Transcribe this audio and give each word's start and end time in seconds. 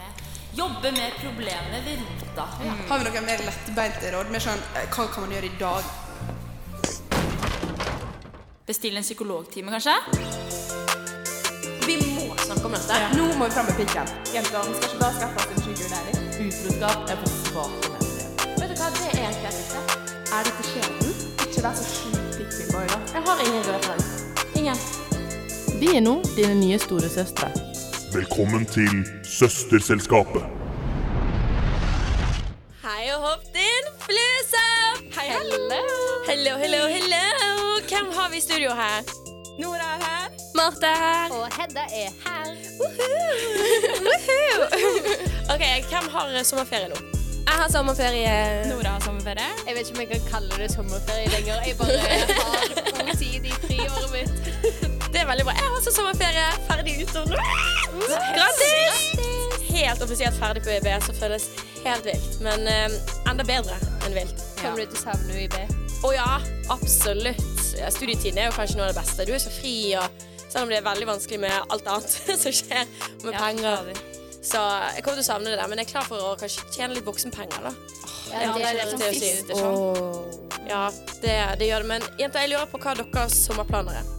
med. 0.00 0.12
Jobbe 0.60 0.92
med 0.92 1.12
problemene 1.24 1.78
ved 1.84 1.98
rota. 2.02 2.46
Har 2.88 2.98
vi 2.98 3.04
noen 3.06 3.26
mer 3.26 3.42
lettbeinte 3.46 4.12
råd? 4.14 4.30
Mer 4.34 4.42
sånn, 4.46 4.62
eh, 4.74 4.86
hva 4.94 5.06
kan 5.12 5.26
man 5.26 5.34
gjøre 5.34 5.50
i 5.50 5.56
dag? 5.60 5.84
Bestille 8.70 9.02
en 9.02 9.06
psykologtime, 9.06 9.70
kanskje? 9.74 9.96
Vi 11.86 11.96
må 11.96 12.36
snakke 12.46 12.64
om 12.66 12.72
dette. 12.76 12.98
Nå 13.18 13.28
må 13.38 13.48
vi 13.48 13.54
fram 13.56 13.66
med 13.66 13.76
pikken. 13.76 14.06
Jenter, 14.34 14.66
vi 14.68 14.74
skal 14.74 14.88
ikke 14.88 15.00
bare 15.04 15.14
skaffe 15.18 15.36
oss 15.36 15.48
en 15.54 15.62
sugar 15.66 15.90
Utroskap 16.40 17.10
er 17.10 17.16
på 17.20 17.30
svake. 17.30 17.90
Vet 18.60 18.70
du 18.70 18.74
hva, 18.80 18.90
det 18.96 19.08
er 19.12 19.26
en 19.28 19.34
det. 19.44 19.52
Er 20.32 20.44
dette 20.46 20.64
skjebnen? 20.70 21.14
Ikke 21.44 21.62
vær 21.66 21.74
så 21.74 21.84
sjukt 21.84 22.38
pikkboy, 22.38 22.86
da. 22.94 23.00
Jeg 23.14 23.22
har 23.26 23.46
ingen 23.46 23.64
referanse. 23.68 24.24
Ingen. 24.56 24.78
Vi 25.80 25.96
er 25.96 26.00
nå 26.00 26.20
dine 26.36 26.54
nye 26.54 26.78
storesøstre. 26.78 27.50
Velkommen 28.14 28.66
til 28.66 29.19
Søsterselskapet. 29.40 30.42
Hei 32.84 33.06
og 33.14 33.22
hopp 33.24 33.44
din, 33.54 33.86
fluesopp! 34.02 35.06
Hei, 35.16 35.30
hello. 35.32 35.78
Hello, 36.26 36.58
hello, 36.60 36.80
hello. 36.92 37.22
Hvem 37.88 38.10
har 38.18 38.28
vi 38.30 38.36
i 38.36 38.40
studio 38.44 38.74
her? 38.76 39.00
Nora 39.62 39.86
er 39.94 40.04
her. 40.04 40.28
Marte 40.58 40.90
er 40.90 41.00
her. 41.04 41.32
Og 41.38 41.48
Hedda 41.56 41.86
er 42.02 42.12
her. 42.26 42.52
OK, 45.54 45.64
hvem 45.88 46.12
har 46.18 46.36
eh, 46.36 46.44
sommerferie 46.44 46.92
nå? 46.92 47.00
Jeg 47.48 47.56
har 47.62 47.72
sommerferie. 47.72 48.36
Nora 48.74 48.98
har 48.98 49.02
sommerferie. 49.08 49.50
Jeg 49.66 49.76
vet 49.78 49.88
ikke 49.88 49.96
om 49.96 50.04
jeg 50.04 50.12
kan 50.12 50.30
kalle 50.34 50.62
det 50.66 50.72
sommerferie 50.76 51.32
lenger. 51.32 51.64
Jeg 51.64 51.80
bare 51.80 51.98
har 52.44 52.64
OCD 53.08 53.54
i 53.54 53.58
friåret 53.64 54.10
mitt. 54.12 54.89
Det 55.30 55.36
veldig 55.36 55.44
bra. 55.46 55.52
Jeg 55.54 55.68
har 55.68 55.74
også 55.78 55.90
sommerferie. 55.94 56.46
Ferdig 56.66 56.92
utover 57.04 57.36
nå. 57.38 57.42
Grattis! 58.34 59.02
Helt 59.70 60.00
offisielt 60.02 60.34
ferdig 60.40 60.62
på 60.64 60.72
UiB, 60.74 60.88
så 61.04 61.12
føles 61.14 61.44
helt 61.84 62.08
vilt. 62.08 62.40
Men 62.42 62.66
eh, 62.66 62.96
enda 63.30 63.46
bedre 63.46 63.76
enn 64.08 64.16
vilt. 64.16 64.42
Kommer 64.58 64.82
du 64.82 64.90
til 64.90 64.98
å 64.98 65.04
savne 65.04 65.36
UiB? 65.38 65.54
Å 66.02 66.10
ja, 66.16 66.26
absolutt. 66.74 67.62
Ja, 67.78 67.92
Studietiden 67.94 68.42
er 68.42 68.50
jo 68.50 68.56
kanskje 68.58 68.80
noe 68.80 68.88
av 68.88 68.90
det 68.90 68.98
beste. 68.98 69.28
Du 69.28 69.30
er 69.36 69.38
så 69.44 69.54
fri, 69.54 69.76
og 70.02 70.26
selv 70.50 70.64
om 70.64 70.74
det 70.74 70.80
er 70.80 70.86
veldig 70.90 71.10
vanskelig 71.12 71.42
med 71.46 71.54
alt 71.76 71.94
annet 71.94 72.18
som 72.42 72.56
skjer, 72.58 72.90
med 73.22 73.30
Ja, 73.30 73.46
penger. 73.46 74.04
Så 74.42 74.58
jeg 74.96 75.04
kommer 75.06 75.20
til 75.20 75.22
å 75.22 75.30
savne 75.30 75.52
det 75.54 75.60
der, 75.62 75.70
men 75.70 75.78
jeg 75.78 75.92
er 75.92 75.92
klar 75.94 76.10
for 76.10 76.30
å 76.32 76.36
kanskje 76.40 76.66
tjene 76.74 76.98
litt 76.98 77.06
voksenpenger, 77.06 77.68
da. 77.70 77.76
Ja, 78.32 78.48
Ja, 78.48 78.54
det 78.58 78.66
er 78.66 78.80
det 78.80 78.80
det 78.80 78.82
er 78.82 78.90
som 78.96 79.06
det 79.06 79.14
sist. 79.14 79.46
det 79.46 79.54
er 79.54 79.62
sånn. 79.62 80.64
Ja, 80.66 80.86
det, 81.22 81.36
det 81.62 81.70
gjør 81.70 81.86
det. 81.86 81.94
Men 81.94 82.08
jenter, 82.18 82.42
jeg 82.42 82.56
lurer 82.56 82.72
på 82.74 82.82
hva 82.82 82.98
deres 82.98 83.44
sommerplaner 83.46 84.02
er. 84.02 84.16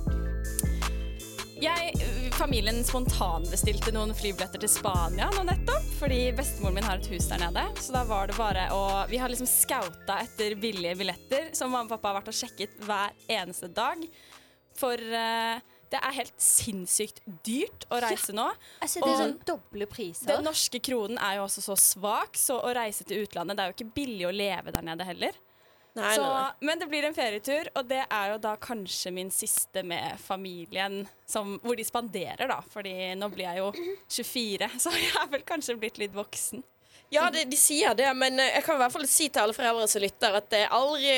Jeg, 1.61 1.91
familien 2.33 2.79
spontanbestilte 2.81 3.91
noen 3.93 4.15
flybilletter 4.17 4.63
til 4.63 4.69
Spania 4.71 5.27
nå 5.35 5.43
nettopp, 5.45 5.83
fordi 5.99 6.31
bestemoren 6.33 6.79
min 6.79 6.87
har 6.87 6.97
et 6.97 7.09
hus 7.11 7.27
der 7.29 7.37
nede. 7.43 7.67
Så 7.77 7.93
da 7.93 8.01
var 8.09 8.31
det 8.31 8.37
bare 8.39 8.63
å 8.73 8.79
Vi 9.11 9.19
har 9.21 9.29
liksom 9.29 9.45
scouta 9.45 10.15
etter 10.23 10.55
billige 10.57 10.95
billetter, 10.97 11.51
som 11.53 11.69
mamma 11.69 11.85
og 11.85 11.93
pappa 11.93 12.09
har 12.09 12.17
vært 12.17 12.31
og 12.33 12.39
sjekket 12.39 12.81
hver 12.81 13.13
eneste 13.29 13.69
dag. 13.77 14.01
For 14.79 14.97
uh, 14.97 15.61
det 15.93 16.01
er 16.01 16.17
helt 16.17 16.41
sinnssykt 16.41 17.21
dyrt 17.45 17.85
å 17.93 18.01
reise 18.01 18.33
nå. 18.33 18.47
Altså, 18.81 19.05
det 19.05 19.11
er 19.11 19.21
sånn 19.21 19.37
doble 19.53 19.89
priser. 19.91 20.31
Den 20.33 20.49
norske 20.49 20.81
kronen 20.81 21.21
er 21.21 21.37
jo 21.37 21.45
også 21.45 21.61
så 21.67 21.77
svak, 21.77 22.41
så 22.41 22.57
å 22.57 22.73
reise 22.73 23.05
til 23.05 23.27
utlandet 23.27 23.59
Det 23.59 23.67
er 23.67 23.69
jo 23.69 23.77
ikke 23.77 23.93
billig 24.01 24.25
å 24.31 24.33
leve 24.33 24.73
der 24.73 24.89
nede 24.89 25.05
heller. 25.13 25.37
Nei, 25.93 26.15
Så, 26.15 26.23
nei, 26.23 26.41
nei. 26.45 26.67
men 26.69 26.79
det 26.79 26.87
blir 26.87 27.03
en 27.03 27.15
ferietur, 27.15 27.67
og 27.75 27.87
det 27.89 28.05
er 28.07 28.29
jo 28.31 28.37
da 28.39 28.53
kanskje 28.63 29.11
min 29.11 29.31
siste 29.33 29.83
med 29.83 30.19
familien, 30.23 31.01
som, 31.27 31.57
hvor 31.63 31.75
de 31.75 31.83
spanderer, 31.83 32.47
da. 32.47 32.61
Fordi 32.71 32.93
nå 33.19 33.27
blir 33.33 33.49
jeg 33.49 33.59
jo 33.59 33.71
24, 34.07 34.69
så 34.85 34.93
jeg 34.95 35.11
er 35.19 35.31
vel 35.33 35.43
kanskje 35.47 35.75
blitt 35.81 35.99
litt 35.99 36.15
voksen. 36.15 36.63
Ja, 37.11 37.25
de, 37.27 37.41
de 37.43 37.57
sier 37.59 37.91
det, 37.99 38.07
men 38.15 38.39
eh, 38.39 38.53
jeg 38.55 38.63
kan 38.63 38.77
i 38.77 38.79
hvert 38.85 38.93
fall 38.93 39.03
si 39.11 39.25
til 39.27 39.41
alle 39.41 39.55
foreldre 39.55 39.87
som 39.91 39.99
lytter, 39.99 40.37
at 40.39 40.45
det 40.53 40.61
er 40.63 40.71
aldri 40.77 41.09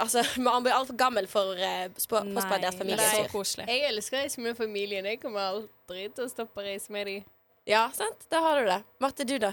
Altså, 0.00 0.22
man 0.40 0.64
blir 0.64 0.72
altfor 0.72 0.96
gammel 0.96 1.28
for 1.28 1.52
uh, 1.52 1.90
påspandert 1.92 2.62
det 2.62 2.70
er 2.70 2.72
så 2.72 2.78
familietur. 2.80 3.28
koselig. 3.34 3.66
Jeg 3.68 3.84
elsker 3.90 4.16
å 4.16 4.22
reise 4.22 4.40
med 4.46 4.56
familien. 4.56 5.10
Jeg 5.12 5.20
kommer 5.20 5.50
aldri 5.50 6.06
til 6.08 6.24
å 6.24 6.30
stoppe 6.32 6.62
å 6.62 6.64
reise 6.64 6.94
med 6.96 7.04
dem. 7.10 7.28
Ja, 7.68 7.84
sant? 7.92 8.24
Da 8.32 8.40
har 8.46 8.62
du 8.62 8.70
det. 8.70 8.78
Marte, 9.04 9.28
du, 9.28 9.36
da? 9.44 9.52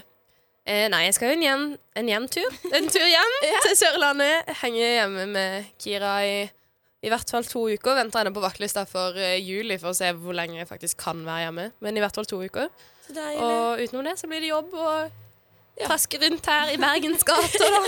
Eh, 0.68 0.86
nei, 0.92 1.04
jeg 1.06 1.16
skal 1.16 1.30
jo 1.30 1.38
en 1.38 1.44
hjem, 1.44 1.66
en 1.96 2.10
hjemtur. 2.10 2.56
En 2.76 2.88
tur 2.92 3.06
hjem 3.06 3.36
til 3.66 3.76
Sørlandet. 3.78 4.50
Henge 4.60 4.80
hjemme 4.80 5.28
med 5.32 5.70
Kira 5.80 6.18
i 6.26 6.40
i 7.00 7.08
hvert 7.08 7.30
fall 7.32 7.46
to 7.48 7.62
uker. 7.70 7.96
Venter 7.96 8.20
henne 8.20 8.34
på 8.36 8.42
vaktlista 8.44 8.82
for 8.84 9.16
uh, 9.16 9.36
juli 9.40 9.78
for 9.80 9.94
å 9.94 9.96
se 9.96 10.10
hvor 10.20 10.36
lenge 10.36 10.58
jeg 10.58 10.68
faktisk 10.68 11.00
kan 11.00 11.22
være 11.24 11.46
hjemme. 11.46 11.64
Men 11.80 11.96
i 11.96 12.02
hvert 12.04 12.16
fall 12.16 12.28
to 12.28 12.42
uker. 12.44 12.68
Og 13.40 13.80
utenom 13.80 14.04
det 14.04 14.18
så 14.20 14.28
blir 14.28 14.44
det 14.44 14.50
jobb 14.52 14.74
og 14.76 15.14
traske 15.86 16.18
rundt 16.22 16.46
her 16.46 16.72
i 16.74 16.76
Bergens 16.80 17.22
gater, 17.24 17.74
da. 17.74 17.80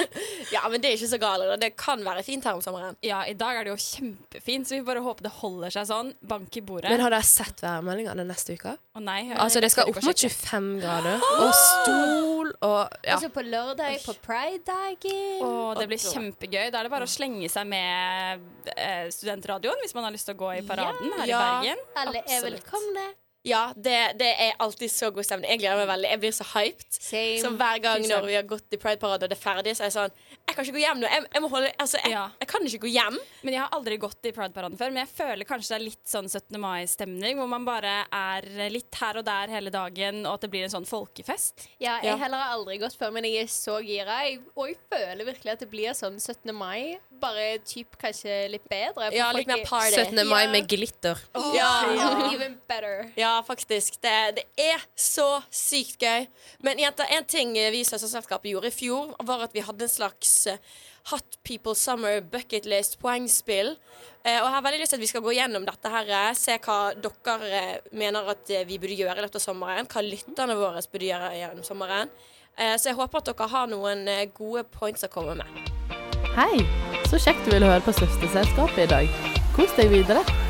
Ja, 0.54 0.64
men 0.68 0.80
det 0.82 0.90
er 0.90 0.96
ikke 0.98 1.08
så 1.12 1.18
galt. 1.22 1.60
Det 1.62 1.68
kan 1.78 2.00
være 2.04 2.22
fint 2.26 2.44
her 2.44 2.56
om 2.58 2.62
sommeren. 2.64 2.96
Ja, 3.06 3.20
i 3.30 3.34
dag 3.38 3.56
er 3.60 3.64
det 3.68 3.70
jo 3.70 3.78
kjempefint, 3.78 4.66
så 4.66 4.74
vi 4.74 4.82
bare 4.86 5.02
håper 5.04 5.22
det 5.28 5.30
holder 5.38 5.70
seg 5.70 5.86
sånn. 5.86 6.10
Bank 6.26 6.56
i 6.58 6.62
bordet. 6.66 6.90
Men 6.90 7.00
har 7.04 7.14
dere 7.14 7.26
sett 7.28 7.62
værmeldingene 7.62 8.24
neste 8.26 8.56
uke? 8.58 8.72
Å 8.96 9.02
nei, 9.04 9.20
jeg- 9.28 9.38
Altså, 9.38 9.60
det 9.62 9.70
skal 9.70 9.88
opp 9.88 10.00
mot 10.02 10.10
ikke 10.10 10.26
å 10.26 10.30
sjekke. 10.30 10.50
25 10.50 10.80
grader. 10.82 11.22
Og 11.38 11.52
stol 11.54 12.50
og 12.66 12.98
Ja. 13.06 13.14
Altså 13.14 13.30
på 13.30 13.42
lørdag, 13.46 14.00
på 14.04 14.14
Pride-dagen. 14.26 15.40
Og 15.46 15.78
det 15.78 15.86
blir 15.88 15.98
kjempegøy. 16.02 16.70
Da 16.72 16.80
er 16.80 16.82
det 16.88 16.90
bare 16.92 17.06
å 17.06 17.10
slenge 17.14 17.48
seg 17.50 17.66
med 17.70 18.40
eh, 18.76 19.06
studentradioen 19.14 19.78
hvis 19.84 19.94
man 19.94 20.04
har 20.04 20.12
lyst 20.12 20.26
til 20.26 20.34
å 20.34 20.40
gå 20.42 20.50
i 20.58 20.62
paraden 20.66 21.12
her 21.18 21.26
Ja. 21.26 21.38
i 21.38 21.66
Bergen. 21.70 21.84
Alle 21.96 22.22
er 22.26 22.42
velkomne. 22.50 23.06
Ja, 23.42 23.72
det, 23.74 24.18
det 24.20 24.26
er 24.36 24.52
alltid 24.60 24.90
så 24.92 25.08
god 25.14 25.24
stemning. 25.24 25.48
Jeg 25.54 25.60
gleder 25.62 25.78
meg 25.80 25.88
veldig. 25.88 26.08
Jeg 26.10 26.20
blir 26.20 26.32
så 26.36 26.44
hyped. 26.52 26.88
Same. 26.92 27.38
Så 27.40 27.50
hver 27.56 27.78
gang 27.80 28.02
når 28.04 28.26
vi 28.28 28.34
har 28.36 28.42
gått 28.44 28.76
i 28.76 28.76
Pride-parade 28.76 29.24
og 29.24 29.30
det 29.32 29.38
er 29.38 29.40
ferdig, 29.40 29.72
så 29.78 29.86
er 29.86 29.88
jeg 29.88 29.94
sånn 29.96 30.12
Jeg 30.50 30.56
kan 30.58 30.64
ikke 30.66 30.74
gå 30.76 30.82
hjem 30.82 31.00
nå. 31.00 31.08
Jeg, 31.08 31.24
jeg 31.32 31.42
må 31.44 31.48
holde 31.48 31.70
Altså, 31.80 31.96
jeg, 32.04 32.12
Ja. 32.12 32.24
jeg 32.42 32.48
kan 32.50 32.66
ikke 32.68 32.82
gå 32.84 32.90
hjem. 32.92 33.16
Men 33.46 33.54
jeg 33.56 33.62
har 33.62 33.70
aldri 33.78 33.96
gått 34.02 34.28
i 34.28 34.32
Pride-paraden 34.36 34.76
før. 34.76 34.92
Men 34.92 35.06
jeg 35.06 35.12
føler 35.16 35.48
kanskje 35.48 35.72
det 35.72 35.78
er 35.78 35.84
litt 35.86 36.12
sånn 36.12 36.28
17. 36.28 36.60
mai-stemning, 36.60 37.38
hvor 37.40 37.48
man 37.48 37.64
bare 37.64 37.94
er 38.12 38.50
litt 38.76 39.00
her 39.00 39.22
og 39.22 39.24
der 39.30 39.54
hele 39.56 39.72
dagen, 39.72 40.20
og 40.26 40.34
at 40.36 40.44
det 40.44 40.50
blir 40.52 40.66
en 40.68 40.74
sånn 40.76 40.88
folkefest. 40.90 41.64
Ja, 41.80 41.96
jeg 42.02 42.10
Ja. 42.12 42.16
heller 42.20 42.44
har 42.44 42.58
aldri 42.58 42.76
gått 42.82 42.98
før, 43.00 43.10
men 43.16 43.24
jeg 43.24 43.44
er 43.46 43.48
så 43.48 43.78
gira. 43.80 44.20
Jeg, 44.28 44.40
og 44.54 44.68
jeg 44.68 44.76
føler 44.92 45.24
virkelig 45.32 45.52
at 45.56 45.64
det 45.64 45.70
blir 45.72 45.96
sånn 45.96 46.20
17. 46.20 46.52
mai, 46.52 46.98
bare 47.20 47.56
typ 47.64 47.96
kanskje 48.00 48.50
litt 48.52 48.68
bedre. 48.68 49.08
Ja, 49.16 49.30
litt 49.32 49.46
mer 49.48 49.60
er- 49.60 49.64
party. 49.64 49.96
17. 49.96 50.26
mai 50.28 50.44
Ja. 50.44 50.50
med 50.52 50.68
glitter. 50.68 51.16
Ja. 51.56 51.70
Ja, 51.94 52.30
even 52.34 52.58
better. 52.68 53.12
Ja, 53.16 53.29
faktisk. 53.46 54.00
Det, 54.02 54.12
det 54.38 54.44
er 54.60 54.82
så 54.98 55.40
sykt 55.54 56.02
gøy. 56.02 56.28
Men 56.64 56.80
jenter, 56.80 57.08
en 57.16 57.26
ting 57.28 57.52
vi 57.56 57.82
i 57.82 57.86
Søsterselskapet 57.86 58.52
gjorde 58.52 58.70
i 58.70 58.74
fjor, 58.74 59.14
var 59.26 59.46
at 59.46 59.56
vi 59.56 59.64
hadde 59.64 59.86
en 59.86 59.92
slags 59.92 60.34
eh, 60.50 60.60
Hot 61.10 61.38
People 61.46 61.74
Summer 61.74 62.20
Bucket 62.20 62.66
List 62.68 62.98
poengspill. 63.00 63.74
Eh, 64.24 64.36
og 64.38 64.46
jeg 64.46 64.54
har 64.56 64.66
veldig 64.66 64.82
lyst 64.82 64.94
til 64.94 65.00
at 65.00 65.04
vi 65.04 65.10
skal 65.12 65.24
gå 65.24 65.34
gjennom 65.38 65.64
dette 65.68 65.94
her, 65.94 66.12
eh, 66.18 66.34
se 66.38 66.58
hva 66.66 66.80
dere 66.92 67.54
eh, 67.60 67.88
mener 67.96 68.34
at 68.34 68.52
vi 68.68 68.78
burde 68.78 68.98
gjøre 69.00 69.16
i 69.18 69.24
løpet 69.24 69.40
av 69.40 69.46
sommeren. 69.46 69.88
Hva 69.90 70.04
lytterne 70.04 70.58
våre 70.58 70.84
burde 70.92 71.10
gjøre 71.10 71.32
gjennom 71.38 71.66
sommeren. 71.66 72.12
Eh, 72.58 72.76
så 72.76 72.92
jeg 72.92 73.00
håper 73.00 73.22
at 73.22 73.32
dere 73.32 73.50
har 73.54 73.72
noen 73.72 74.06
gode 74.36 74.66
points 74.76 75.06
å 75.06 75.12
komme 75.12 75.38
med. 75.40 75.74
Hei, 76.36 76.62
så 77.10 77.18
kjekt 77.18 77.42
du 77.46 77.54
ville 77.54 77.66
høre 77.66 77.82
på 77.84 77.96
Søsterselskapet 77.96 78.86
i 78.86 78.90
dag. 78.92 79.18
Kos 79.56 79.74
deg 79.78 79.90
videre. 79.94 80.49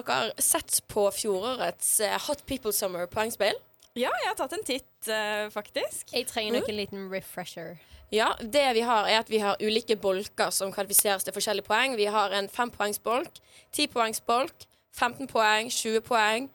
Har 0.00 0.06
dere 0.08 0.42
sett 0.42 0.80
på 0.90 1.06
fjorårets 1.14 2.00
eh, 2.04 2.18
Hot 2.26 2.44
People 2.48 2.72
Summer 2.72 3.06
poengspill? 3.10 3.58
Ja, 3.94 4.10
jeg 4.10 4.26
har 4.26 4.38
tatt 4.38 4.54
en 4.56 4.64
titt, 4.66 4.94
uh, 5.06 5.46
faktisk. 5.54 6.08
Jeg 6.10 6.26
trenger 6.26 6.56
nok 6.56 6.70
en 6.70 6.78
liten 6.80 7.04
refresher. 7.12 7.76
Ja, 8.14 8.32
det 8.40 8.64
vi 8.74 8.82
har 8.86 9.06
er 9.06 9.20
at 9.22 9.30
vi 9.30 9.38
har 9.42 9.60
ulike 9.62 9.96
bolker 9.96 10.50
som 10.54 10.72
kvalifiseres 10.74 11.24
til 11.26 11.34
forskjellige 11.34 11.66
poeng. 11.66 11.94
Vi 11.98 12.08
har 12.10 12.34
en 12.34 12.50
fempoengsbolk, 12.50 13.38
tipoengsbolk, 13.74 14.66
15 14.94 15.30
poeng, 15.30 15.70
20 15.70 16.02
poeng, 16.06 16.50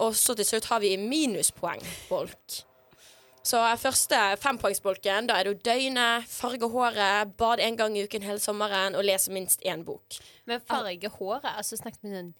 og 0.00 0.14
så 0.16 0.36
til 0.36 0.48
slutt 0.48 0.68
har 0.70 0.84
vi 0.84 0.96
minuspoengbolk. 1.00 2.62
Så 3.44 3.60
første 3.76 4.18
fempoengsbolken, 4.40 5.26
da 5.28 5.36
er 5.36 5.44
det 5.44 5.52
å 5.52 5.62
døgne, 5.66 6.06
farge 6.32 6.68
håret, 6.72 7.34
bade 7.36 7.66
en 7.66 7.76
gang 7.76 7.96
i 7.96 8.06
uken 8.06 8.24
hele 8.24 8.40
sommeren 8.40 8.96
og 8.96 9.04
lese 9.04 9.32
minst 9.32 9.60
én 9.68 9.84
bok. 9.84 10.16
Men 10.48 10.64
farge 10.64 11.10
håret, 11.18 11.50
altså 11.52 11.76
snakket 11.76 12.06
vi 12.06 12.14
sånn 12.14 12.32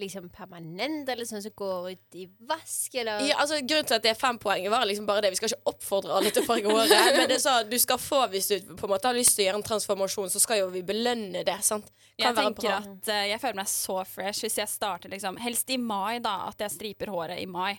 liksom 0.00 0.26
permanent, 0.34 1.08
eller 1.08 1.26
sånn 1.28 1.42
som 1.44 1.52
går 1.54 1.90
ut 1.92 2.16
i 2.18 2.24
vask, 2.48 2.94
eller 2.98 3.22
Ja, 3.28 3.38
altså 3.42 3.60
Grunnen 3.62 3.86
til 3.86 3.96
at 3.96 4.04
det 4.04 4.10
er 4.10 4.18
fem 4.18 4.38
poeng, 4.42 4.66
var 4.72 4.86
liksom 4.88 5.06
bare 5.06 5.22
det. 5.24 5.30
Vi 5.34 5.38
skal 5.38 5.52
ikke 5.52 5.74
oppfordre 5.74 6.16
alle 6.18 6.32
til 6.34 6.42
å 6.42 6.48
farge 6.48 6.72
håret. 6.72 6.94
Men 7.16 7.28
det 7.30 7.38
er 7.38 7.44
så, 7.44 7.56
du 7.68 7.76
skal 7.78 8.00
få, 8.02 8.24
hvis 8.32 8.50
du 8.50 8.72
på 8.74 8.88
en 8.88 8.94
måte 8.94 9.10
har 9.10 9.16
lyst 9.16 9.36
til 9.36 9.44
å 9.44 9.48
gjøre 9.48 9.60
en 9.62 9.68
transformasjon, 9.70 10.32
så 10.34 10.42
skal 10.42 10.64
jo 10.64 10.70
vi 10.74 10.82
belønne 10.86 11.44
det. 11.46 11.58
sant? 11.66 11.92
Jeg 12.18 12.34
tenker 12.34 12.68
bra. 12.68 12.78
at 12.82 13.10
uh, 13.10 13.22
jeg 13.30 13.42
føler 13.42 13.58
meg 13.58 13.70
så 13.70 14.00
fresh 14.06 14.46
hvis 14.46 14.60
jeg 14.60 14.70
starter 14.70 15.10
liksom 15.10 15.38
Helst 15.42 15.70
i 15.74 15.78
mai, 15.78 16.20
da. 16.22 16.44
At 16.50 16.62
jeg 16.62 16.74
striper 16.74 17.10
håret 17.14 17.42
i 17.42 17.46
mai. 17.50 17.74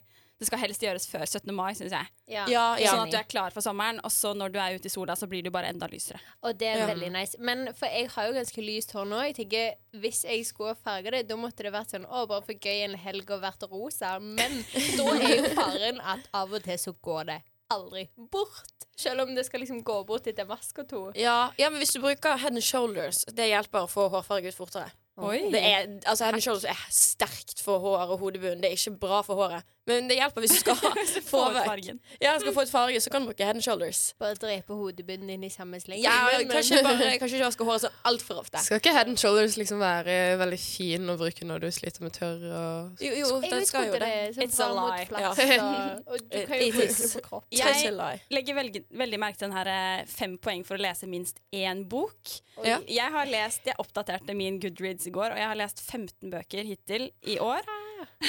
Det 0.46 0.52
skal 0.52 0.62
helst 0.62 0.84
gjøres 0.86 1.08
før 1.10 1.24
17. 1.26 1.54
mai, 1.58 1.72
syns 1.74 1.92
jeg. 1.96 2.10
Ja, 2.30 2.44
Ja, 2.48 2.66
ja. 2.78 2.92
Sånn 2.94 3.08
at 3.08 3.12
du 3.16 3.18
er 3.18 3.26
klar 3.26 3.50
for 3.56 3.66
sommeren, 3.66 3.98
og 4.06 4.12
så 4.14 4.36
når 4.38 4.52
du 4.54 4.60
er 4.62 4.76
ute 4.78 4.86
i 4.86 4.94
sola, 4.94 5.16
så 5.18 5.26
blir 5.28 5.42
du 5.44 5.50
bare 5.50 5.72
enda 5.74 5.88
lysere. 5.90 6.20
Og 6.46 6.54
det 6.58 6.68
er 6.68 6.78
Ja. 6.84 6.88
veldig 6.94 7.12
nice. 7.12 7.36
Men 7.40 7.74
for 7.74 7.88
jeg 7.90 8.10
har 8.14 8.28
jo 8.28 8.34
ganske 8.38 8.62
lyst 8.62 8.92
hår 8.94 9.06
nå. 9.10 9.22
Jeg 9.26 9.36
tenker, 9.40 9.74
Hvis 9.96 10.24
jeg 10.28 10.46
skulle 10.46 10.76
farge 10.76 11.10
det, 11.12 11.28
da 11.28 11.36
måtte 11.36 11.64
det 11.64 11.72
vært 11.74 11.90
sånn 11.90 12.06
Å, 12.06 12.28
bare 12.28 12.42
for 12.44 12.54
gøy 12.54 12.84
en 12.84 12.94
helg 13.00 13.30
og 13.32 13.42
vært 13.42 13.64
rosa. 13.72 14.20
Men 14.20 14.64
da 14.98 15.06
er 15.16 15.36
jo 15.38 15.50
faren 15.56 16.00
at 16.04 16.28
av 16.34 16.54
og 16.54 16.62
til 16.64 16.78
så 16.78 16.94
går 17.02 17.26
det 17.26 17.42
aldri 17.72 18.10
bort. 18.16 18.86
Selv 18.96 19.22
om 19.22 19.34
det 19.34 19.46
skal 19.48 19.62
liksom 19.62 19.82
gå 19.84 20.06
bort 20.06 20.28
etter 20.28 20.42
en 20.44 20.48
vask 20.50 20.78
og 20.78 20.88
to. 20.88 21.12
Ja, 21.16 21.52
ja, 21.58 21.70
men 21.70 21.80
hvis 21.82 21.94
du 21.94 22.00
bruker 22.02 22.38
head 22.38 22.54
and 22.54 22.62
shoulders, 22.64 23.24
det 23.34 23.50
hjelper 23.50 23.88
å 23.88 23.90
få 23.90 24.10
hårfarge 24.12 24.48
ut 24.52 24.54
fortere. 24.60 24.92
Oi. 25.18 25.38
Det 25.52 25.62
er, 25.64 25.86
altså 26.06 26.26
Head 26.28 26.34
and 26.36 26.44
shoulders 26.44 26.66
er 26.68 26.80
sterkt 26.92 27.62
for 27.64 27.80
hår 27.80 28.10
og 28.12 28.20
hodebunn. 28.20 28.60
Det 28.60 28.68
er 28.68 28.76
ikke 28.76 28.98
bra 29.00 29.22
for 29.24 29.40
håret. 29.40 29.64
Men 29.88 30.08
det 30.10 30.16
hjelper 30.18 30.42
hvis 30.42 30.56
du 30.56 30.58
skal 30.64 30.76
få 31.30 31.42
vekk. 31.54 31.92
Ja, 32.20 32.34
skal 32.42 32.52
få 32.56 32.64
ut 32.66 32.72
farge, 32.72 33.00
så 33.00 33.12
kan 33.14 33.22
du 33.22 33.30
bruke 33.30 33.46
head 33.46 33.56
and 33.56 33.64
shoulders. 33.64 34.00
Bare 34.20 34.34
drepe 34.42 34.74
hodebunnen 34.76 35.30
din 35.30 35.44
i 35.46 35.50
samme 35.54 35.78
sleng. 35.80 36.02
Ja, 36.04 36.16
Men- 36.34 36.50
kanskje 36.50 36.82
bare 36.84 37.12
Kanskje 37.22 37.38
ikke 37.38 37.46
vaske 37.48 37.68
håret 37.70 37.86
så 37.86 37.92
altfor 38.10 38.42
ofte. 38.42 38.60
Skal 38.66 38.82
ikke 38.82 38.96
head 38.98 39.12
and 39.14 39.22
shoulders 39.22 39.56
liksom 39.62 39.80
være 39.80 40.18
veldig 40.42 40.60
fin 40.60 41.14
å 41.14 41.16
bruke 41.22 41.46
når 41.48 41.64
du 41.64 41.70
sliter 41.78 42.04
med 42.04 42.16
tørr 42.18 42.44
og 42.50 43.06
Jo, 43.06 43.14
jo, 43.22 43.30
Jeg 43.46 43.54
den 43.54 43.66
skal 43.70 43.88
jo 43.88 43.94
det. 43.94 44.02
det. 44.02 44.36
Sånn 44.36 44.50
It's 44.50 44.60
a 44.66 44.70
lie. 44.74 45.06
flaks 45.14 45.44
Ja. 45.46 45.70
og, 45.70 46.04
og 46.16 46.26
du 46.28 46.38
kan 46.50 46.60
jo 46.66 46.72
bruke 46.76 46.90
det 46.90 47.12
på 47.14 47.24
kropp. 47.30 47.48
Jeg 47.56 48.20
legger 48.36 48.60
veldig, 48.60 48.84
veldig 49.06 49.22
merke 49.22 49.40
til 49.40 49.48
den 49.48 49.58
her 49.62 49.72
eh, 49.78 50.04
fem 50.12 50.36
poeng 50.42 50.66
for 50.68 50.76
å 50.76 50.84
lese 50.90 51.08
minst 51.08 51.40
én 51.56 51.86
bok. 51.88 52.36
Ja. 52.66 52.82
Jeg 52.90 53.12
har 53.16 53.30
lest, 53.30 53.64
jeg 53.70 53.78
oppdaterte 53.80 54.34
min 54.36 54.58
Goodreads 54.64 55.05
i 55.08 55.14
går, 55.16 55.34
og 55.36 55.38
jeg 55.42 55.48
har 55.52 55.58
lest 55.60 55.82
15 55.86 56.32
bøker 56.34 56.64
hittil 56.68 57.10
i 57.24 57.38
år. 57.40 57.62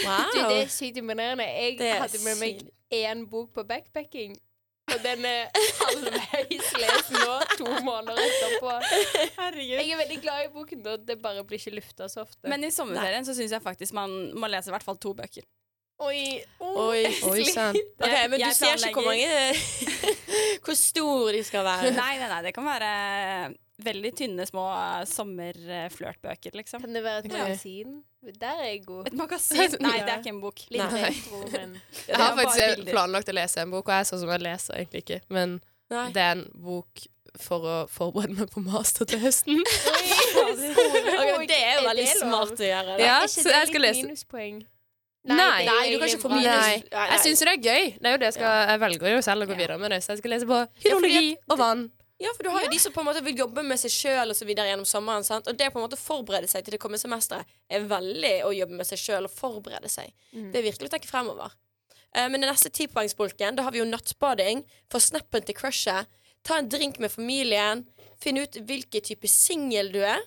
Wow. 0.05 0.33
Du, 0.33 0.39
det 0.51 0.63
er 0.65 0.73
sykt 0.73 0.97
imponerende. 1.01 1.45
Jeg 1.45 1.79
Det 1.79 1.93
hadde 2.01 2.21
med 2.25 2.39
meg 2.41 2.63
én 2.95 3.25
bok 3.31 3.53
på 3.55 3.65
backpacking. 3.69 4.37
Og 4.87 5.01
den 5.03 5.25
er 5.27 5.49
halvveis 5.81 6.69
lest 6.79 7.09
nå, 7.11 7.33
to 7.59 7.67
måneder 7.83 8.21
etterpå. 8.23 8.71
Herregud. 9.35 9.81
Jeg 9.81 9.91
er 9.91 9.99
veldig 9.99 10.19
glad 10.23 10.45
i 10.45 10.51
boken, 10.55 10.83
da. 10.85 10.95
Det 11.09 11.17
bare 11.25 11.43
blir 11.45 11.59
ikke 11.59 11.75
lufta 11.81 12.07
så 12.13 12.23
ofte. 12.23 12.47
Men 12.49 12.63
i 12.65 12.71
sommerferien 12.71 13.27
så 13.27 13.35
syns 13.35 13.51
jeg 13.57 13.63
faktisk 13.65 13.97
man 13.99 14.15
må 14.39 14.47
lese 14.53 14.71
i 14.71 14.75
hvert 14.77 14.87
fall 14.87 14.99
to 15.03 15.11
bøker. 15.19 15.43
oi, 16.07 16.39
Oi. 16.61 17.03
Oi 17.33 17.45
sann. 17.57 17.75
Ok, 18.03 18.07
Jeg- 18.13 18.31
Men 18.31 18.41
du 18.45 18.51
ser 18.55 18.77
ikke 18.79 19.01
hvor 19.01 19.11
mange 19.11 19.33
Hvor 20.67 20.75
store 20.79 21.33
de 21.33 21.43
skal 21.51 21.65
være. 21.67 21.91
Nei, 21.97 22.13
nei, 22.21 22.29
nei, 22.31 22.41
det 22.47 22.55
kan 22.55 22.67
være 22.69 22.91
veldig 23.85 24.13
tynne, 24.17 24.47
små 24.49 24.65
uh, 24.73 25.03
sommerflørtbøker, 25.09 26.55
liksom. 26.57 26.83
Kan 26.85 26.97
det 26.97 27.03
være 27.05 27.25
et 27.25 27.33
magasin? 27.33 27.99
Der 28.27 28.63
er 28.63 28.71
jeg 28.71 28.85
god. 28.87 29.11
Et 29.11 29.19
magasin? 29.19 29.77
Nei, 29.87 29.99
det 30.03 30.15
er 30.15 30.23
ikke 30.23 30.33
en 30.33 30.41
bok. 30.43 30.63
Litt 30.73 30.95
Nei. 30.95 31.03
retro, 31.11 31.43
men 31.53 31.75
Jeg 32.09 32.23
har 32.23 32.39
faktisk 32.41 32.89
planlagt 32.91 33.33
å 33.33 33.37
lese 33.37 33.67
en 33.67 33.75
bok, 33.75 33.85
og 33.85 33.95
jeg 33.95 34.07
er 34.07 34.09
sånn 34.13 34.23
som 34.25 34.33
jeg 34.33 34.45
leser 34.47 34.81
egentlig 34.81 35.05
ikke. 35.05 35.21
Men 35.37 35.59
Nei. 35.93 36.07
det 36.17 36.25
er 36.25 36.33
en 36.39 36.47
bok 36.67 37.05
for 37.37 37.69
å 37.69 37.75
forberede 37.93 38.39
meg 38.39 38.49
på 38.55 38.63
master 38.65 39.09
til 39.09 39.21
høsten. 39.21 39.61
okay, 40.41 41.45
det 41.51 41.59
er 41.59 41.77
jo 41.77 41.85
veldig 41.91 42.07
smart 42.15 42.57
å 42.57 42.71
gjøre. 42.71 42.97
Ja, 43.03 43.21
er 43.21 43.29
så 43.29 43.43
ikke 43.43 43.51
det 43.51 43.59
jeg 43.59 43.67
litt 43.67 43.75
skal 43.75 43.87
lese 43.87 44.07
minuspoeng? 44.07 44.65
Nei. 45.27 45.67
er 45.67 45.69
Nei, 45.69 45.85
du 45.91 45.99
kan 45.99 46.09
ikke 46.09 46.23
få 46.23 46.31
minus. 46.31 46.47
Nei. 46.47 46.77
Nei, 46.79 46.91
nei. 46.95 47.07
Jeg 47.13 47.23
syns 47.25 47.43
jo 47.43 47.49
det 47.49 47.55
er 47.57 47.63
gøy. 47.67 47.87
Det 47.99 48.09
er 48.09 48.15
jo 48.15 48.21
det 48.23 48.29
jeg 48.31 48.37
skal, 48.39 48.59
Jeg 48.71 48.83
velger 48.87 49.15
jo 49.17 49.23
selv 49.27 49.45
å 49.45 49.49
gå 49.51 49.59
videre 49.59 49.79
med 49.83 49.93
det, 49.93 50.01
så 50.05 50.15
jeg 50.15 50.23
skal 50.23 50.35
lese 50.37 50.49
på 50.49 50.61
hydrologi 50.85 51.33
og 51.51 51.61
vann. 51.61 51.87
Ja, 52.19 52.31
for 52.33 52.47
du 52.47 52.49
har 52.49 52.65
jo 52.65 52.71
de 52.73 52.79
som 52.81 52.95
på 52.95 53.03
en 53.03 53.09
måte 53.11 53.21
vil 53.25 53.37
jobbe 53.37 53.61
med 53.67 53.77
seg 53.81 53.93
sjøl 53.93 54.33
gjennom 54.33 54.87
sommeren. 54.89 55.25
Sant? 55.27 55.49
Og 55.51 55.57
det 55.57 55.69
på 55.73 55.81
en 55.81 55.85
måte 55.85 55.99
forberede 56.01 56.49
seg 56.49 56.65
til 56.65 56.73
det 56.73 56.81
kommende 56.81 57.03
semesteret 57.03 57.45
er 57.69 57.85
veldig 57.91 58.35
å 58.47 58.55
jobbe 58.57 58.79
med 58.79 58.89
seg 58.89 59.03
sjøl 59.03 59.29
og 59.29 59.35
forberede 59.35 59.91
seg. 59.93 60.15
Mm. 60.33 60.49
Det 60.53 60.61
er 60.61 60.69
virkelig 60.71 60.89
å 60.89 60.95
tenke 60.95 61.11
fremover. 61.11 61.53
Uh, 62.17 62.25
men 62.33 62.41
den 62.41 62.49
neste 62.49 62.73
tipoengsbolken, 62.73 63.59
da 63.59 63.67
har 63.67 63.75
vi 63.75 63.83
jo 63.83 63.89
nattbading. 63.91 64.65
Få 64.93 65.03
snappen 65.05 65.45
til 65.45 65.59
crushet. 65.59 66.09
Ta 66.47 66.57
en 66.63 66.71
drink 66.73 67.01
med 67.03 67.13
familien. 67.13 67.85
Finn 68.23 68.41
ut 68.41 68.57
hvilken 68.65 69.05
type 69.05 69.29
singel 69.29 69.93
du 69.93 70.01
er. 70.01 70.25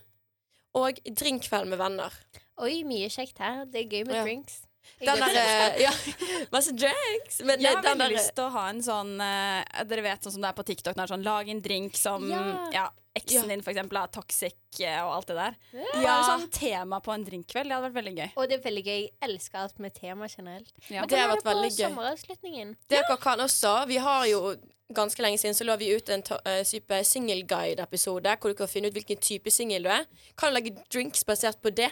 Og 0.77 1.01
drinkkveld 1.01 1.71
med 1.71 1.81
venner. 1.81 2.13
Oi, 2.61 2.83
mye 2.85 3.09
kjekt 3.09 3.41
her. 3.41 3.63
Det 3.65 3.81
er 3.81 3.89
gøy 3.89 4.05
med 4.05 4.19
Ja. 4.19 4.23
drinks. 4.27 4.61
Den 4.99 5.21
derre 5.21 5.43
Ja, 5.81 5.91
masse 6.55 6.73
drinks. 6.75 7.41
Men 7.45 7.61
Jeg 7.61 7.75
har 7.75 7.83
den 7.85 8.01
veldig 8.01 8.17
lyst 8.17 8.33
til 8.35 8.47
å 8.47 8.53
ha 8.55 8.65
en 8.71 8.81
sånn 8.83 9.13
eh, 9.23 9.83
Dere 9.89 10.05
vet 10.09 10.25
sånn 10.25 10.35
som 10.37 10.43
det 10.43 10.49
er 10.51 10.57
på 10.57 10.65
TikTok. 10.67 10.95
Når 10.95 11.03
det 11.03 11.07
er 11.07 11.13
sånn, 11.15 11.27
Lag 11.27 11.49
en 11.53 11.61
drink 11.65 11.97
som 11.99 12.27
Ja. 12.29 12.43
ja, 12.75 12.87
eksen 13.19 13.43
Ja. 13.43 13.47
din 13.53 13.61
for 13.61 13.71
eksempel 13.71 14.01
er 14.03 14.07
toxic 14.07 14.55
eh, 14.79 14.99
og 15.05 15.13
alt 15.19 15.27
det 15.27 15.35
der. 15.35 15.55
Ja. 15.73 15.85
Bare 16.03 16.23
sånn 16.31 16.49
tema 16.51 16.99
på 17.05 17.13
en 17.13 17.25
drinkkveld. 17.27 17.69
Det 17.69 17.75
hadde 17.77 17.89
vært 17.91 17.99
veldig 18.03 18.15
gøy. 18.17 18.31
Og 18.37 18.49
det 18.49 18.59
er 18.59 18.65
veldig 18.69 18.83
gøy. 18.85 18.99
Jeg 18.99 19.13
elsker 19.29 19.57
alt 19.65 19.79
med 19.79 19.93
tema 19.93 20.27
generelt. 20.27 20.73
Ja. 20.89 21.01
Men 21.01 21.09
Det 21.09 21.19
har 21.19 21.29
vært 21.35 21.43
veldig 21.51 21.71
gøy. 21.71 21.85
sommeravslutningen? 21.89 22.75
Dere 22.89 23.17
kan 23.21 23.39
også 23.39 23.85
Vi 23.87 23.97
har 23.97 24.25
jo 24.27 24.55
ganske 24.91 25.21
lenge 25.21 25.37
siden 25.37 25.53
så 25.53 25.63
lå 25.67 25.75
vi 25.77 25.91
ut 25.93 26.09
en 26.09 26.23
eh, 26.49 26.63
type 26.65 26.89
singelguide-episode 27.05 28.31
hvor 28.41 28.49
du 28.49 28.55
kan 28.57 28.67
finne 28.67 28.89
ut 28.89 28.95
hvilken 28.95 29.19
type 29.21 29.51
singel 29.53 29.83
du 29.85 29.89
er. 29.93 30.05
Kan 30.35 30.49
du 30.49 30.55
lage 30.57 30.71
drinks 30.89 31.21
basert 31.27 31.59
på 31.61 31.69
det. 31.75 31.91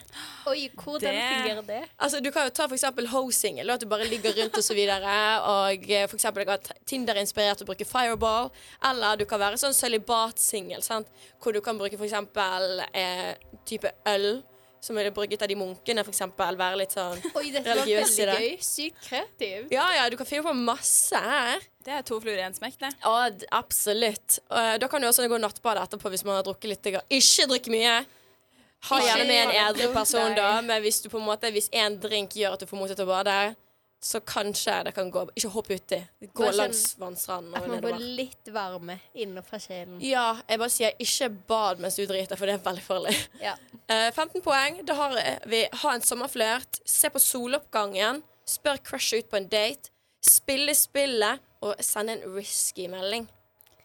Oi, 0.50 0.70
hvordan 0.74 1.14
Det- 1.14 1.28
fungerer 1.38 1.68
det? 1.68 1.90
Altså 2.00 2.22
Du 2.24 2.32
kan 2.32 2.48
jo 2.48 2.50
ta 2.50 2.66
for 2.68 2.76
eksempel 2.76 3.06
ho-singel, 3.08 3.70
at 3.70 3.80
du 3.82 3.86
bare 3.86 4.04
ligger 4.10 4.34
rundt 4.34 4.58
og 4.58 4.64
så 4.64 4.74
videre. 4.74 5.42
Og 5.46 5.90
eh, 5.92 6.08
for 6.08 6.16
eksempel 6.18 6.46
Tinder-inspirert 6.86 7.62
og 7.62 7.68
bruke 7.68 7.86
fireball. 7.86 8.50
Eller 8.84 9.16
du 9.16 9.26
kan 9.26 9.40
være 9.40 9.58
sånn 9.62 9.74
sølibat-singel, 9.78 10.82
sant? 10.82 11.08
Hvor 11.42 11.56
du 11.56 11.62
kan 11.66 11.78
bruke 11.80 11.98
eksempel 11.98 12.84
eh, 12.94 13.34
type 13.66 13.92
øl. 14.14 14.30
Som 14.80 14.96
er 15.02 15.10
brygget 15.12 15.42
av 15.42 15.50
de 15.50 15.56
munkene, 15.58 16.04
eksempel. 16.06 16.56
Være 16.56 16.78
litt 16.78 16.94
sånn 16.94 17.18
Oi, 17.34 17.48
dette 17.52 17.66
var 17.66 17.80
Religiøs 17.82 18.12
i 18.14 18.22
veldig 18.22 18.28
det. 18.30 18.36
gøy. 18.46 18.60
Sykt 18.64 19.00
kreativ. 19.08 19.64
Ja 19.74 19.88
ja, 19.96 20.04
du 20.14 20.16
kan 20.20 20.30
finne 20.30 20.46
på 20.46 20.54
masse 20.54 21.18
her. 21.18 21.66
Det 21.84 21.96
er 21.98 22.06
to 22.06 22.20
fluer 22.22 22.38
i 22.38 22.46
en 22.46 22.54
smekk, 22.56 22.78
det. 22.84 22.92
Ja, 23.02 23.16
absolutt. 23.58 24.38
Og, 24.52 24.60
eh, 24.62 24.76
da 24.78 24.88
kan 24.88 25.02
du 25.02 25.10
også 25.10 25.26
gå 25.28 25.40
nattbade 25.42 25.82
etterpå 25.82 26.12
hvis 26.14 26.24
man 26.28 26.38
har 26.38 26.46
drukket 26.46 26.70
litt. 26.70 26.92
Ikke 27.10 27.48
drikke 27.50 27.74
mye. 27.74 27.98
Ha 28.88 29.00
gjerne 29.02 29.26
med 29.26 29.40
en 29.48 29.56
edru 29.66 29.90
person, 29.98 30.36
da. 30.38 30.52
Men 30.62 30.82
hvis 30.86 31.02
du 31.02 31.10
på 31.10 31.18
en 31.18 31.26
måte 31.26 31.50
Hvis 31.52 31.72
én 31.74 31.98
drink 32.00 32.38
gjør 32.38 32.54
at 32.54 32.62
du 32.62 32.70
får 32.70 32.78
mot 32.78 32.94
til 32.94 33.02
å 33.08 33.10
bade, 33.10 33.38
så 34.00 34.20
kanskje 34.20 34.84
det 34.84 34.92
kan 34.96 35.10
gå. 35.12 35.24
Ikke 35.36 35.50
hopp 35.50 35.70
uti. 35.72 36.00
Gå 36.34 36.44
Bare 36.44 36.56
langs 36.56 36.82
vannstranden 37.00 37.56
At 37.58 37.68
man 37.68 37.82
får 37.82 38.04
litt 38.18 38.52
varme 38.54 39.00
innenfra 39.18 39.60
sjelen. 39.60 39.98
Ja, 40.06 40.38
jeg 40.48 40.62
bare 40.62 40.74
sier 40.74 41.02
ikke 41.02 41.30
bad 41.50 41.82
mens 41.82 41.98
du 41.98 42.06
driter, 42.06 42.38
for 42.38 42.50
det 42.50 42.60
er 42.60 42.66
veldig 42.66 42.84
farlig. 42.86 43.16
Ja. 43.42 43.56
Uh, 43.90 44.10
15 44.14 44.44
poeng. 44.46 44.82
Da 44.88 44.98
har 45.00 45.18
eh, 45.22 45.40
vi 45.50 45.64
ha 45.82 45.94
en 45.96 46.06
sommerflørt, 46.06 46.82
se 46.86 47.10
på 47.10 47.22
soloppgangen, 47.22 48.22
spør 48.48 48.82
crushet 48.86 49.26
ut 49.26 49.32
på 49.32 49.42
en 49.42 49.50
date, 49.50 49.92
spille 50.24 50.76
spillet 50.78 51.42
og 51.66 51.82
sende 51.82 52.18
en 52.18 52.38
risky 52.38 52.86
melding. 52.92 53.26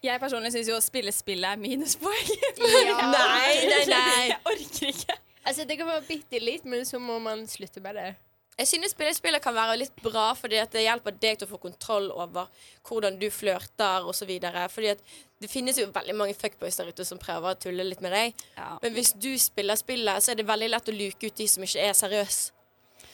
Jeg 0.03 0.19
personlig 0.19 0.51
syns 0.51 0.69
jo 0.69 0.77
å 0.77 0.83
spille 0.83 1.13
spillet 1.15 1.55
er 1.55 1.61
minuspoeng. 1.63 2.33
Nei, 2.59 2.81
nei, 2.99 3.85
nei. 3.87 4.25
Jeg 4.33 4.41
orker 4.51 4.91
ikke. 4.91 5.17
Altså, 5.43 5.65
det 5.67 5.77
kan 5.79 5.89
være 5.89 6.03
bitte 6.09 6.41
litt, 6.43 6.67
men 6.67 6.85
så 6.87 6.99
må 7.03 7.21
man 7.23 7.47
slutte 7.51 7.83
med 7.83 7.97
det. 7.99 8.11
Jeg 8.59 8.69
synes 8.69 8.93
spillespillet 8.93 9.43
kan 9.43 9.55
være 9.57 9.79
litt 9.81 9.95
bra, 10.05 10.31
fordi 10.37 10.61
det 10.75 10.85
hjelper 10.85 11.15
deg 11.17 11.39
til 11.41 11.49
å 11.49 11.53
få 11.55 11.61
kontroll 11.63 12.11
over 12.13 12.51
hvordan 12.87 13.17
du 13.19 13.31
flørter 13.33 14.05
osv. 14.09 14.33
Fordi 14.75 14.91
at 14.93 15.05
det 15.41 15.51
finnes 15.51 15.79
jo 15.81 15.89
veldig 15.95 16.17
mange 16.19 16.37
fuckboys 16.39 16.77
der 16.79 16.93
ute 16.93 17.07
som 17.09 17.21
prøver 17.21 17.55
å 17.55 17.59
tulle 17.59 17.87
litt 17.89 18.03
med 18.05 18.13
deg. 18.13 18.43
Ja. 18.59 18.75
Men 18.83 18.93
hvis 18.99 19.15
du 19.17 19.33
spiller 19.41 19.81
spillet, 19.81 20.23
så 20.23 20.35
er 20.35 20.41
det 20.41 20.47
veldig 20.51 20.69
lett 20.69 20.93
å 20.93 20.97
luke 20.97 21.31
ut 21.33 21.41
de 21.41 21.49
som 21.49 21.65
ikke 21.65 21.89
er 21.89 21.97
seriøse. 21.97 22.53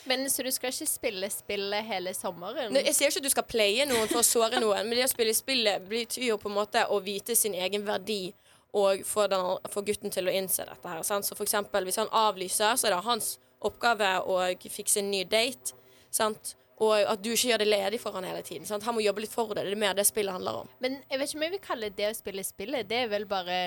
Men 0.09 0.31
Så 0.31 0.43
du 0.43 0.51
skal 0.53 0.73
ikke 0.73 0.87
spille 0.89 1.29
spillet 1.31 1.85
hele 1.85 2.15
sommeren? 2.17 2.73
Nå, 2.73 2.81
Jeg 2.81 2.95
sier 2.97 3.11
ikke 3.13 3.21
at 3.21 3.27
du 3.29 3.33
skal 3.35 3.49
playe 3.49 3.87
noen 3.89 4.09
for 4.09 4.23
å 4.23 4.27
såre 4.27 4.61
noen, 4.61 4.87
men 4.89 4.97
det 4.97 5.05
å 5.05 5.11
spille 5.11 5.35
spillet 5.37 5.85
betyr 5.89 6.31
jo 6.31 6.39
på 6.41 6.49
en 6.49 6.57
måte 6.57 6.85
å 6.89 7.01
vite 7.05 7.37
sin 7.37 7.55
egen 7.55 7.85
verdi 7.85 8.33
og 8.77 9.05
få, 9.07 9.27
den, 9.29 9.45
få 9.73 9.83
gutten 9.85 10.13
til 10.13 10.29
å 10.29 10.33
innse 10.33 10.65
dette 10.65 10.89
her. 10.89 11.03
Sant? 11.05 11.29
Så 11.29 11.37
for 11.37 11.45
eksempel 11.45 11.85
hvis 11.85 12.01
han 12.01 12.09
avlyser, 12.09 12.77
så 12.77 12.89
er 12.89 12.97
det 12.97 13.05
hans 13.05 13.37
oppgave 13.65 14.15
å 14.29 14.39
fikse 14.71 15.03
en 15.03 15.11
ny 15.13 15.25
date. 15.29 15.75
Sant? 16.11 16.55
Og 16.79 16.95
at 16.95 17.23
du 17.23 17.33
ikke 17.33 17.51
gjør 17.51 17.63
det 17.65 17.69
ledig 17.73 17.99
for 17.99 18.15
han 18.15 18.27
hele 18.29 18.43
tiden. 18.47 18.67
Sant? 18.69 18.85
Han 18.87 18.95
må 18.95 19.03
jobbe 19.03 19.25
litt 19.25 19.35
for 19.35 19.51
det. 19.51 19.65
Det 19.67 19.75
er 19.75 19.81
mer 19.81 19.97
det 19.99 20.07
spillet 20.07 20.37
handler 20.37 20.63
om. 20.63 20.69
Men 20.85 21.01
jeg 21.11 21.19
vet 21.19 21.31
ikke 21.31 21.41
om 21.41 21.47
jeg 21.47 21.55
vil 21.57 21.65
kalle 21.65 21.91
det 21.99 22.11
å 22.11 22.17
spille 22.17 22.45
spillet. 22.47 22.89
Det 22.89 23.01
er 23.03 23.11
vel 23.11 23.27
bare 23.29 23.59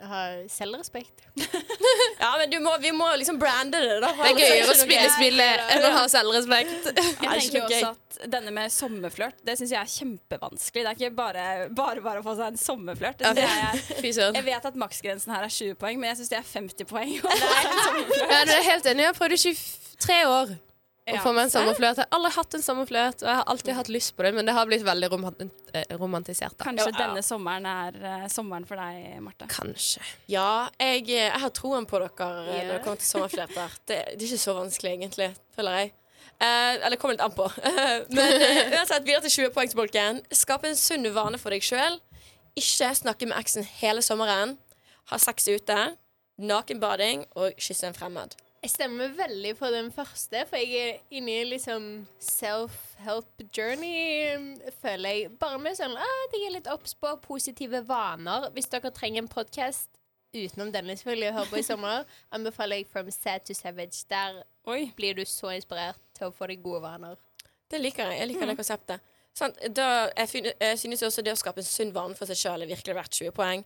å 0.00 0.08
har 0.10 0.36
selvrespekt. 0.48 1.26
Ja, 2.20 2.34
men 2.36 2.50
du 2.52 2.58
må, 2.60 2.74
vi 2.82 2.90
må 2.92 3.06
liksom 3.16 3.38
brande 3.40 3.78
det, 3.80 3.94
da. 4.02 4.10
Det 4.12 4.28
er 4.28 4.38
gøyere 4.38 4.72
å 4.74 4.76
spille 4.76 5.06
spillet 5.14 5.72
enn 5.72 5.86
å 5.88 5.90
ha 5.94 6.02
selvrespekt. 6.12 6.90
Jeg 6.90 7.30
er 7.30 7.40
tenker 7.40 7.64
også 7.64 7.92
at 7.94 8.18
denne 8.34 8.52
med 8.52 8.72
sommerflørt 8.74 9.40
Det 9.46 9.54
syns 9.56 9.72
jeg 9.72 9.80
er 9.80 9.88
kjempevanskelig. 9.94 10.84
Det 10.84 10.90
er 10.90 10.98
ikke 10.98 11.16
bare 11.16 11.44
bare, 11.76 12.04
bare 12.04 12.20
å 12.20 12.26
få 12.26 12.36
seg 12.36 12.52
en 12.52 12.60
sommerflørt. 12.60 13.24
Det 13.24 13.44
jeg, 13.46 13.84
er, 14.04 14.34
jeg 14.38 14.46
vet 14.50 14.68
at 14.72 14.80
maksgrensen 14.84 15.32
her 15.32 15.46
er 15.48 15.54
20 15.56 15.78
poeng, 15.80 16.00
men 16.02 16.12
jeg 16.12 16.20
syns 16.20 16.34
det 16.34 16.40
er 16.42 16.48
50 16.52 16.90
poeng. 16.90 17.14
seg 17.24 17.46
en 17.62 17.84
sommerflørt. 17.86 18.34
Jeg 18.34 18.58
er 18.58 18.66
helt 18.68 18.90
enig. 18.92 19.06
Jeg 19.06 19.14
har 19.14 19.20
prøvd 19.22 19.38
i 19.38 19.40
23 19.48 20.20
år 20.28 20.58
å 21.10 21.14
Ja. 21.16 21.22
få 21.24 21.32
meg 21.34 21.44
en 21.44 21.50
sommerflørt. 21.50 21.96
Jeg 22.00 22.06
har 22.06 22.18
aldri 22.18 22.30
hatt 22.36 22.54
en 22.54 22.62
sommerflørt, 22.62 23.22
og 23.22 23.28
jeg 23.28 23.36
har 23.36 23.44
alltid 23.46 23.74
hatt 23.74 23.88
lyst 23.88 24.16
på 24.16 24.22
det, 24.22 24.34
men 24.34 24.46
det 24.46 24.54
har 24.54 24.66
blitt 24.66 24.82
veldig 24.84 25.10
eh, 25.74 25.84
romantisert. 25.98 26.56
da. 26.58 26.64
Kanskje 26.64 26.92
Ja. 26.92 26.98
denne 27.06 27.22
sommeren 27.22 27.66
er 27.66 27.92
eh, 28.24 28.26
sommeren 28.28 28.66
for 28.66 28.76
deg, 28.76 29.20
Marte. 29.20 29.46
Kanskje. 29.48 30.00
Ja, 30.28 30.68
jeg, 30.78 31.06
jeg 31.08 31.30
har 31.32 31.50
troen 31.50 31.86
på 31.86 31.98
dere 31.98 32.30
eh, 32.48 32.66
når 32.66 32.72
det 32.78 32.82
kommer 32.84 32.96
til 32.96 33.06
sommerflerter. 33.06 33.70
Det, 33.86 34.18
det 34.18 34.22
er 34.22 34.26
ikke 34.32 34.38
så 34.38 34.54
vanskelig, 34.54 34.92
egentlig, 34.98 35.36
føler 35.56 35.78
jeg. 35.78 35.92
Eh, 36.40 36.86
eller 36.86 36.96
kommer 36.96 37.12
litt 37.16 37.24
an 37.24 37.32
på. 37.36 37.46
Men 38.16 38.32
uansett, 38.72 39.04
videre 39.04 39.22
til 39.28 39.44
20-poengsbolken. 39.44 40.22
Skap 40.32 40.64
en 40.64 40.76
sunn 40.76 41.04
vane 41.12 41.38
for 41.38 41.50
deg 41.50 41.62
sjøl. 41.62 42.00
Ikke 42.56 42.94
snakke 42.96 43.26
med 43.28 43.38
eksen 43.38 43.64
hele 43.80 44.00
sommeren. 44.02 44.56
Ha 45.10 45.18
sex 45.18 45.48
ute. 45.48 45.96
Nakenbading 46.40 47.26
og 47.36 47.52
kysse 47.60 47.84
en 47.90 47.94
fremmed. 47.96 48.32
Jeg 48.60 48.74
stemmer 48.74 49.08
veldig 49.16 49.54
på 49.56 49.68
den 49.72 49.86
første, 49.92 50.42
for 50.48 50.60
jeg 50.60 50.80
er 50.84 50.98
inne 51.16 51.32
i 51.48 51.58
sånn 51.60 51.86
self-help 52.20 53.40
journey, 53.56 54.34
føler 54.82 55.14
jeg. 55.16 55.30
Bare 55.40 55.56
med 55.62 55.78
sånn 55.78 55.94
at 55.96 56.34
jeg 56.36 56.44
er 56.44 56.52
litt 56.58 56.68
obs 56.68 56.92
på 57.00 57.14
positive 57.24 57.80
vaner. 57.88 58.50
Hvis 58.52 58.68
dere 58.68 58.92
trenger 58.92 59.24
en 59.24 59.30
podkast 59.32 59.88
utenom 60.36 60.74
denne 60.74 60.92
selvfølgelig 60.92 61.30
å 61.30 61.36
høre 61.38 61.50
på 61.54 61.62
i 61.62 61.64
sommer, 61.64 62.04
anbefaler 62.36 62.82
jeg 62.82 62.90
From 62.92 63.08
Sad 63.14 63.48
to 63.48 63.56
Savage. 63.56 64.04
Der 64.12 64.42
Oi. 64.68 64.90
blir 64.98 65.16
du 65.16 65.24
så 65.24 65.54
inspirert 65.56 66.02
til 66.18 66.28
å 66.28 66.36
få 66.36 66.52
deg 66.52 66.60
gode 66.60 66.84
vaner. 66.84 67.16
Det 67.70 67.80
liker 67.80 68.12
jeg. 68.12 68.20
Jeg 68.20 68.28
liker 68.34 68.52
det 68.52 68.60
konseptet. 68.60 69.10
Sånn, 69.40 69.56
Da, 69.72 70.10
jeg, 70.20 70.52
jeg 70.60 70.78
synes 70.84 71.08
også 71.08 71.24
det 71.24 71.32
å 71.32 71.40
skape 71.40 71.64
en 71.64 71.72
sunn 71.72 71.96
vane 71.96 72.18
for 72.18 72.28
seg 72.28 72.36
sjøl 72.44 72.66
er 72.66 72.74
virkelig 72.76 72.98
verdt 72.98 73.22
20 73.24 73.32
poeng. 73.40 73.64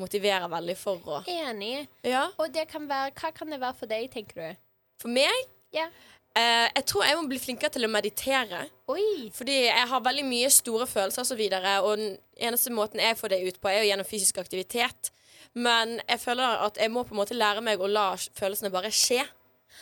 Motiverer 0.00 0.48
veldig 0.48 0.76
for 0.80 0.96
å 1.04 1.18
Enig. 1.28 1.86
Ja. 2.08 2.28
Og 2.40 2.52
det 2.54 2.66
kan 2.70 2.86
være 2.88 3.12
Hva 3.12 3.32
kan 3.36 3.50
det 3.52 3.60
være 3.60 3.74
for 3.78 3.86
deg, 3.90 4.08
tenker 4.12 4.34
du? 4.40 4.56
For 5.02 5.08
meg 5.12 5.32
Ja. 5.72 5.88
eh, 6.34 6.68
Jeg 6.74 6.84
tror 6.86 7.04
jeg 7.04 7.16
må 7.18 7.26
bli 7.28 7.38
flinkere 7.38 7.70
til 7.70 7.84
å 7.84 7.90
meditere. 7.92 8.66
Oi! 8.88 9.30
Fordi 9.34 9.58
jeg 9.66 9.88
har 9.88 10.00
veldig 10.00 10.24
mye 10.24 10.50
store 10.50 10.86
følelser 10.86 11.20
og 11.20 11.26
så 11.26 11.36
videre, 11.36 11.80
og 11.82 11.96
den 11.98 12.16
eneste 12.40 12.70
måten 12.72 13.00
jeg 13.00 13.16
får 13.18 13.28
det 13.28 13.42
ut 13.48 13.60
på, 13.60 13.68
er 13.68 13.82
jo 13.82 13.90
gjennom 13.90 14.06
fysisk 14.08 14.38
aktivitet. 14.38 15.10
Men 15.54 16.00
jeg 16.08 16.20
føler 16.20 16.64
at 16.64 16.78
jeg 16.80 16.90
må 16.90 17.02
på 17.04 17.12
en 17.12 17.20
måte 17.20 17.36
lære 17.36 17.60
meg 17.62 17.78
å 17.80 17.86
la 17.90 18.14
følelsene 18.16 18.70
bare 18.72 18.88
skje. 18.90 19.26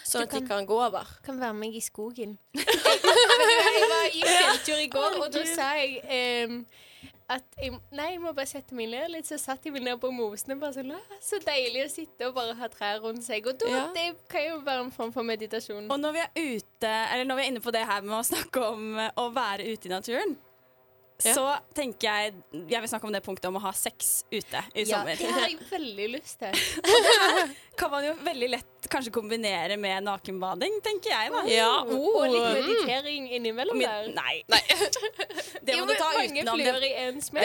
Sånn 0.04 0.22
at 0.22 0.30
de 0.30 0.40
kan- 0.46 0.66
gå 0.66 0.74
over. 0.86 1.06
kan 1.22 1.38
være 1.38 1.52
med 1.54 1.68
meg 1.68 1.76
i 1.76 1.80
skogen. 1.80 2.38
jeg 2.54 3.88
var 3.90 4.06
i 4.10 4.22
fjelltur 4.26 4.78
i 4.82 4.88
går, 4.90 5.18
og 5.22 5.30
da 5.32 5.44
sa 5.46 5.72
jeg 5.78 6.00
em, 6.08 6.66
at 7.30 7.44
jeg, 7.62 7.76
Nei, 7.94 8.08
jeg 8.16 8.20
må 8.24 8.32
bare 8.34 8.48
sette 8.50 8.74
meg 8.74 8.90
ned 8.90 9.10
litt. 9.14 9.28
Så 9.28 9.38
satt 9.38 9.64
jeg 9.64 9.72
meg 9.76 9.84
ned 9.86 10.00
på 10.02 10.10
mosene. 10.14 10.56
Bare 10.60 10.74
sånn, 10.76 10.92
Så 11.22 11.38
deilig 11.46 11.84
å 11.86 11.90
sitte 11.92 12.28
og 12.28 12.34
bare 12.34 12.56
ha 12.58 12.68
trær 12.72 13.00
rundt 13.04 13.22
seg. 13.26 13.46
Og 13.46 13.58
da, 13.62 13.68
Ja. 13.70 13.86
det 13.94 14.08
kan 14.28 14.42
jo 14.48 14.58
være 14.66 14.84
en 14.84 14.90
form 14.94 15.12
for 15.14 15.22
meditasjon. 15.22 15.88
Og 15.90 15.98
når 16.02 16.12
vi 16.12 16.18
er 16.26 16.30
ute, 16.58 16.90
eller 17.12 17.24
når 17.30 17.36
vi 17.36 17.42
er 17.46 17.50
inne 17.54 17.60
på 17.64 17.72
det 17.72 17.86
her 17.86 18.02
med 18.02 18.18
å 18.18 18.22
snakke 18.26 18.64
om 18.72 18.98
eh, 18.98 19.10
å 19.16 19.28
være 19.34 19.70
ute 19.72 19.86
i 19.86 19.94
naturen, 19.94 20.36
Ja. 21.22 21.34
så 21.36 21.58
tenker 21.76 22.00
jeg 22.08 22.34
Jeg 22.70 22.80
vil 22.80 22.88
snakke 22.88 23.04
om 23.04 23.12
det 23.12 23.22
punktet 23.22 23.44
om 23.50 23.56
å 23.56 23.60
ha 23.60 23.72
sex 23.76 24.24
ute 24.32 24.62
i 24.74 24.84
ja, 24.88 24.96
sommer. 25.02 25.16
det 25.20 25.28
har 25.30 25.48
jeg 25.50 25.58
veldig 25.70 26.06
lyst 26.14 26.38
til. 26.40 26.52
Kan 27.76 27.90
man 27.92 28.04
jo 28.06 28.14
veldig 28.24 28.48
lett 28.54 28.79
kanskje 28.92 29.12
kombinere 29.14 29.76
med 29.80 30.04
nakenbading, 30.06 30.78
tenker 30.84 31.14
jeg, 31.14 31.32
da. 31.34 31.42
Ja. 31.50 31.70
Og 31.86 32.26
litt 32.28 32.50
meditering 32.58 33.30
innimellom 33.38 33.78
Min- 33.78 33.88
der. 33.88 34.12
Nei. 34.16 34.36
Det 35.66 35.76
Jo, 35.76 35.84
må 35.84 35.90
du 35.90 35.98
ta 35.98 36.12
utenom. 36.16 36.58
Det, 36.58 36.94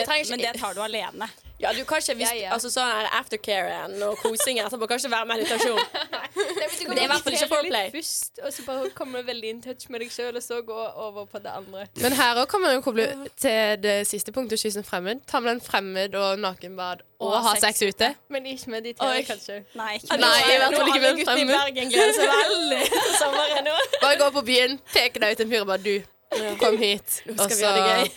ikke- 0.06 0.30
men 0.32 0.40
det 0.40 0.56
tar 0.60 0.74
du 0.74 0.82
alene. 0.82 1.30
Ja, 1.60 1.72
du 1.74 1.86
kan 1.88 1.98
ikke 2.02 2.16
hvis, 2.20 2.32
Ja, 2.34 2.36
ja. 2.36 2.50
Altså 2.54 2.68
sånn 2.72 2.90
her 2.92 3.08
aftercaren 3.16 3.94
og 4.04 4.18
kosing 4.20 4.60
etterpå 4.60 4.90
kan 4.92 5.00
ikke 5.00 5.12
være 5.14 5.28
meditasjon. 5.30 5.80
Nei, 6.12 6.28
men 6.36 6.98
Det 6.98 7.00
er 7.00 7.06
i 7.06 7.08
hvert 7.08 7.24
fall 7.24 7.38
ikke 7.38 7.48
foreplay. 7.54 7.92
Først, 7.94 8.42
og 8.44 8.52
så 8.54 8.66
bare 8.68 8.90
komme 8.98 9.22
veldig 9.28 9.54
in 9.54 9.62
touch 9.64 9.88
med 9.90 10.04
deg 10.04 10.12
sjøl, 10.12 10.36
og 10.36 10.44
så 10.44 10.60
gå 10.68 10.76
over 11.08 11.30
på 11.32 11.40
det 11.40 11.54
andre. 11.56 11.86
Men 12.04 12.18
her 12.20 12.42
òg 12.44 12.58
jo 12.76 12.82
koble 12.84 13.08
til 13.40 13.80
det 13.86 13.96
siste 14.10 14.36
punktet, 14.36 14.60
kysse 14.60 14.84
en 14.84 14.88
fremmed. 14.88 15.24
Ta 15.32 15.40
med 15.40 15.56
en 15.56 15.64
fremmed 15.64 16.16
og 16.20 16.40
nakenbad 16.44 17.06
og, 17.20 17.30
Og 17.32 17.44
ha 17.46 17.54
sex 17.64 17.82
ute. 17.82 18.10
Men 18.30 18.46
ikke 18.52 18.72
med 18.74 18.84
de 18.84 18.94
tre, 18.94 19.24
kanskje. 19.28 19.62
Nei, 19.80 19.94
ikke 20.00 20.12
Ja, 20.12 20.18
Nei, 20.20 20.38
i 20.44 20.58
hvert 20.60 20.76
fall 20.76 20.90
nå 20.90 20.96
ikke 20.96 21.04
med 21.06 21.42
i. 21.42 21.46
Bergen 21.52 21.92
gleder 21.94 22.16
seg 22.18 22.32
veldig 22.36 22.80
til 22.92 23.14
sommeren 23.22 23.70
nå. 23.70 23.76
Bare 24.02 24.18
gå 24.20 24.32
på 24.36 24.44
byen, 24.50 24.80
peke 24.94 25.22
deg 25.24 25.36
ut 25.38 25.44
en 25.46 25.54
fyr 25.54 25.64
og 25.64 25.70
bare 25.72 25.84
Du, 25.86 25.94
kom 26.60 26.76
hit. 26.82 27.22
Det 27.26 27.60
gøy. 27.62 28.10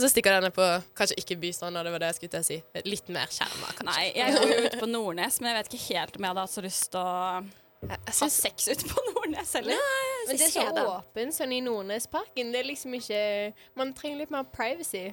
Og 0.00 0.04
så 0.04 0.08
stikker 0.12 0.32
denne 0.38 0.48
på 0.54 0.66
kanskje 0.96 1.16
ikke 1.20 1.36
bystranda, 1.42 1.82
det 1.84 1.90
var 1.92 2.00
det 2.00 2.12
jeg 2.12 2.18
skulle 2.20 2.32
til 2.32 2.44
å 2.44 2.46
si. 2.46 2.58
Litt 2.86 3.10
mer 3.12 3.32
skjerma, 3.34 3.72
kanskje. 3.76 3.88
Nei, 3.90 4.04
jeg 4.16 4.36
går 4.36 4.52
jo 4.52 4.60
ut 4.66 4.76
på 4.80 4.88
Nordnes, 4.88 5.40
men 5.42 5.50
jeg 5.50 5.58
vet 5.58 5.74
ikke 5.74 5.98
helt 5.98 6.14
om 6.16 6.24
jeg 6.24 6.32
hadde 6.32 6.44
hatt 6.46 6.54
så 6.54 6.64
lyst 6.64 6.86
til 6.94 7.00
å 7.02 7.16
Jeg, 7.80 7.96
jeg 7.96 7.98
ha 8.06 8.14
syns 8.20 8.38
sex 8.44 8.68
ute 8.70 8.88
på 8.92 9.02
Nordnes 9.10 9.52
heller. 9.58 9.82
Men 10.28 10.38
det 10.40 10.46
er 10.46 10.54
så 10.54 10.86
åpent 10.94 11.36
sånn 11.36 11.52
i 11.56 11.60
Nordnesparken. 11.64 12.54
Det 12.54 12.62
er 12.62 12.68
liksom 12.70 12.96
ikke 12.96 13.20
Man 13.80 13.92
trenger 13.96 14.22
litt 14.22 14.32
mer 14.34 14.46
privacy. 14.54 15.10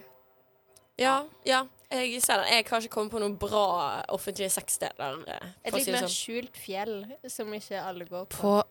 Ja, 0.99 1.25
ja. 1.45 1.65
Jeg 1.91 2.21
ser. 2.21 2.41
Jeg 2.51 2.65
har 2.67 2.81
ikke 2.83 2.91
kommet 2.91 3.13
på 3.13 3.19
noen 3.23 3.37
bra 3.39 4.03
offentlige 4.11 4.49
sexsteder. 4.51 5.21
eh, 5.27 5.51
Et 5.63 5.73
litt 5.73 5.85
si 5.85 5.91
mer 5.93 6.03
sånn. 6.03 6.11
skjult 6.11 6.57
fjell 6.59 7.05
som 7.31 7.53
ikke 7.55 7.79
alle 7.79 8.03
går 8.09 8.25
på. 8.27 8.41
på 8.41 8.63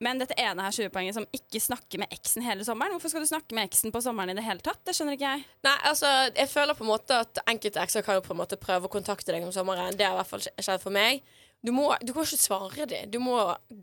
Men 0.00 0.18
dette 0.18 0.34
ene 0.38 0.62
her 0.62 0.70
20-poenget 0.70 1.14
som 1.14 1.24
ikke 1.34 1.60
snakker 1.60 1.98
med 1.98 2.08
eksen 2.14 2.42
hele 2.42 2.62
sommeren. 2.66 2.92
Hvorfor 2.94 3.10
skal 3.10 3.22
du 3.22 3.26
snakke 3.30 3.54
med 3.54 3.66
eksen 3.68 3.90
på 3.94 4.02
sommeren 4.02 4.30
i 4.30 4.34
det 4.34 4.44
hele 4.46 4.60
tatt? 4.62 4.78
Det 4.86 4.94
skjønner 4.94 5.16
ikke 5.18 5.30
jeg. 5.36 5.44
Nei, 5.66 5.76
altså, 5.90 6.06
jeg 6.36 6.48
føler 6.48 6.74
på 6.78 6.84
en 6.86 6.90
måte 6.92 7.18
at 7.18 7.40
enkelte 7.50 7.82
ekser 7.82 8.02
kan 8.06 8.14
jo 8.14 8.20
på 8.26 8.30
en 8.34 8.38
måte 8.42 8.56
prøve 8.56 8.86
å 8.86 8.92
kontakte 8.92 9.34
deg 9.34 9.42
om 9.42 9.50
sommeren. 9.54 9.96
Det 9.98 10.06
har 10.06 10.14
i 10.14 10.20
hvert 10.20 10.30
fall 10.30 10.40
skjedd 10.46 10.80
for 10.82 10.94
meg. 10.94 11.22
Du, 11.66 11.72
må, 11.74 11.88
du 12.06 12.12
kan 12.14 12.22
ikke 12.22 12.38
svare 12.38 12.86
dem. 12.86 13.10
Du 13.10 13.18
må 13.18 13.34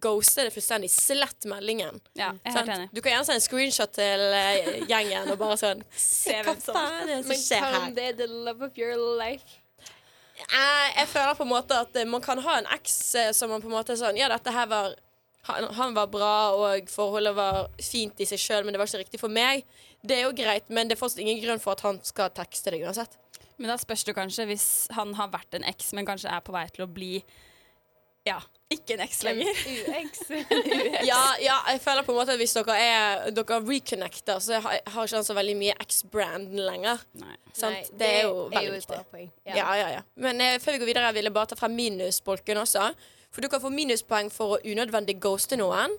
ghoste 0.01 0.46
det 0.48 0.53
fullstendig. 0.55 0.88
Slett 0.94 1.48
meldingen. 1.51 2.00
Ja, 2.15 2.29
jeg 2.39 2.53
er 2.53 2.55
helt 2.55 2.72
enig. 2.77 2.88
Du 2.96 3.01
kan 3.01 3.12
gjerne 3.12 3.27
sende 3.27 3.41
en 3.41 3.46
screenshot 3.46 3.96
til 3.98 4.24
eh, 4.39 4.70
gjengen 4.88 5.32
og 5.34 5.39
bare 5.41 5.58
sånn 5.60 5.84
Se 6.00 6.38
hva 6.46 6.55
faen 6.55 7.01
er 7.01 7.10
det 7.12 7.17
som 7.25 7.41
skjer 7.41 7.65
her? 7.65 7.75
kan 7.75 7.98
det 7.98 8.10
the 8.22 8.27
love 8.32 8.63
of 8.70 8.79
your 8.79 8.96
life? 9.20 9.60
Eh, 10.36 10.88
jeg 11.01 11.10
føler 11.12 11.36
på 11.36 11.44
en 11.44 11.51
måte 11.51 11.82
at 11.84 12.00
eh, 12.00 12.08
man 12.08 12.24
kan 12.24 12.39
ha 12.48 12.62
en 12.62 12.70
eks 12.77 12.96
som 13.36 13.51
man 13.51 13.63
på 13.63 13.67
en 13.72 13.75
måte 13.75 13.96
er 13.96 14.00
sånn 14.00 14.20
Ja, 14.20 14.32
dette 14.32 14.55
her 14.55 14.72
var 14.72 14.96
han, 15.46 15.67
han 15.77 15.94
var 15.94 16.08
bra, 16.10 16.36
og 16.58 16.88
forholdet 16.89 17.36
var 17.38 17.67
fint 17.77 18.24
i 18.24 18.25
seg 18.25 18.41
sjøl, 18.41 18.63
men 18.65 18.74
det 18.74 18.79
var 18.82 18.89
ikke 18.89 19.03
riktig 19.03 19.20
for 19.22 19.29
meg. 19.29 19.62
Det 20.01 20.15
er 20.17 20.24
jo 20.25 20.34
greit, 20.38 20.72
men 20.74 20.89
det 20.89 20.96
er 20.96 21.01
fortsatt 21.03 21.22
ingen 21.22 21.38
grunn 21.44 21.62
for 21.62 21.75
at 21.75 21.84
han 21.86 22.00
skal 22.08 22.32
tekste 22.34 22.74
deg 22.74 22.88
uansett. 22.88 23.13
Men 23.60 23.70
da 23.70 23.75
spørs 23.79 24.03
det 24.08 24.15
kanskje, 24.17 24.48
hvis 24.50 24.65
han 24.98 25.13
har 25.20 25.29
vært 25.34 25.53
en 25.58 25.67
eks, 25.70 25.91
men 25.94 26.08
kanskje 26.08 26.32
er 26.34 26.41
på 26.44 26.55
vei 26.55 26.65
til 26.74 26.88
å 26.88 26.89
bli 26.91 27.12
ja, 28.25 28.39
ikke 28.74 28.96
en 28.96 29.03
eks 29.05 29.20
lenger. 29.25 29.60
UX. 29.70 30.22
Ja, 31.10 31.20
ja, 31.41 31.58
jeg 31.70 31.82
føler 31.84 32.05
på 32.05 32.13
en 32.13 32.17
måte 32.17 32.34
at 32.34 32.39
hvis 32.41 32.55
dere 32.58 32.75
er 32.82 33.27
Dere 33.36 33.60
reconnecter, 33.62 34.39
så 34.41 34.60
har, 34.63 34.79
ikke 34.82 35.20
han 35.20 35.27
så 35.27 35.36
veldig 35.38 35.55
mye 35.60 35.75
X-brand 35.86 36.55
lenger. 36.58 37.03
Nei. 37.22 37.36
Sant? 37.53 37.75
Nei, 37.75 38.00
det 38.00 38.10
er 38.10 38.24
jo 38.25 38.48
veldig 38.50 38.72
et 38.72 38.79
viktig. 38.79 38.96
bra 38.96 39.03
poeng. 39.12 39.29
Ja, 39.46 39.67
ja, 39.77 39.91
ja. 39.98 40.01
Men 40.17 40.41
eh, 40.41 40.58
før 40.63 40.75
vi 40.75 40.82
går 40.82 40.91
videre, 40.91 41.13
vil 41.13 41.29
jeg 41.29 41.36
bare 41.38 41.51
ta 41.53 41.60
frem 41.60 41.77
minusbolken 41.77 42.62
også. 42.63 42.89
For 43.36 43.44
du 43.46 43.51
kan 43.51 43.62
få 43.62 43.70
minuspoeng 43.74 44.32
for 44.34 44.55
å 44.55 44.62
unødvendig 44.65 45.20
ghoste 45.22 45.60
noen. 45.60 45.94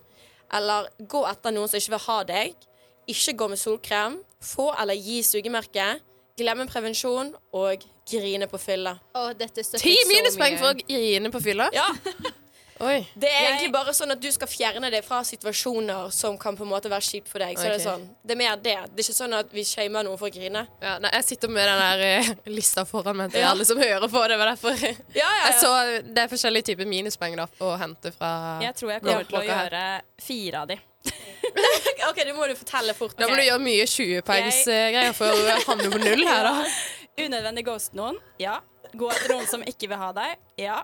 Eller 0.54 0.90
gå 1.11 1.23
etter 1.28 1.54
noen 1.54 1.71
som 1.71 1.78
ikke 1.78 1.95
vil 1.95 2.04
ha 2.06 2.18
deg. 2.26 2.66
Ikke 3.12 3.37
gå 3.38 3.49
med 3.52 3.61
solkrem. 3.61 4.21
Få 4.42 4.73
eller 4.75 4.99
gi 4.99 5.21
sugemerke. 5.26 5.90
Glemme 6.38 6.66
prevensjon. 6.71 7.35
Og 7.56 7.85
grine 8.10 8.46
på 8.50 8.58
fylla. 8.60 8.96
Oh, 9.14 9.30
dette 9.36 9.62
Ti 9.80 9.94
minuspoeng 10.10 10.58
for 10.60 10.72
å 10.72 10.80
grine 10.80 11.30
på 11.34 11.40
fylla. 11.42 11.70
Ja, 11.75 11.88
Oi. 12.76 12.98
Det 13.16 13.28
er 13.32 13.46
egentlig 13.46 13.70
bare 13.72 13.92
sånn 13.96 14.12
at 14.12 14.20
du 14.20 14.26
skal 14.28 14.48
fjerne 14.52 14.90
deg 14.92 15.00
fra 15.04 15.22
situasjoner 15.25 16.10
som 16.12 16.34
kan 16.36 16.58
på 16.58 16.66
en 16.66 16.68
måte 16.68 16.90
være 16.92 17.06
kjipt 17.06 17.30
for 17.32 17.40
deg. 17.40 17.56
Så 17.56 17.70
det 17.70 17.78
er 17.78 17.84
sånn 17.86 18.02
Det 18.20 18.34
er 18.34 18.40
mer 18.42 18.58
det. 18.60 18.75
Det 18.92 19.00
er 19.00 19.06
ikke 19.06 19.14
sånn 19.16 19.32
at 19.38 19.54
vi 19.54 19.64
shamer 19.64 20.04
noen 20.04 20.18
for 20.20 20.28
å 20.28 20.34
grine. 20.34 20.66
Ja, 20.84 20.98
nei, 21.00 21.08
jeg 21.16 21.25
sitter 21.30 21.52
med 21.56 21.64
den 21.70 21.80
der 21.80 22.02
eh, 22.10 22.28
lista 22.52 22.84
foran 22.84 23.16
meg 23.16 23.32
til 23.32 23.40
Ja. 23.40 23.54
alle 23.54 23.64
som 23.64 23.80
hører 23.80 24.04
på. 24.12 24.25
Det 24.28 24.36
var 24.42 24.52
derfor 24.52 24.76
Ja, 24.82 24.98
ja, 25.25 25.30
jeg 25.46 25.56
så 25.62 25.72
Det 26.04 26.26
er 26.26 26.28
forskjellige 26.34 26.68
typer 26.75 26.90
minuspoeng 26.92 27.38
da, 27.40 27.48
å 27.64 27.72
hente 27.80 28.12
fra 28.12 28.34
Jeg 28.66 28.76
tror 28.76 28.92
jeg 28.92 29.04
kommer 29.08 29.25
til 29.32 29.40
å 29.40 29.44
gjøre 29.48 29.82
fire 30.28 30.60
av 30.66 30.68
de. 30.75 30.78
OK, 32.10 32.20
det 32.28 32.36
må 32.36 32.44
du 32.50 32.54
fortelle 32.60 32.92
fort. 32.98 33.16
Da 33.16 33.30
må 33.30 33.40
du 33.40 33.44
gjøre 33.46 33.62
mye 33.62 33.88
20-poengsgreier 33.88 35.16
for 35.16 35.32
å 35.32 35.58
havne 35.64 35.88
på 35.96 36.04
null 36.04 36.26
her, 36.28 36.44
da. 36.50 36.68
Unødvendig 37.16 37.62
ghost 37.64 37.94
noen. 37.96 38.18
Ja. 38.37 38.58
Gå 38.92 39.06
etter 39.08 39.32
noen 39.32 39.46
som 39.49 39.62
ikke 39.64 39.88
vil 39.88 39.99
ha 39.99 40.11
deg. 40.14 40.40
Ja. 40.61 40.82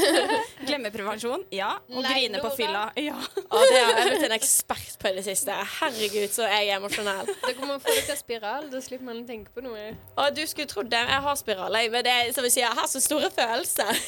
Glemme 0.66 0.90
prevensjon. 0.90 1.44
Ja. 1.54 1.76
Og 1.92 2.02
Nei, 2.02 2.10
grine 2.10 2.40
på 2.42 2.50
fylla. 2.56 2.88
Ja. 2.98 3.14
Å, 3.14 3.60
det 3.70 3.78
har 3.78 3.92
jeg 4.00 4.08
blitt 4.08 4.24
en 4.26 4.34
ekspert 4.34 4.96
på 4.98 5.12
i 5.12 5.14
det 5.20 5.22
siste. 5.28 5.54
Herregud, 5.76 6.26
så 6.34 6.48
er 6.48 6.64
jeg 6.66 6.80
emosjonell. 6.80 7.30
kommer 7.52 7.76
å 7.76 7.82
få 7.84 7.94
litt 7.94 8.10
av 8.10 8.18
spiral, 8.18 8.66
da 8.72 8.80
slipper 8.82 9.06
man 9.12 9.22
å 9.22 9.28
tenke 9.28 9.54
på 9.54 9.62
noe. 9.62 9.92
Og 10.16 10.34
du 10.34 10.42
skulle 10.50 10.70
trodd 10.70 10.90
det. 10.90 11.04
Jeg 11.06 11.24
har 11.26 11.38
spiral, 11.38 11.78
jeg, 11.78 11.92
men 11.94 12.06
det 12.06 12.16
er 12.16 12.32
som 12.34 12.46
vi 12.46 12.50
sier, 12.54 12.66
jeg 12.66 12.80
har 12.80 12.90
så 12.90 13.02
store 13.04 13.30
følelser. 13.34 14.02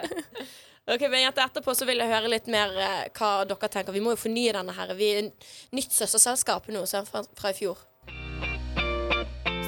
ok, 0.96 1.06
men 1.06 1.28
Etterpå 1.30 1.76
så 1.78 1.86
vil 1.86 2.02
jeg 2.02 2.10
høre 2.10 2.34
litt 2.34 2.50
mer 2.50 2.74
eh, 2.74 3.04
hva 3.14 3.30
dere 3.46 3.70
tenker. 3.70 3.94
Vi 3.94 4.02
må 4.02 4.16
jo 4.16 4.24
fornye 4.26 4.58
denne 4.58 4.74
her. 4.74 4.96
Vi 4.98 5.12
er 5.20 5.30
nytt 5.76 5.94
søsterselskap 5.94 6.66
nå, 6.74 6.82
fra, 6.90 7.22
fra 7.38 7.54
i 7.54 7.58
fjor. 7.62 7.86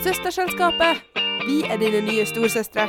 Søsterselskapet. 0.03 1.03
Vi 1.47 1.61
er 1.71 1.77
dine 1.79 2.01
nye 2.03 2.25
storsøstre. 2.27 2.89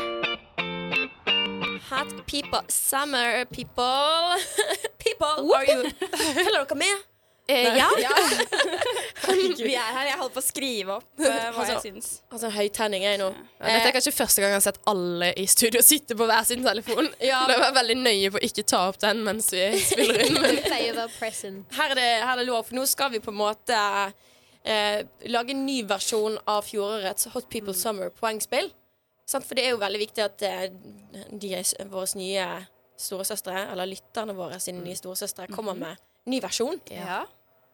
Hot 1.92 2.14
people, 2.26 2.62
summer 2.70 3.46
people. 3.54 4.38
people, 5.06 5.54
are 5.54 5.66
you 5.68 5.84
Følger 6.10 6.64
dere 6.64 6.78
med? 6.80 7.04
Eh, 7.48 7.78
ja. 7.78 7.88
Vi 9.58 9.74
er 9.76 9.90
her. 9.94 10.08
Jeg 10.08 10.18
holder 10.18 10.34
på 10.34 10.42
å 10.42 10.46
skrive 10.46 10.96
opp 10.96 11.22
eh, 11.22 11.28
hva 11.28 11.68
jeg 11.68 11.76
Altså, 11.76 11.78
syns. 11.86 12.10
Altså, 12.32 12.50
høytenning 12.56 13.06
er 13.06 13.14
jeg 13.14 13.22
nå. 13.22 13.30
Ja, 13.60 13.68
Dette 13.68 13.92
er 13.92 13.96
kanskje 14.00 14.16
første 14.18 14.42
gang 14.42 14.56
jeg 14.56 14.62
har 14.62 14.66
sett 14.72 14.82
alle 14.90 15.30
i 15.38 15.46
studio 15.54 15.86
sitte 15.86 16.18
på 16.18 16.26
hver 16.34 16.50
sin 16.50 16.66
telefon. 16.66 17.14
Ja. 17.30 17.46
Da 17.46 17.62
var 17.62 17.78
veldig 17.78 18.00
nøye 18.02 18.34
på 18.34 18.42
å 18.42 18.46
ikke 18.50 18.66
ta 18.74 18.88
opp 18.90 18.98
den 19.06 19.22
mens 19.28 19.54
vi 19.54 19.70
spiller 19.86 20.26
inn. 20.26 20.42
Men. 20.42 20.62
Her 21.78 21.94
er 21.94 21.98
det, 22.00 22.12
her 22.26 22.34
er 22.34 22.42
det 22.42 22.50
lov, 22.50 22.64
for 22.66 22.82
nå 22.82 22.90
skal 22.90 23.14
vi 23.14 23.22
på 23.22 23.30
en 23.30 23.44
måte 23.46 23.78
eh, 24.64 25.04
lage 25.32 25.52
en 25.56 25.66
ny 25.66 25.82
versjon 25.90 26.38
av 26.50 26.64
fjorårets 26.68 27.28
Hot 27.34 27.50
People 27.50 27.74
Summer 27.78 28.10
poengspill. 28.10 28.72
Sant? 29.26 29.46
For 29.48 29.56
det 29.56 29.66
er 29.68 29.72
jo 29.76 29.82
veldig 29.84 30.02
viktig 30.02 30.24
at 30.26 30.42
eh, 30.48 30.66
de 31.32 31.54
våre 31.92 32.08
nye 32.20 32.48
storesøstre, 33.00 33.70
eller 33.72 33.90
lytterne 33.90 34.36
våre 34.38 34.60
sine 34.64 34.84
nye 34.84 34.96
storesøstre, 34.96 35.48
kommer 35.52 35.76
med 35.80 35.98
ny 36.30 36.40
versjon. 36.44 36.80
Ja. 36.94 37.24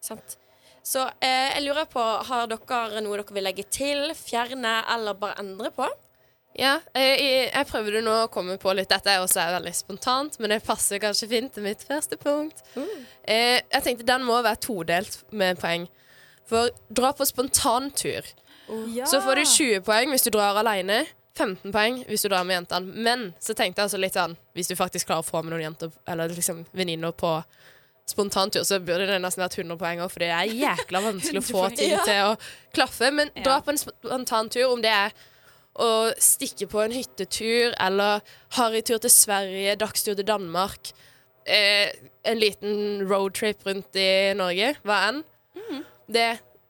Sant? 0.02 0.38
Så 0.86 1.04
eh, 1.22 1.56
jeg 1.58 1.66
lurer 1.66 1.86
på, 1.92 2.02
har 2.02 2.48
dere 2.50 3.02
noe 3.04 3.18
dere 3.20 3.36
vil 3.36 3.44
legge 3.46 3.66
til, 3.70 4.14
fjerne 4.16 4.80
eller 4.96 5.18
bare 5.20 5.40
endre 5.44 5.72
på? 5.76 5.90
ja, 6.60 6.80
jeg, 6.98 7.20
jeg- 7.54 7.68
prøvde 7.70 8.02
nå 8.04 8.14
å 8.24 8.30
komme 8.34 8.56
på 8.60 8.72
litt 8.76 8.90
Dette 8.90 9.12
er 9.14 9.22
også 9.22 9.44
veldig 9.54 9.74
spontant, 9.78 10.40
men 10.42 10.50
det 10.50 10.64
passer 10.66 11.00
kanskje 11.00 11.28
fint 11.30 11.54
til 11.54 11.64
mitt 11.64 11.84
første 11.86 12.18
punkt. 12.20 12.64
Eh, 13.24 13.60
jeg 13.62 13.84
tenkte 13.86 14.08
den 14.08 14.26
må 14.28 14.40
være 14.42 14.58
todelt 14.66 15.20
med 15.32 15.60
poeng. 15.62 15.86
For 16.50 16.74
dra 16.90 17.14
på 17.14 17.28
spontantur. 17.30 18.26
Så 19.10 19.22
får 19.22 19.40
du 19.40 19.46
20 19.46 19.82
poeng 19.86 20.14
hvis 20.14 20.26
du 20.28 20.32
drar 20.34 20.58
alene. 20.62 21.04
15 21.40 21.72
poeng 21.72 22.02
hvis 22.10 22.26
du 22.26 22.30
drar 22.30 22.46
med 22.48 22.60
jentene. 22.60 22.94
Men 23.06 23.26
så 23.40 23.56
tenkte 23.56 23.80
jeg 23.80 23.88
altså 23.88 24.02
litt 24.02 24.18
sånn 24.18 24.36
Hvis 24.58 24.68
du 24.68 24.76
faktisk 24.76 25.08
klarer 25.08 25.24
å 25.24 25.30
få 25.30 25.40
med 25.44 25.54
noen 25.54 25.70
jenter 25.70 25.94
Eller 26.10 26.34
liksom 26.34 26.66
venninner 26.76 27.14
på 27.16 27.38
spontantur, 28.10 28.64
så 28.66 28.80
burde 28.82 29.06
det 29.06 29.20
nesten 29.22 29.44
vært 29.44 29.60
100 29.60 29.78
poeng 29.78 30.00
òg, 30.02 30.10
for 30.10 30.24
det 30.24 30.32
er 30.34 30.54
jækla 30.58 31.02
vanskelig 31.04 31.44
å 31.44 31.46
få 31.46 31.68
ting 31.78 31.92
til 32.08 32.32
å 32.32 32.38
klaffe. 32.74 33.12
Men 33.14 33.30
dra 33.36 33.60
på 33.62 33.70
en 33.70 33.78
spontantur, 33.78 34.64
om 34.72 34.82
det 34.82 34.90
er 34.90 35.14
å 35.78 35.90
stikke 36.18 36.66
på 36.72 36.82
en 36.82 36.96
hyttetur 36.96 37.76
eller 37.78 38.24
harrytur 38.58 38.98
til 39.04 39.14
Sverige, 39.14 39.78
dagstur 39.80 40.18
til 40.18 40.26
Danmark, 40.26 40.90
eh, 41.46 41.94
en 42.26 42.42
liten 42.42 43.06
roadtrip 43.06 43.62
rundt 43.68 43.96
i 43.96 44.34
Norge, 44.34 44.74
hva 44.82 45.04
enn. 45.12 45.22
Det, 46.10 46.28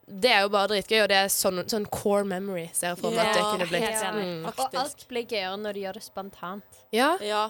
det 0.09 0.33
er 0.33 0.43
jo 0.45 0.51
bare 0.53 0.73
dritgøy, 0.73 0.99
og 1.03 1.09
det 1.11 1.21
er 1.21 1.31
sånn, 1.33 1.63
sånn 1.69 1.87
core 1.93 2.25
memory 2.27 2.67
ser 2.73 2.93
jeg 2.93 3.01
for 3.01 3.15
meg 3.15 3.29
at 3.29 3.37
det 3.37 3.45
kunne 3.47 3.69
blitt. 3.69 3.87
helt. 3.87 4.19
Mm. 4.19 4.45
Og 4.51 4.77
alt 4.83 5.07
blir 5.09 5.25
gøyere 5.29 5.55
når 5.61 5.77
du 5.77 5.83
gjør 5.85 5.99
det 5.99 6.05
spontant. 6.05 6.83
Ja. 6.95 7.13
Ja, 7.23 7.47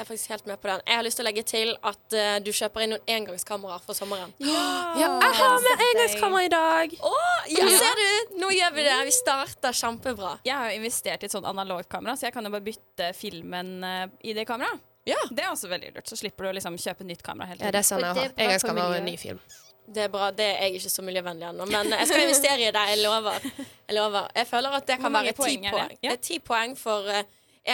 jeg 0.00 0.04
er 0.04 0.08
faktisk 0.08 0.30
helt 0.32 0.46
med 0.48 0.60
på 0.60 0.68
den. 0.70 0.82
Jeg 0.86 0.96
har 0.96 1.04
lyst 1.04 1.18
til 1.18 1.24
å 1.24 1.28
legge 1.28 1.42
til 1.44 1.72
at 1.90 2.14
uh, 2.16 2.36
du 2.40 2.50
kjøper 2.56 2.84
inn 2.84 2.94
noen 2.94 3.10
engangskameraer 3.16 3.82
for 3.84 3.98
sommeren. 3.98 4.32
ja, 4.40 4.60
jeg 4.96 5.34
har 5.40 5.56
med 5.66 5.82
engangskamera 5.86 6.44
i 6.46 6.52
dag! 6.54 6.94
Ja, 7.52 7.66
ser 7.82 8.00
du! 8.00 8.36
Nå 8.40 8.52
gjør 8.54 8.76
vi 8.78 8.86
det. 8.86 8.94
Vi 9.10 9.16
starter 9.18 9.76
kjempebra. 9.76 10.36
Jeg 10.46 10.56
har 10.56 10.70
jo 10.70 10.78
investert 10.80 11.24
i 11.24 11.28
et 11.28 11.34
sånt 11.34 11.48
analogt 11.48 11.90
kamera, 11.92 12.16
så 12.16 12.28
jeg 12.28 12.36
kan 12.36 12.48
jo 12.48 12.54
bare 12.54 12.64
bytte 12.70 13.10
filmen 13.18 13.74
uh, 13.84 14.06
i 14.24 14.36
det 14.36 14.46
kameraet. 14.48 14.86
Ja. 15.08 15.20
Det 15.28 15.42
er 15.44 15.50
også 15.50 15.68
veldig 15.68 15.94
lurt. 15.94 16.08
Så 16.08 16.16
slipper 16.20 16.46
du 16.46 16.50
å 16.50 16.56
liksom 16.56 16.76
kjøpe 16.80 17.04
nytt 17.08 17.22
kamera 17.24 17.50
hele 17.50 17.64
Ja, 17.64 17.72
det 17.74 17.80
er 17.80 17.88
sånn 17.88 18.04
jeg 18.04 18.16
har. 18.16 18.32
er 18.32 18.46
Engangskamera 18.46 18.92
og 18.92 18.98
en 19.00 19.08
ny 19.08 19.16
film. 19.20 19.40
Det 19.90 20.04
er 20.06 20.10
bra. 20.12 20.30
Det 20.30 20.46
er 20.46 20.68
jeg 20.68 20.78
ikke 20.78 20.92
så 20.92 21.02
miljøvennlig 21.02 21.48
ennå, 21.48 21.66
men 21.66 21.92
jeg 21.96 22.06
skal 22.06 22.22
investere 22.22 22.62
i 22.62 22.70
det. 22.70 22.86
Jeg 22.92 23.02
lover. 23.02 23.46
Jeg 23.88 23.96
lover. 23.96 24.30
Jeg 24.36 24.46
føler 24.46 24.76
at 24.78 24.86
det 24.86 24.98
kan 25.02 25.14
være 25.16 25.32
ti 25.32 25.38
poeng 25.42 25.68
poeng. 25.72 25.94
Ja. 25.96 26.08
Det 26.08 26.12
er 26.12 26.24
ti 26.28 26.38
poeng 26.46 26.76
for 26.78 27.08
uh, 27.10 27.22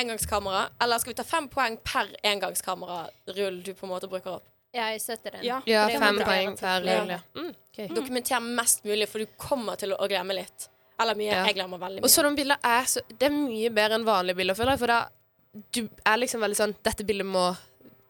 engangskamera. 0.00 0.62
Eller 0.82 1.02
skal 1.02 1.12
vi 1.12 1.18
ta 1.20 1.26
fem 1.28 1.48
poeng 1.52 1.76
per 1.84 2.12
engangskamerarull 2.32 3.60
du 3.66 3.74
på 3.74 3.86
en 3.88 3.92
måte 3.92 4.08
bruker 4.08 4.38
opp? 4.38 4.46
Ja, 4.76 4.88
jeg 4.92 5.00
støtter 5.00 5.36
den. 5.36 5.44
Ja. 5.46 5.60
Ja, 5.68 5.84
Det 5.88 6.00
fem 6.00 6.18
poeng 6.20 6.56
per 6.58 6.80
rull, 6.84 7.12
ja. 7.16 7.20
Mm, 7.36 7.52
okay. 7.72 7.92
Dokumenter 7.96 8.40
mest 8.44 8.84
mulig, 8.84 9.08
for 9.08 9.24
du 9.24 9.36
kommer 9.40 9.78
til 9.80 9.94
å 9.96 10.08
glemme 10.08 10.36
litt. 10.36 10.68
Eller 11.00 11.16
mye. 11.16 11.30
Ja. 11.30 11.44
Jeg 11.48 11.58
glemmer 11.58 11.80
veldig 11.80 12.00
mye. 12.00 12.08
Og 12.08 12.12
sånne 12.12 12.36
bilder 12.36 12.60
er 12.64 12.88
så 12.88 13.02
Det 13.08 13.28
er 13.28 13.32
mye 13.36 13.70
bedre 13.76 14.00
enn 14.00 14.08
vanlige 14.08 14.40
bilder, 14.40 14.56
føler 14.56 14.76
jeg. 14.76 14.82
For 14.84 14.92
da 14.92 15.00
du 15.72 15.82
er 16.04 16.20
liksom 16.20 16.42
veldig 16.44 16.56
sånn 16.58 16.74
Dette 16.84 17.04
bildet 17.08 17.24
må 17.28 17.46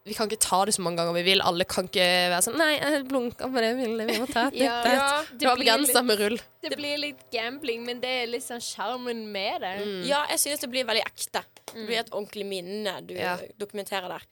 Vi 0.07 0.15
kan 0.15 0.29
ikke 0.29 0.39
ta 0.39 0.61
det 0.65 0.73
så 0.77 0.83
mange 0.85 1.01
ganger 1.01 1.17
vi 1.17 1.23
vil. 1.27 1.41
Alle 1.43 1.65
kan 1.67 1.89
ikke 1.89 2.05
være 2.31 2.43
sånn 2.45 2.55
Nei, 2.59 2.69
jeg 2.77 3.03
blunka 3.09 3.49
på 3.51 3.63
det 3.63 3.73
bildet. 3.79 4.07
Vi 4.11 4.21
må 4.21 4.27
ta 4.31 4.45
et 4.47 4.55
nytt. 4.55 4.63
Ja, 4.63 4.77
et». 4.81 4.95
Ja, 4.95 5.09
Det 5.33 5.49
var 5.49 5.59
begrensa 5.59 6.03
med 6.07 6.21
rull. 6.23 6.37
Det 6.63 6.71
blir 6.79 7.01
litt 7.01 7.25
gambling, 7.33 7.83
men 7.87 7.99
det 8.03 8.13
er 8.23 8.31
litt 8.31 8.45
sånn 8.45 8.63
sjarmen 8.63 9.25
med 9.33 9.61
det. 9.65 9.75
Mm. 9.83 10.01
ja, 10.07 10.23
jeg 10.31 10.43
synes 10.45 10.63
det 10.63 10.71
blir 10.71 10.87
veldig 10.87 11.03
ekte. 11.05 11.43
Det 11.73 11.85
blir 11.85 11.99
et 11.99 12.11
ordentlig 12.13 12.47
minne 12.47 12.97
du 13.07 13.13
Ja. 13.17 13.37
dokumenterer 13.59 14.07
der. 14.15 14.27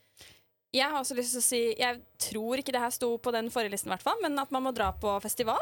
Jeg 0.75 0.91
har 0.91 0.99
også 0.99 1.15
lyst 1.15 1.31
til 1.31 1.39
å 1.39 1.45
si 1.45 1.61
Jeg 1.79 2.01
tror 2.19 2.59
ikke 2.59 2.73
det 2.75 2.81
her 2.83 2.91
sto 2.91 3.17
på 3.17 3.31
den 3.31 3.49
forrige 3.49 3.71
listen, 3.71 3.91
i 3.91 3.95
hvert 3.95 4.21
men 4.21 4.39
at 4.39 4.51
man 4.51 4.63
må 4.63 4.73
dra 4.75 4.91
på 4.91 5.21
festival. 5.23 5.59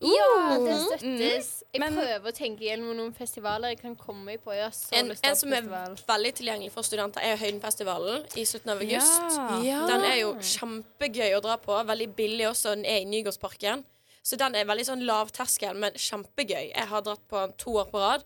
Ja, 0.00 0.58
det 0.58 0.74
Mm. 0.74 0.86
støttes. 0.86 1.62
Jeg 1.74 1.80
Men- 1.80 1.94
prøver 1.94 2.20
å 2.30 2.32
tenke 2.32 2.60
gjennom 2.60 2.96
noen 2.96 3.12
festivaler 3.14 3.68
jeg 3.68 3.80
kan 3.80 3.96
komme 3.96 4.38
på. 4.38 4.52
Jeg 4.54 4.62
har 4.64 4.70
så 4.70 4.88
En, 4.92 5.08
lyst 5.08 5.22
til 5.22 5.30
en 5.30 5.36
som 5.36 5.52
er 5.52 5.56
festival. 5.62 5.96
veldig 6.08 6.34
tilgjengelig 6.34 6.72
for 6.72 6.82
studenter, 6.82 7.20
er 7.22 7.36
Høydenfestivalen 7.36 8.24
i 8.36 8.44
slutten 8.44 8.70
av 8.70 8.78
august. 8.80 9.64
Ja. 9.64 9.86
Den 9.86 10.04
er 10.04 10.16
jo 10.20 10.34
kjempegøy 10.34 11.36
å 11.36 11.42
dra 11.42 11.56
på. 11.56 11.84
Veldig 11.86 12.14
billig 12.16 12.46
også. 12.48 12.74
Den 12.74 12.84
er 12.84 13.00
i 13.00 13.04
Nygårdsparken. 13.04 13.84
Så 14.24 14.36
den 14.36 14.54
er 14.54 14.64
veldig 14.64 14.84
sånn 14.86 15.02
lavterskel, 15.04 15.74
men 15.76 15.92
kjempegøy. 15.92 16.74
Jeg 16.74 16.86
har 16.86 17.00
dratt 17.02 17.26
på 17.28 17.40
den 17.46 17.52
to 17.58 17.70
år 17.78 17.90
på 17.90 17.98
rad. 17.98 18.24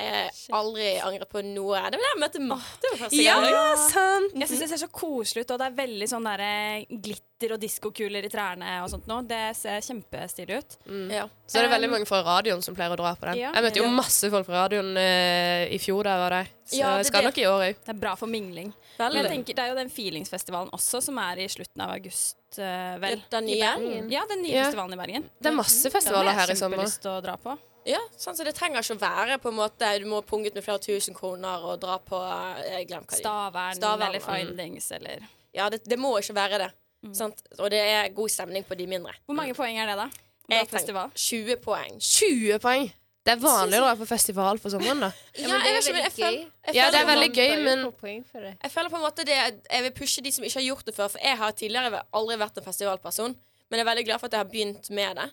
Eh, 0.00 0.30
aldri 0.56 0.86
angret 1.04 1.28
på 1.30 1.42
noe. 1.44 1.76
Det 1.92 1.98
var 2.00 2.00
der 2.00 2.14
jeg 2.14 2.20
møtte 2.22 2.40
Marte 2.48 2.88
første 2.96 3.02
første 3.04 3.22
Ja, 3.22 3.34
gang. 3.44 3.76
sant! 3.90 4.32
Jeg 4.40 4.48
syns 4.48 4.62
det 4.64 4.68
ser 4.70 4.80
så 4.80 4.88
koselig 4.90 5.44
ut, 5.44 5.50
og 5.52 5.58
det 5.60 5.66
er 5.68 5.74
veldig 5.76 6.08
sånn 6.08 6.24
der, 6.24 6.40
eh, 6.40 6.86
glitter 6.88 7.52
og 7.52 7.60
diskokuler 7.60 8.24
i 8.24 8.30
trærne 8.32 8.70
og 8.82 8.88
sånt 8.90 9.06
nå. 9.06 9.20
Det 9.28 9.54
ser 9.58 9.84
kjempestilig 9.84 10.58
ut. 10.62 10.76
Ja. 11.12 11.26
Så 11.46 11.58
er 11.60 11.68
det 11.68 11.74
veldig 11.74 11.90
mange 11.92 12.06
fra 12.08 12.22
radioen 12.24 12.62
som 12.64 12.74
pleier 12.74 12.90
å 12.94 12.96
dra 12.96 13.12
på 13.14 13.28
den. 13.28 13.38
Ja. 13.42 13.52
Jeg 13.52 13.62
møtte 13.68 13.82
jo 13.82 13.90
masse 13.92 14.30
folk 14.32 14.46
fra 14.46 14.64
radioen 14.66 14.96
eh, 14.96 15.68
i 15.76 15.78
fjor 15.78 16.04
da 16.08 16.16
jeg 16.16 16.22
var 16.24 16.30
der. 16.38 16.46
Så 16.64 16.76
Ja, 16.80 16.88
jeg 16.96 16.98
det 16.98 17.06
skal 17.06 17.20
er 17.20 17.28
nok 17.28 17.38
i 17.38 17.46
år 17.52 17.60
òg. 17.68 17.74
Det 17.84 17.92
er 17.94 18.00
bra 18.00 18.14
for 18.16 18.26
mingling. 18.32 18.72
Veldig. 18.98 19.14
Men 19.14 19.24
jeg 19.24 19.32
tenker, 19.36 19.54
det 19.54 19.62
er 19.64 19.68
jo 19.68 19.74
den 19.76 19.90
Feelingsfestivalen 19.90 20.70
også, 20.72 21.02
som 21.02 21.18
er 21.18 21.36
i 21.44 21.48
slutten 21.48 21.80
av 21.84 21.90
august, 21.98 22.36
Uh, 22.52 22.98
vel. 23.00 23.22
Den 23.32 23.46
nye. 23.46 23.60
Bergen. 23.64 24.10
Ja, 24.12 24.26
den 24.28 24.42
nye 24.42 24.52
Ja. 24.52 24.64
festivalen 24.66 24.92
i 24.92 24.96
Bergen. 25.00 25.22
Det 25.40 25.46
er 25.48 25.56
masse 25.56 25.88
festivaler 25.90 26.32
her 26.36 26.50
i 26.52 26.54
sommer. 26.54 26.76
Den 26.76 26.84
har 26.84 26.84
jeg 26.84 26.92
kjempelyst 26.92 27.00
til 27.00 27.10
å 27.10 27.22
dra 27.24 27.36
på. 27.40 27.58
Ja, 27.88 27.98
sånn, 28.14 28.36
så 28.38 28.46
det 28.46 28.54
trenger 28.54 28.84
ikke 28.84 28.94
å 28.94 29.02
være 29.02 29.38
på 29.42 29.50
en 29.50 29.56
måte 29.58 29.88
Du 29.98 30.04
må 30.06 30.20
punge 30.22 30.50
ut 30.50 30.54
med 30.54 30.62
flere 30.62 30.82
tusen 30.82 31.16
kroner 31.16 31.64
og 31.66 31.80
dra 31.82 31.96
på 31.98 32.20
eh, 32.22 32.60
Jeg 32.76 32.86
glemte 32.92 33.10
hva 33.10 33.18
Stavern, 33.18 33.78
Stavern, 33.78 34.04
eller 34.06 34.22
mm. 34.22 34.28
Findings 34.28 34.86
eller 34.94 35.24
Ja, 35.56 35.66
det, 35.72 35.82
det 35.90 35.98
må 36.00 36.14
ikke 36.20 36.36
være 36.36 36.60
det. 36.62 36.70
Sant? 37.16 37.42
Og 37.58 37.68
det 37.74 37.80
er 37.82 38.12
god 38.14 38.30
stemning 38.30 38.64
på 38.64 38.78
de 38.78 38.86
mindre. 38.88 39.12
Hvor 39.26 39.36
mange 39.36 39.56
poeng 39.58 39.76
er 39.82 39.90
det, 39.90 39.98
da? 39.98 40.06
Jeg 40.52 40.68
festival? 40.70 41.10
tenker 41.10 41.58
20 41.58 41.62
poeng. 41.64 41.98
20 41.98 42.62
poeng! 42.62 42.86
Det 43.22 43.36
er 43.36 43.38
vanlig 43.38 43.78
å 43.78 43.84
dra 43.84 43.92
på 43.98 44.06
festival 44.06 44.58
for 44.62 44.74
sommeren, 44.74 45.04
da. 45.04 45.10
Ja, 45.38 45.46
men 45.46 45.60
det 45.62 45.70
er 45.70 45.76
veldig 45.78 46.22
gøy. 46.22 46.38
Ja, 46.74 46.88
det 46.90 47.02
er 47.02 47.06
veldig 47.06 47.28
gøy, 47.30 47.52
men. 47.62 47.84
Jeg 48.02 48.72
føler 48.72 48.90
på 48.90 48.98
en 48.98 49.04
måte 49.04 49.26
det 49.26 49.36
Jeg 49.36 49.84
vil 49.86 49.92
pushe 49.94 50.24
de 50.24 50.32
som 50.34 50.46
ikke 50.46 50.58
har 50.58 50.66
gjort 50.66 50.88
det 50.88 50.94
før, 50.96 51.12
for 51.12 51.22
jeg 51.22 51.38
har 51.38 51.54
tidligere 51.58 52.02
aldri 52.18 52.38
vært 52.40 52.58
en 52.58 52.66
festivalperson, 52.66 53.36
men 53.70 53.78
jeg 53.78 53.86
er 53.86 53.90
veldig 53.92 54.04
glad 54.08 54.22
for 54.22 54.30
at 54.30 54.34
jeg 54.36 54.42
har 54.42 54.50
begynt 54.50 54.90
med 54.90 55.20
det. 55.20 55.28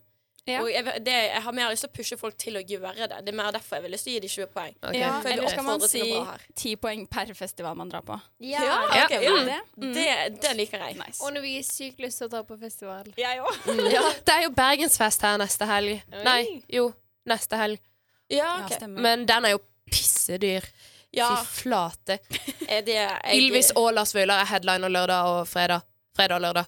Ja. 0.48 0.62
Og 0.64 0.70
jeg, 0.72 0.84
det, 1.06 1.14
jeg 1.14 1.42
har 1.46 1.56
mer 1.56 1.70
lyst 1.74 1.84
til 1.86 1.90
å 1.92 1.96
pushe 1.98 2.18
folk 2.20 2.38
til 2.40 2.58
å 2.60 2.62
gjøre 2.64 3.08
det. 3.12 3.20
Det 3.26 3.34
er 3.34 3.38
mer 3.38 3.52
derfor 3.56 3.78
jeg 3.80 3.86
vil 3.86 3.94
lyst 3.96 4.08
til 4.08 4.14
å 4.14 4.16
gi 4.16 4.22
de 4.24 4.30
20 4.34 4.52
poeng. 4.54 4.76
Okay. 4.82 5.00
Ja, 5.02 5.12
For 5.22 5.30
eller 5.34 5.54
skal 5.54 5.66
man 5.68 5.84
si 5.84 6.02
noe 6.04 6.22
bra 6.24 6.32
her. 6.34 6.46
ti 6.62 6.76
poeng 6.86 7.04
per 7.12 7.34
festival 7.38 7.76
man 7.80 7.92
drar 7.92 8.06
på? 8.08 8.20
Ja, 8.40 8.64
Ja, 8.66 8.78
okay, 9.06 9.24
ja. 9.26 9.36
Det? 9.50 9.60
Mm. 9.78 9.94
Det, 9.98 10.08
det 10.42 10.54
liker 10.58 10.86
jeg. 10.86 10.98
Nice. 11.02 11.20
Og 11.26 11.34
når 11.36 11.46
vi 11.46 11.56
har 11.58 11.68
sykt 11.68 12.00
lyst 12.06 12.22
til 12.22 12.30
å 12.30 12.34
dra 12.36 12.44
på 12.48 12.58
festival. 12.62 13.12
Jeg 13.20 13.44
òg. 13.44 13.60
Det 14.30 14.36
er 14.36 14.46
jo 14.48 14.54
Bergensfest 14.56 15.26
her 15.28 15.38
neste 15.42 15.68
helg. 15.70 16.02
Nei, 16.26 16.42
jo, 16.72 16.90
neste 17.30 17.60
helg. 17.60 17.82
Ja, 18.30 18.60
Ja, 18.70 18.88
Men 18.88 19.26
den 19.30 19.46
er 19.46 19.56
jo 19.58 19.62
pissedyr. 19.90 20.66
Ja, 21.12 21.30
Fy 21.42 21.64
flate. 21.64 22.20
er 22.70 22.86
Ylvis 23.34 23.72
og 23.76 23.94
Lars 23.98 24.14
Vaular 24.14 24.44
er 24.44 24.50
headliner 24.52 24.92
lørdag 24.94 25.30
og 25.32 25.48
fredag. 25.50 25.82
Fredag 26.18 26.38
og 26.38 26.44
lørdag. 26.46 26.66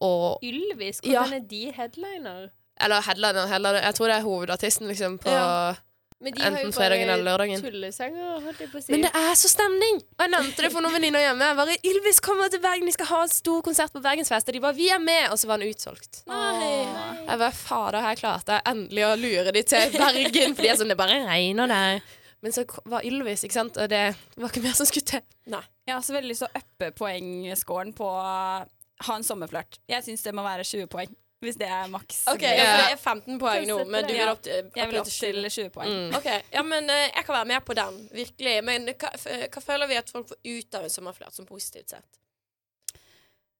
Og 0.00 0.42
Ylvis, 0.46 1.00
Ja. 1.04 1.22
hvordan 1.22 1.34
er 1.38 1.46
de 1.50 1.72
headliner? 1.76 2.48
Eller 2.80 3.02
headliner, 3.02 3.46
headliner. 3.50 3.82
Jeg 3.82 3.94
tror 3.98 4.10
det 4.10 4.16
er 4.16 4.26
hovedartisten 4.26 4.88
liksom 4.90 5.18
på 5.22 5.30
Ja. 5.34 5.76
Men 6.20 6.34
de 6.34 6.40
har 6.42 6.50
enten 6.50 6.64
jo 6.66 6.74
fredagen 6.74 7.06
bare 7.06 7.14
eller 7.14 7.26
lørdagen. 7.30 7.60
tullesanger, 7.62 8.40
holdt 8.42 8.58
jeg 8.58 8.70
på 8.72 8.78
å 8.80 8.82
si. 8.82 8.90
Men 8.90 9.04
det 9.06 9.10
er 9.14 9.34
så 9.38 9.48
stemning! 9.52 10.00
Og 10.02 10.24
jeg 10.24 10.30
nevnte 10.32 10.64
det 10.64 10.70
for 10.74 10.82
noen 10.82 10.96
venninner 10.96 11.22
hjemme. 11.22 11.46
Jeg 11.46 11.56
bare, 11.60 11.76
Ylvis 11.86 12.18
kommer 12.26 12.50
til 12.50 12.58
Bergen, 12.64 12.90
de 12.90 12.94
skal 12.96 13.06
ha 13.06 13.20
en 13.22 13.30
stor 13.30 13.60
konsert 13.62 13.94
på 13.94 14.02
Bergensfest. 14.02 14.48
Og 14.50 14.56
de 14.56 14.60
bare 14.64 14.74
'Vi 14.74 14.88
er 14.90 14.98
med!' 14.98 15.30
Og 15.30 15.38
så 15.38 15.46
var 15.46 15.58
den 15.58 15.70
utsolgt. 15.70 16.24
Jeg 16.26 17.38
bare, 17.38 17.52
Fader, 17.52 18.00
her 18.00 18.16
klarte 18.16 18.50
jeg 18.50 18.62
endelig 18.66 19.04
å 19.06 19.14
lure 19.14 19.52
de 19.52 19.62
til 19.62 19.92
Bergen. 19.94 20.54
For 20.56 20.62
de 20.62 20.68
er 20.68 20.76
sånn, 20.76 20.88
det 20.88 20.96
bare 20.98 21.22
regner 21.28 21.68
der. 21.68 22.02
Men 22.42 22.52
så 22.52 22.64
var 22.84 23.02
Ylvis, 23.06 23.44
ikke 23.44 23.52
sant. 23.54 23.76
Og 23.76 23.88
det 23.88 24.16
var 24.36 24.48
ikke 24.48 24.62
mer 24.62 24.74
som 24.74 24.86
skulle 24.86 25.06
til. 25.06 25.22
Nei. 25.46 25.62
Jeg 25.86 25.94
har 25.94 26.00
også 26.02 26.18
veldig 26.18 26.28
lyst 26.32 26.42
til 26.42 26.48
å 26.50 26.58
uppe 26.58 26.90
poengscoren 26.98 27.94
på 27.94 28.04
å 28.04 28.66
ha 29.06 29.14
en 29.14 29.22
sommerflørt. 29.22 29.78
Jeg 29.88 30.02
syns 30.02 30.22
det 30.22 30.34
må 30.34 30.42
være 30.42 30.66
20 30.66 30.86
poeng. 30.90 31.14
Hvis 31.44 31.58
det 31.60 31.68
er 31.70 31.86
maks. 31.90 32.24
OK, 32.32 32.42
ja, 32.42 32.64
for 32.66 32.80
det 32.82 32.86
er 32.92 32.96
15 32.98 33.36
poeng 33.38 33.66
nå, 33.68 33.76
men 33.86 34.06
du 34.08 34.10
vil 34.10 34.30
opp 34.30 34.40
til, 34.42 34.70
Jeg 34.74 34.90
vil 34.90 34.98
opp 34.98 35.06
opp 35.06 35.12
til 35.12 35.44
20. 35.46 35.68
poeng. 35.74 35.92
Mm. 35.92 36.16
OK. 36.18 36.26
Ja, 36.50 36.64
men 36.66 36.90
eh, 36.90 37.04
jeg 37.12 37.26
kan 37.28 37.36
være 37.36 37.50
med 37.52 37.66
på 37.68 37.76
den. 37.78 38.00
Virkelig. 38.10 38.54
Men 38.66 38.90
hva, 38.90 39.12
hva 39.14 39.62
føler 39.62 39.90
vi 39.90 40.00
at 40.00 40.10
folk 40.10 40.32
får 40.32 40.40
ut 40.42 40.78
av 40.80 40.88
en 40.88 40.94
sommerflørt, 40.96 41.36
som 41.36 41.46
positivt 41.46 41.94
sett? 41.94 42.18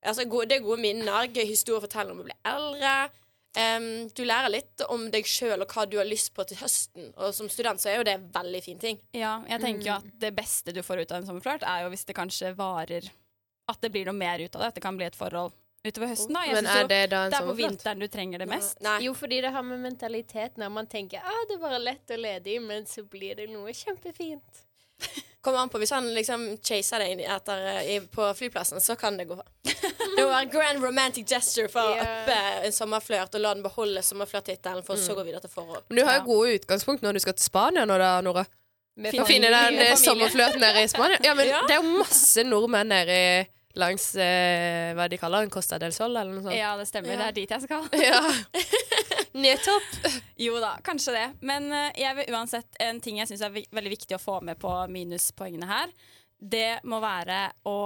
Altså, 0.03 0.27
det 0.27 0.59
er 0.59 0.67
gode 0.67 0.83
minner, 0.83 1.31
gøy 1.31 1.47
historie 1.47 1.79
å 1.79 1.85
fortelle 1.87 2.15
om 2.15 2.23
å 2.23 2.27
bli 2.27 2.37
eldre. 2.51 2.97
Um, 3.59 4.09
du 4.15 4.21
lærer 4.29 4.53
litt 4.53 4.83
om 4.93 5.07
deg 5.11 5.27
sjøl 5.27 5.65
og 5.65 5.73
hva 5.73 5.87
du 5.89 5.97
har 5.99 6.07
lyst 6.07 6.33
på 6.35 6.45
til 6.51 6.61
høsten. 6.61 7.13
Og 7.17 7.31
som 7.35 7.49
student 7.51 7.83
så 7.83 7.93
er 7.93 8.01
jo 8.01 8.09
det 8.11 8.19
en 8.19 8.27
veldig 8.35 8.65
fin 8.67 8.83
ting. 8.83 8.99
Ja, 9.17 9.39
jeg 9.49 9.63
tenker 9.63 9.87
jo 9.87 9.95
at 10.01 10.11
det 10.23 10.35
beste 10.37 10.75
du 10.75 10.83
får 10.87 11.03
ut 11.05 11.15
av 11.15 11.23
en 11.23 11.31
sommerflørt, 11.31 11.67
er 11.67 11.87
jo 11.87 11.95
hvis 11.95 12.07
det 12.11 12.19
kanskje 12.19 12.55
varer 12.59 13.07
At 13.69 13.83
det 13.85 13.91
blir 13.93 14.07
noe 14.09 14.17
mer 14.17 14.41
ut 14.41 14.55
av 14.57 14.63
det. 14.63 14.69
At 14.71 14.79
det 14.79 14.85
kan 14.85 14.97
bli 14.99 15.07
et 15.09 15.19
forhold 15.19 15.55
utover 15.89 16.13
høsten. 16.13 16.35
Da. 16.37 16.45
Jeg 16.47 16.55
Men 16.59 16.71
er 16.73 16.89
det 16.91 17.01
da 17.13 17.25
en 17.27 17.35
det 17.35 17.41
er 17.41 17.49
på 17.49 17.57
vinteren 17.59 18.05
du 18.05 18.09
trenger 18.13 18.45
det 18.45 18.49
mest. 18.51 18.79
Nei. 18.85 18.99
Jo, 19.07 19.15
fordi 19.19 19.41
det 19.45 19.53
har 19.55 19.67
med 19.67 19.81
mentaliteten 19.85 20.63
når 20.65 20.73
man 20.75 20.87
tenker 20.91 21.25
ah, 21.25 21.43
det 21.49 21.59
er 21.59 21.63
bare 21.65 21.81
lett 21.83 22.15
og 22.15 22.23
ledig, 22.25 22.61
men 22.63 22.87
så 22.87 23.05
blir 23.05 23.39
det 23.41 23.49
noe 23.53 23.75
kjempefint. 23.75 24.65
Kommer 25.41 25.59
an 25.63 25.69
på 25.71 25.79
Hvis 25.79 25.93
han 25.95 26.09
liksom 26.15 26.59
chaser 26.67 26.99
deg 27.05 27.21
etter, 27.23 27.67
eh, 27.73 27.91
i, 27.95 27.99
på 28.01 28.27
flyplassen, 28.35 28.81
så 28.83 28.97
kan 28.99 29.17
det 29.17 29.29
gå. 29.31 29.39
Det 30.19 30.25
må 30.25 30.31
være 30.33 30.49
grand 30.51 30.83
romantic 30.83 31.29
gesture 31.31 31.69
for 31.71 31.93
å 31.93 31.95
yeah. 31.95 32.23
uppe 32.25 32.39
en 32.67 32.75
sommerflørt 32.75 33.37
og 33.39 33.43
la 33.45 33.53
den 33.55 33.63
beholde 33.63 34.03
sommerflørttittelen, 34.03 34.83
for 34.87 34.99
så 34.99 35.15
å 35.15 35.19
gå 35.21 35.27
videre 35.29 35.45
til 35.45 35.53
forhold. 35.53 35.85
Men 35.89 36.01
du 36.01 36.05
har 36.05 36.17
jo 36.17 36.23
Ja. 36.23 36.25
gode 36.27 36.57
utgangspunkt 36.59 37.05
når 37.07 37.19
du 37.19 37.21
skal 37.23 37.37
til 37.39 37.47
Spania 37.47 37.85
nå 37.87 37.99
da, 38.01 38.17
Nora. 38.25 38.43
Med 38.99 39.15
finne 39.29 39.53
den 39.55 39.79
sommerflørten 40.01 40.59
eh, 40.59 40.65
nede 40.65 40.83
i 40.83 40.91
Spania. 40.91 41.21
Ja, 41.23 41.37
men 41.39 41.47
Ja. 41.47 41.61
det 41.69 41.77
er 41.77 41.85
jo 41.85 41.99
masse 42.01 42.43
nordmenn 42.43 42.91
nede 42.91 43.15
i- 43.15 43.47
langs 43.79 44.11
eh, 44.19 44.93
hva 44.97 45.09
de 45.11 45.19
kaller 45.21 45.45
den, 45.45 45.53
Costa 45.55 45.79
del 45.81 45.95
Sol, 45.97 46.17
eller 46.17 46.33
noe 46.35 46.45
sånt. 46.45 46.57
Ja, 46.57 46.75
det 46.79 46.89
stemmer. 46.91 47.17
Det 47.19 47.29
er 47.31 47.37
dit 47.37 47.57
jeg 47.57 47.65
skal. 47.67 47.89
Ja. 48.09 48.23
Nettopp. 49.39 49.89
Jo 50.41 50.59
da, 50.63 50.75
kanskje 50.85 51.15
det. 51.15 51.27
Men 51.47 51.69
uh, 51.71 51.91
jeg 51.99 52.17
vil 52.19 52.35
uansett 52.35 52.79
en 52.83 52.99
ting 53.05 53.21
jeg 53.21 53.31
syns 53.31 53.45
er 53.47 53.55
veldig 53.55 53.93
viktig 53.93 54.17
å 54.17 54.23
få 54.23 54.39
med 54.45 54.59
på 54.59 54.73
minuspoengene 54.91 55.69
her. 55.69 55.93
Det 56.39 56.81
må 56.87 57.01
være 57.03 57.49
å 57.67 57.79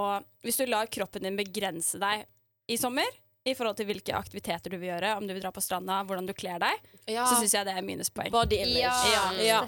Hvis 0.45 0.61
du 0.61 0.67
lar 0.69 0.89
kroppen 0.93 1.25
din 1.25 1.37
begrense 1.37 1.97
deg 2.01 2.25
i 2.69 2.77
sommer 2.79 3.09
i 3.45 3.53
forhold 3.57 3.75
til 3.75 3.87
hvilke 3.89 4.13
aktiviteter 4.15 4.71
du 4.71 4.77
vil 4.79 4.87
gjøre, 4.93 5.17
om 5.19 5.25
du 5.27 5.33
vil 5.35 5.41
dra 5.43 5.49
på 5.51 5.61
stranda, 5.63 5.97
hvordan 6.07 6.27
du 6.29 6.33
kler 6.33 6.61
deg, 6.63 6.85
Ja. 7.11 7.25
så 7.27 7.35
syns 7.41 7.53
jeg 7.57 7.65
det 7.67 7.73
er 7.75 7.83
minuspoeng. 7.83 8.31
Body 8.31 8.55
image. 8.55 8.77
Ja, 8.79 9.23
Ja. 9.43 9.61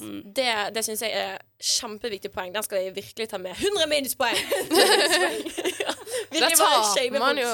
Mm. 0.00 0.22
Det, 0.32 0.46
det 0.74 0.84
syns 0.86 1.02
jeg 1.04 1.12
er 1.12 1.36
kjempeviktig 1.60 2.30
poeng. 2.32 2.54
Den 2.54 2.64
skal 2.64 2.80
jeg 2.84 2.94
virkelig 2.96 3.28
ta 3.28 3.38
med. 3.38 3.52
100 3.52 3.86
minuspoeng! 3.92 4.36
ja. 5.84 5.92
Da 5.92 6.32
Virkelig 6.32 6.58
bare 6.62 6.80
shame 6.96 7.18
man 7.20 7.38
jo. 7.42 7.52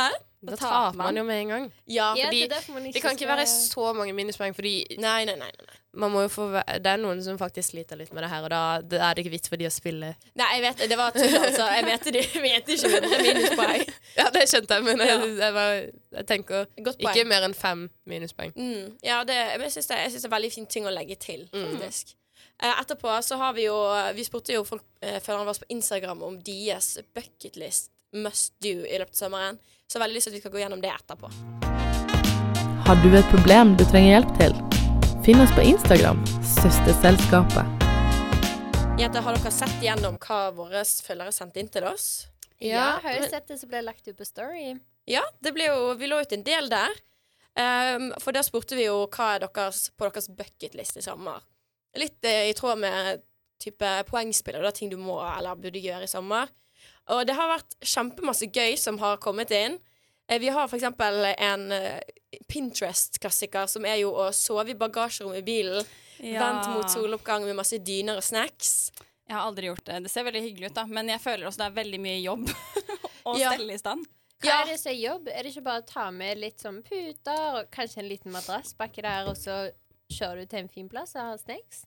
Hæ? 0.00 0.10
Da 0.40 0.52
da 0.54 0.56
taper 0.56 0.96
man 0.96 1.06
man. 1.08 1.16
jo 1.16 1.22
med 1.26 1.40
en 1.42 1.48
gang. 1.48 1.64
Ja. 1.86 2.14
Ja, 2.14 2.30
det 2.30 2.48
Det 2.94 3.02
kan 3.02 3.16
ikke 3.16 3.26
være 3.26 3.46
så 3.46 3.92
mange 3.92 4.12
minuspoeng, 4.14 4.54
fordi 4.54 4.84
Nei, 4.98 5.24
nei, 5.24 5.34
nei. 5.34 5.50
nei. 5.50 5.76
man 5.98 6.12
må 6.12 6.20
jo 6.22 6.28
få 6.30 6.44
det 6.78 6.86
er 6.86 6.96
noen 6.96 7.22
som 7.24 7.38
faktisk 7.40 7.72
sliter 7.72 7.96
litt 7.98 8.12
med 8.14 8.22
det 8.22 8.28
her, 8.30 8.44
og 8.44 8.50
da 8.50 8.60
det 8.80 9.00
er 9.02 9.14
det 9.14 9.24
ikke 9.24 9.32
vits 9.32 9.48
for 9.50 9.56
de 9.58 9.66
å 9.66 9.72
spille. 9.72 10.12
Nei, 10.38 10.48
jeg 10.54 10.62
vet 10.62 10.84
det. 10.88 10.98
Var 10.98 11.10
tull, 11.16 11.34
altså. 11.40 11.66
Jeg 11.74 11.84
mente, 11.88 12.12
de, 12.14 12.22
mente 12.44 12.76
ikke 12.76 12.92
100 13.00 13.24
minuspoeng. 13.26 13.82
Ja, 14.18 14.28
det 14.34 14.44
skjønte 14.50 14.74
jeg, 14.78 14.84
men 14.84 14.98
jeg, 15.02 15.26
jeg, 15.38 15.54
var, 15.54 15.72
jeg 16.18 16.26
tenker 16.26 16.66
ikke 16.78 17.24
mer 17.26 17.44
enn 17.48 17.54
fem 17.54 17.84
minuspoeng. 18.06 18.54
Mm. 18.54 18.96
Ja, 19.02 19.24
det, 19.26 19.34
jeg 19.34 19.72
syns 19.74 19.90
det, 19.90 19.98
det 20.14 20.24
er 20.24 20.34
veldig 20.36 20.52
fin 20.54 20.66
ting 20.66 20.86
å 20.86 20.94
legge 20.94 21.16
til, 21.18 21.48
Mm. 21.52 21.66
faktisk. 21.80 22.14
Mm. 22.14 22.72
etterpå 22.80 23.22
så 23.22 23.36
har 23.38 23.52
vi 23.54 23.64
jo 23.66 23.76
Vi 24.14 24.24
spurte 24.24 24.52
jo 24.54 24.64
folk 24.64 24.82
eh, 25.02 25.18
følgerne 25.22 25.46
våre 25.46 25.58
på 25.62 25.70
Instagram 25.74 26.22
om 26.22 26.38
deres 26.42 26.98
bucketlist 27.14 27.90
must 28.12 28.54
do 28.62 28.68
i 28.86 28.98
løpet 28.98 29.14
av 29.14 29.20
sommeren. 29.26 29.58
Så 29.88 29.96
jeg 29.96 30.02
har 30.02 30.04
veldig 30.04 30.18
lyst 30.18 30.26
til 30.28 30.34
at 30.34 30.36
vi 30.36 30.40
skal 30.42 30.52
gå 30.52 30.58
gjennom 30.60 30.80
det 30.84 30.88
etterpå. 30.92 31.28
Har 32.84 32.98
du 33.00 33.14
et 33.16 33.28
problem 33.30 33.70
du 33.80 33.86
trenger 33.88 34.10
hjelp 34.10 34.34
til? 34.36 34.56
Finn 35.24 35.40
oss 35.40 35.54
på 35.56 35.64
Instagram, 35.64 36.20
Søsterselskapet. 36.44 37.86
Jenter, 39.00 39.24
har 39.24 39.38
dere 39.38 39.52
sett 39.56 39.78
gjennom 39.80 40.18
hva 40.20 40.42
våre 40.58 40.82
følgere 40.84 41.32
sendte 41.32 41.62
inn 41.64 41.72
til 41.72 41.88
oss? 41.88 42.26
Ja, 42.60 42.98
har 43.00 43.16
jo 43.16 43.30
sett 43.32 43.48
det 43.48 43.56
som 43.62 43.72
ble 43.72 43.80
lagt 43.86 44.04
ut 44.04 44.20
på 44.20 44.28
Story. 44.28 44.74
Ja, 45.08 45.24
det 45.40 45.54
ble 45.56 45.70
jo, 45.70 45.96
vi 45.96 46.12
lå 46.12 46.20
ut 46.20 46.36
en 46.36 46.44
del 46.44 46.68
der. 46.68 47.00
Um, 47.56 48.10
for 48.20 48.36
der 48.36 48.44
spurte 48.44 48.76
vi 48.76 48.90
jo 48.90 49.06
hva 49.06 49.38
er 49.38 49.46
deres, 49.46 49.86
på 49.96 50.04
deres 50.04 50.28
bucketlist 50.28 51.00
i 51.00 51.06
sommer. 51.08 51.40
Litt 51.96 52.20
uh, 52.28 52.44
i 52.44 52.52
tråd 52.60 52.84
med 52.84 53.24
type 53.56 53.96
poengspill 54.12 54.60
og 54.60 54.68
da 54.68 54.76
ting 54.76 54.92
du 54.92 55.00
må 55.00 55.16
eller 55.32 55.56
burde 55.56 55.80
gjøre 55.80 56.04
i 56.04 56.12
sommer. 56.12 56.52
Og 57.14 57.24
det 57.26 57.34
har 57.38 57.48
vært 57.48 57.76
kjempemasse 57.80 58.48
gøy 58.52 58.76
som 58.78 58.98
har 59.00 59.16
kommet 59.22 59.50
inn. 59.56 59.78
Eh, 60.28 60.38
vi 60.42 60.48
har 60.52 60.68
eksempel 60.68 61.24
en 61.38 61.72
eh, 61.72 62.00
Pinterest-klassiker 62.48 63.66
som 63.70 63.86
er 63.88 64.00
jo 64.02 64.10
å 64.12 64.28
sove 64.36 64.74
i 64.74 64.78
bagasjerommet 64.78 65.40
i 65.40 65.46
bilen. 65.46 65.86
Vent 66.18 66.66
mot 66.74 66.90
soloppgang 66.90 67.44
med 67.46 67.56
masse 67.56 67.78
dyner 67.78 68.18
og 68.18 68.24
snacks. 68.26 68.90
Jeg 69.28 69.36
har 69.36 69.44
aldri 69.46 69.68
gjort 69.70 69.84
det. 69.86 70.00
Det 70.06 70.10
ser 70.12 70.24
veldig 70.26 70.42
hyggelig 70.42 70.70
ut, 70.72 70.76
da. 70.80 70.84
Men 70.90 71.08
jeg 71.12 71.20
føler 71.22 71.46
også 71.48 71.62
det 71.62 71.66
er 71.70 71.76
veldig 71.78 72.00
mye 72.04 72.20
jobb 72.24 72.48
å 73.28 73.36
Ja. 73.38 73.52
stelle 73.54 73.76
i 73.76 73.80
stand. 73.80 74.06
Hva 74.42 74.48
Ja. 74.52 74.60
er 74.62 74.66
det 74.72 74.78
som 74.80 74.92
er 74.92 74.98
jobb? 75.00 75.28
Er 75.32 75.42
det 75.42 75.52
ikke 75.52 75.64
bare 75.66 75.82
å 75.82 75.86
ta 75.86 76.10
med 76.14 76.38
litt 76.38 76.60
sånn 76.62 76.82
puter 76.86 77.60
og 77.60 77.70
kanskje 77.74 78.02
en 78.02 78.08
liten 78.08 78.32
madrass 78.34 78.74
baki 78.78 79.02
der, 79.02 79.26
og 79.30 79.36
så 79.36 79.70
kjører 80.12 80.42
du 80.44 80.46
til 80.46 80.58
en 80.64 80.68
fin 80.72 80.88
plass 80.88 81.14
og 81.16 81.22
har 81.22 81.38
snacks? 81.42 81.84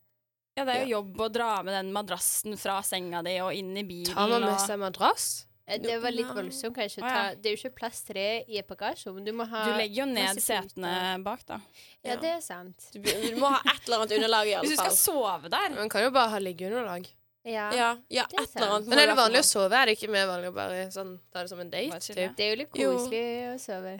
Ja, 0.57 0.65
det 0.67 0.73
er 0.75 0.81
jo 0.83 0.97
jobb 0.97 1.21
å 1.23 1.29
dra 1.31 1.51
med 1.63 1.73
den 1.77 1.93
madrassen 1.95 2.57
fra 2.59 2.81
senga 2.83 3.21
di 3.23 3.37
og 3.39 3.53
inn 3.55 3.71
i 3.79 3.83
bilen. 3.87 4.13
Tar 4.13 4.27
man 4.27 4.41
med 4.43 4.53
og- 4.53 4.59
seg 4.59 4.79
madrass? 4.81 5.45
Eh, 5.67 5.77
Det 5.79 6.01
var 6.01 6.11
litt 6.11 6.27
voldsomt, 6.27 6.75
kanskje. 6.75 6.99
Ta, 6.99 7.07
ja. 7.29 7.35
det 7.35 7.45
er 7.45 7.55
jo 7.55 7.59
ikke 7.69 7.75
plass 7.77 8.01
til 8.03 8.15
det 8.15 8.45
i 8.49 8.57
et 8.59 8.67
bagasjerom. 8.67 9.23
Du 9.23 9.31
må 9.31 9.47
ha 9.47 9.63
Du 9.65 9.77
legger 9.77 9.95
jo 10.01 10.05
ned 10.05 10.35
setene 10.41 11.23
bak, 11.23 11.45
da. 11.45 11.59
Ja, 12.03 12.17
det 12.17 12.29
er 12.35 12.41
sant. 12.41 12.89
Du, 12.91 12.99
du 12.99 13.35
må 13.39 13.47
ha 13.47 13.61
et 13.63 13.87
eller 13.87 14.01
annet 14.01 14.11
underlag 14.17 14.47
i 14.47 14.53
alle 14.57 14.63
Hvis 14.67 14.75
du 14.75 14.83
skal 14.83 14.91
sove 14.97 15.49
der 15.49 15.69
Man 15.77 15.87
kan 15.87 16.03
jo 16.03 16.11
bare 16.11 16.29
ha 16.33 16.37
liggeunderlag. 16.39 17.07
Ja. 17.45 17.71
Ja, 17.73 17.97
ja 18.09 18.25
Det 18.29 18.37
er 18.37 18.43
et 18.43 18.55
eller 18.57 18.75
annet. 18.75 18.87
Men 18.89 18.99
er 18.99 19.05
det 19.07 19.15
fall 19.15 19.23
vanlig 19.31 19.39
å 19.39 19.47
sove? 19.47 19.71
Er 19.79 19.85
det 19.85 19.97
ikke 19.97 20.11
mer 20.11 20.27
vanlig 20.27 20.51
å 20.51 20.53
bare 20.53 20.83
sånn, 20.91 21.19
ta 21.31 21.41
det 21.41 21.49
som 21.49 21.59
en 21.63 21.69
date? 21.71 21.99
Typ? 22.03 22.35
Det 22.35 22.43
er 22.45 22.49
jo 22.51 22.59
litt 22.65 22.75
Jo. 22.77 22.91
koselig 22.97 23.25
å 23.53 23.55
sove. 23.61 23.95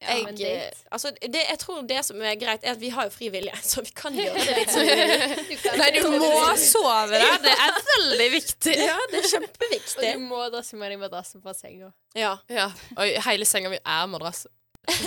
Jeg, 0.00 0.70
altså, 0.90 1.10
det, 1.22 1.42
jeg 1.50 1.58
tror 1.60 1.82
det 1.88 1.98
som 2.06 2.22
er 2.24 2.36
greit, 2.40 2.62
er 2.64 2.72
at 2.72 2.80
vi 2.80 2.88
har 2.94 3.08
jo 3.08 3.12
fri 3.12 3.28
vilje, 3.32 3.52
så 3.70 3.82
vi 3.84 3.92
kan 3.96 4.14
gjøre 4.18 4.44
det 4.46 4.54
litt 4.56 4.72
du. 4.72 5.74
Nei, 5.76 5.90
du 5.98 6.08
må 6.14 6.30
sove 6.60 7.10
der! 7.12 7.36
Det 7.44 7.52
er 7.52 7.82
veldig 7.90 8.30
viktig. 8.36 8.76
Ja, 8.80 8.96
det 9.12 9.20
er 9.20 9.28
kjempeviktig. 9.34 9.98
Og 10.00 10.22
du 10.22 10.24
må 10.30 10.40
dresse 10.54 10.80
med 10.80 10.94
deg 10.94 11.02
madrassen 11.02 11.44
fra 11.44 11.54
senga. 11.56 11.92
Ja. 12.16 12.38
Ja. 12.48 12.70
Og 12.96 13.20
hele 13.28 13.48
senga 13.48 13.72
mi 13.72 13.80
er 13.80 14.08
madrass. 14.10 14.46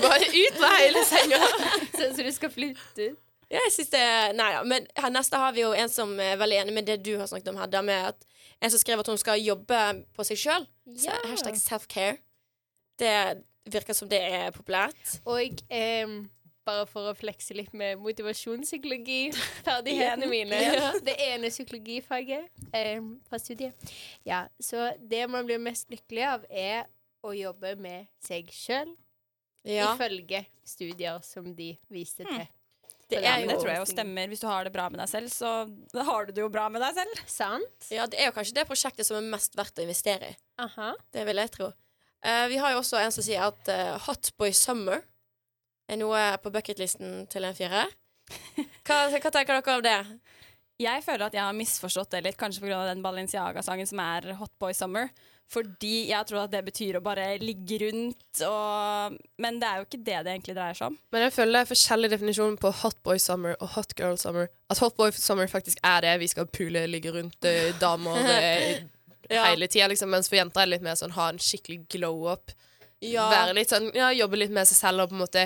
Bare 0.03 0.27
ut 0.29 0.60
med 0.62 0.75
hele 0.77 1.06
senga! 1.10 1.41
Så, 1.97 2.10
så 2.15 2.25
du 2.25 2.29
skal 2.34 2.51
flytte 2.53 3.10
ut? 3.13 3.19
Ja, 3.49 3.60
jeg 3.67 3.73
synes 3.75 3.89
det 3.93 4.03
Nei 4.38 4.49
da. 4.56 4.62
Men 4.65 4.86
her 4.97 5.12
neste 5.13 5.38
har 5.38 5.53
vi 5.53 5.62
jo 5.62 5.73
en 5.77 5.91
som 5.91 6.13
er 6.21 6.38
veldig 6.41 6.62
enig 6.63 6.73
med 6.73 6.88
det 6.89 6.99
du 7.06 7.12
har 7.19 7.27
snakket 7.29 7.51
om, 7.51 7.60
Hedda, 7.62 7.84
med 7.86 8.13
at 8.13 8.25
en 8.63 8.71
som 8.73 8.82
skrev 8.82 9.01
at 9.03 9.10
hun 9.12 9.19
skal 9.21 9.41
jobbe 9.41 9.82
på 10.15 10.25
seg 10.25 10.39
sjøl. 10.39 10.65
Ja. 11.03 11.17
Hashtag 11.29 11.60
self-care. 11.62 12.17
Det 13.01 13.13
virker 13.65 13.95
som 13.97 14.10
det 14.12 14.19
er 14.21 14.52
populært. 14.56 15.19
Og 15.30 15.62
eh, 15.73 16.08
bare 16.63 16.86
for 16.88 17.12
å 17.12 17.15
flekse 17.17 17.56
litt 17.58 17.73
med 17.76 17.99
motivasjonspsykologi, 18.04 19.34
ferdighetene 19.67 20.30
mine. 20.32 20.60
Det 21.08 21.15
ene 21.28 21.52
psykologifaget 21.52 22.49
eh, 22.76 22.99
fra 23.30 23.39
studiet. 23.41 23.93
Ja, 24.28 24.45
så 24.60 24.91
det 24.99 25.26
man 25.32 25.47
blir 25.47 25.60
mest 25.63 25.89
lykkelig 25.91 26.26
av, 26.30 26.45
er 26.49 26.86
å 27.23 27.32
jobbe 27.36 27.76
med 27.80 28.10
seg 28.23 28.49
sjøl, 28.52 28.95
Ja. 29.63 29.93
ifølge 29.93 30.41
studier 30.67 31.21
som 31.23 31.54
de 31.56 31.69
viste 31.91 32.26
til. 32.28 32.47
Det 33.12 33.19
er 33.21 33.43
men 33.43 33.52
det 33.52 33.60
tror 33.62 33.69
jeg 33.69 33.80
jo 33.80 33.86
stemmer. 33.91 34.28
Hvis 34.32 34.41
du 34.41 34.47
har 34.47 34.63
det 34.65 34.71
bra 34.73 34.88
med 34.89 34.99
deg 35.04 35.10
selv, 35.12 35.30
så 35.32 36.04
har 36.08 36.26
du 36.26 36.32
det 36.34 36.41
jo 36.41 36.49
bra 36.52 36.65
med 36.71 36.82
deg 36.82 36.95
selv. 36.97 37.19
Sant? 37.30 37.88
Ja, 37.93 38.08
det 38.10 38.17
er 38.19 38.32
jo 38.32 38.34
kanskje 38.36 38.56
det 38.58 38.65
prosjektet 38.67 39.06
som 39.08 39.19
er 39.19 39.28
mest 39.36 39.56
verdt 39.60 39.78
å 39.80 39.86
investere 39.86 40.32
i. 40.34 40.38
Aha. 40.63 40.93
Det 41.13 41.23
vil 41.28 41.39
jeg 41.43 41.52
tro. 41.54 41.69
Eh, 42.23 42.45
vi 42.51 42.59
har 42.62 42.71
jo 42.73 42.79
også 42.79 43.01
en 43.01 43.12
som 43.12 43.25
sier 43.25 43.43
at 43.43 43.71
uh, 43.71 43.97
Hot 44.07 44.31
Boy 44.39 44.53
Summer 44.55 45.03
er 45.91 45.99
noe 45.99 46.21
på 46.43 46.53
bucketlisten 46.53 47.25
til 47.31 47.47
en 47.47 47.57
firer. 47.57 47.91
Hva, 48.88 49.09
hva 49.12 49.31
tenker 49.31 49.59
dere 49.59 49.75
om 49.75 49.83
det? 49.83 49.99
Jeg 50.81 51.03
føler 51.05 51.27
at 51.27 51.36
jeg 51.36 51.43
har 51.43 51.55
misforstått 51.55 52.15
det 52.15 52.23
litt, 52.25 52.39
kanskje 52.39 52.63
pga. 52.63 52.81
den 52.89 53.03
Balenciaga-sangen 53.03 53.88
som 53.89 53.99
er 54.01 54.33
Hot 54.39 54.53
Boy 54.59 54.73
Summer. 54.75 55.12
Fordi 55.51 56.07
jeg 56.09 56.25
tror 56.29 56.45
at 56.45 56.53
det 56.53 56.63
betyr 56.65 56.97
å 56.97 57.03
bare 57.03 57.25
ligge 57.41 57.77
rundt 57.83 58.41
og 58.47 59.17
Men 59.43 59.59
det 59.62 59.67
er 59.67 59.81
jo 59.81 59.86
ikke 59.86 59.99
det 59.99 60.21
det 60.25 60.31
egentlig 60.31 60.55
dreier 60.55 60.77
seg 60.77 60.93
om. 60.93 60.97
Men 61.13 61.25
jeg 61.27 61.36
føler 61.36 61.57
det 61.57 61.62
er 61.62 61.69
forskjellig 61.73 62.09
definisjon 62.15 62.55
på 62.62 62.71
hot 62.79 62.97
boy 63.05 63.19
summer 63.21 63.57
og 63.59 63.73
hot 63.75 63.93
girl 63.99 64.17
summer. 64.17 64.49
At 64.71 64.81
hot 64.81 64.95
boy 64.97 65.12
summer 65.13 65.51
faktisk 65.51 65.83
er 65.86 66.01
det 66.05 66.15
vi 66.23 66.31
skal 66.31 66.49
pule, 66.49 66.86
ligge 66.89 67.13
rundt 67.13 67.49
eh, 67.49 67.75
damer 67.81 68.23
eh, 68.31 68.88
Ja. 69.29 69.45
hele 69.45 69.67
tida, 69.67 69.88
liksom. 69.88 70.09
Mens 70.09 70.29
for 70.29 70.36
jenter 70.39 70.62
er 70.62 70.65
det 70.65 70.77
litt 70.77 70.86
mer 70.86 70.95
sånn 70.99 71.13
ha 71.15 71.29
en 71.29 71.39
skikkelig 71.39 71.88
glow 71.89 72.27
up. 72.33 72.51
Ja, 73.03 73.25
Være 73.29 73.53
litt 73.57 73.69
sånn, 73.71 73.89
ja, 73.95 74.13
Jobbe 74.15 74.38
litt 74.39 74.51
med 74.55 74.67
seg 74.69 74.77
selv 74.77 75.03
og 75.03 75.09
på 75.12 75.17
en 75.17 75.23
måte 75.25 75.41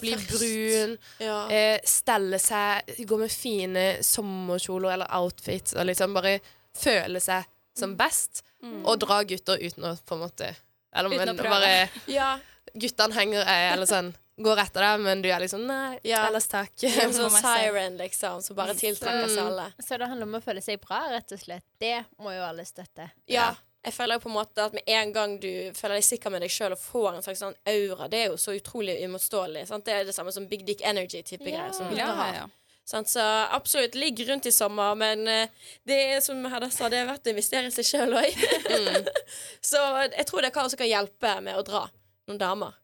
bli 0.00 0.14
først. 0.16 0.30
brun. 0.30 0.94
Ja. 1.20 1.38
Eh, 1.52 1.80
stelle 1.84 2.38
seg, 2.40 2.94
gå 3.04 3.18
med 3.20 3.30
fine 3.32 3.82
sommerkjoler 4.00 4.94
eller 4.94 5.12
outfits 5.12 5.74
og 5.76 5.84
liksom 5.90 6.14
bare 6.16 6.38
føle 6.76 7.20
seg 7.20 7.44
som 7.76 7.96
best. 7.96 8.42
Og 8.64 8.96
dra 9.02 9.18
gutter 9.28 9.60
uten 9.60 9.84
å 9.84 9.96
på 10.08 10.16
en 10.16 10.22
måte 10.24 10.54
Eller 10.96 11.10
Uten 11.12 11.34
å 11.34 11.36
prøve. 11.36 11.50
bare 11.60 11.88
ja. 12.08 12.38
Guttene 12.72 13.12
henger 13.14 13.42
eh, 13.44 13.72
eller 13.74 13.86
sånn 13.90 14.14
går 14.36 14.58
etter 14.64 14.80
deg, 14.82 15.00
men 15.00 15.22
du 15.22 15.28
er 15.30 15.40
liksom 15.40 15.66
Nei, 15.66 15.98
Ja. 16.02 16.24
ellers 16.28 16.48
takk. 16.50 16.72
En 16.82 17.12
sånn 17.14 17.30
siren, 17.30 17.96
liksom, 18.00 18.42
som 18.42 18.56
bare 18.56 18.74
tiltrekker 18.74 19.28
seg 19.30 19.44
alle. 19.46 19.68
Så 19.78 19.98
det 19.98 20.08
handler 20.10 20.26
om 20.26 20.34
å 20.40 20.42
føle 20.42 20.60
seg 20.64 20.80
bra, 20.82 21.04
rett 21.12 21.30
og 21.32 21.38
slett. 21.38 21.64
Det 21.78 22.04
må 22.18 22.32
jo 22.34 22.42
alle 22.42 22.64
støtte. 22.66 23.10
Ja, 23.30 23.52
jeg 23.84 23.92
føler 23.94 24.16
jo 24.16 24.24
på 24.24 24.30
en 24.32 24.36
måte 24.38 24.64
at 24.64 24.72
med 24.72 24.82
en 24.88 25.12
gang 25.12 25.38
du 25.38 25.70
føler 25.76 26.00
deg 26.00 26.04
sikker 26.08 26.30
med 26.32 26.40
deg 26.42 26.50
sjøl 26.50 26.72
og 26.72 26.80
får 26.80 27.08
en 27.18 27.22
slags 27.22 27.42
sånn 27.44 27.54
aura, 27.68 28.08
det 28.08 28.18
er 28.24 28.28
jo 28.32 28.36
så 28.40 28.54
utrolig 28.56 28.96
uimotståelig. 29.04 29.66
Sant? 29.68 29.84
Det 29.84 29.92
er 29.94 30.04
det 30.08 30.14
samme 30.16 30.32
som 30.32 30.46
Big 30.48 30.64
Dick 30.66 30.80
Energy-type 30.82 31.44
Ja. 31.46 31.56
greier 31.58 31.72
som 31.76 31.86
Ja, 31.92 32.06
gutter 32.08 32.14
har. 32.22 32.34
ja. 32.34 32.46
Sånn, 32.86 33.06
Så 33.08 33.20
absolutt, 33.50 33.94
ligg 33.94 34.18
rundt 34.28 34.44
i 34.46 34.50
sommer, 34.52 34.94
men 34.94 35.26
uh, 35.26 35.46
det 35.86 36.16
er 36.16 36.20
som 36.20 36.42
Hedda 36.44 36.68
sa, 36.70 36.88
det 36.92 36.98
er 36.98 37.06
verdt 37.08 37.24
å 37.24 37.32
investere 37.32 37.66
i 37.66 37.70
seg 37.72 37.84
sjøl 37.88 38.12
òg. 38.12 38.34
så 39.64 39.80
jeg 40.12 40.26
tror 40.28 40.42
det 40.42 40.50
er 40.50 40.58
hva 40.58 40.68
som 40.68 40.76
kan 40.80 40.90
hjelpe 40.90 41.40
med 41.44 41.56
å 41.56 41.62
dra 41.64 41.84
noen 42.28 42.38
damer. 42.40 42.74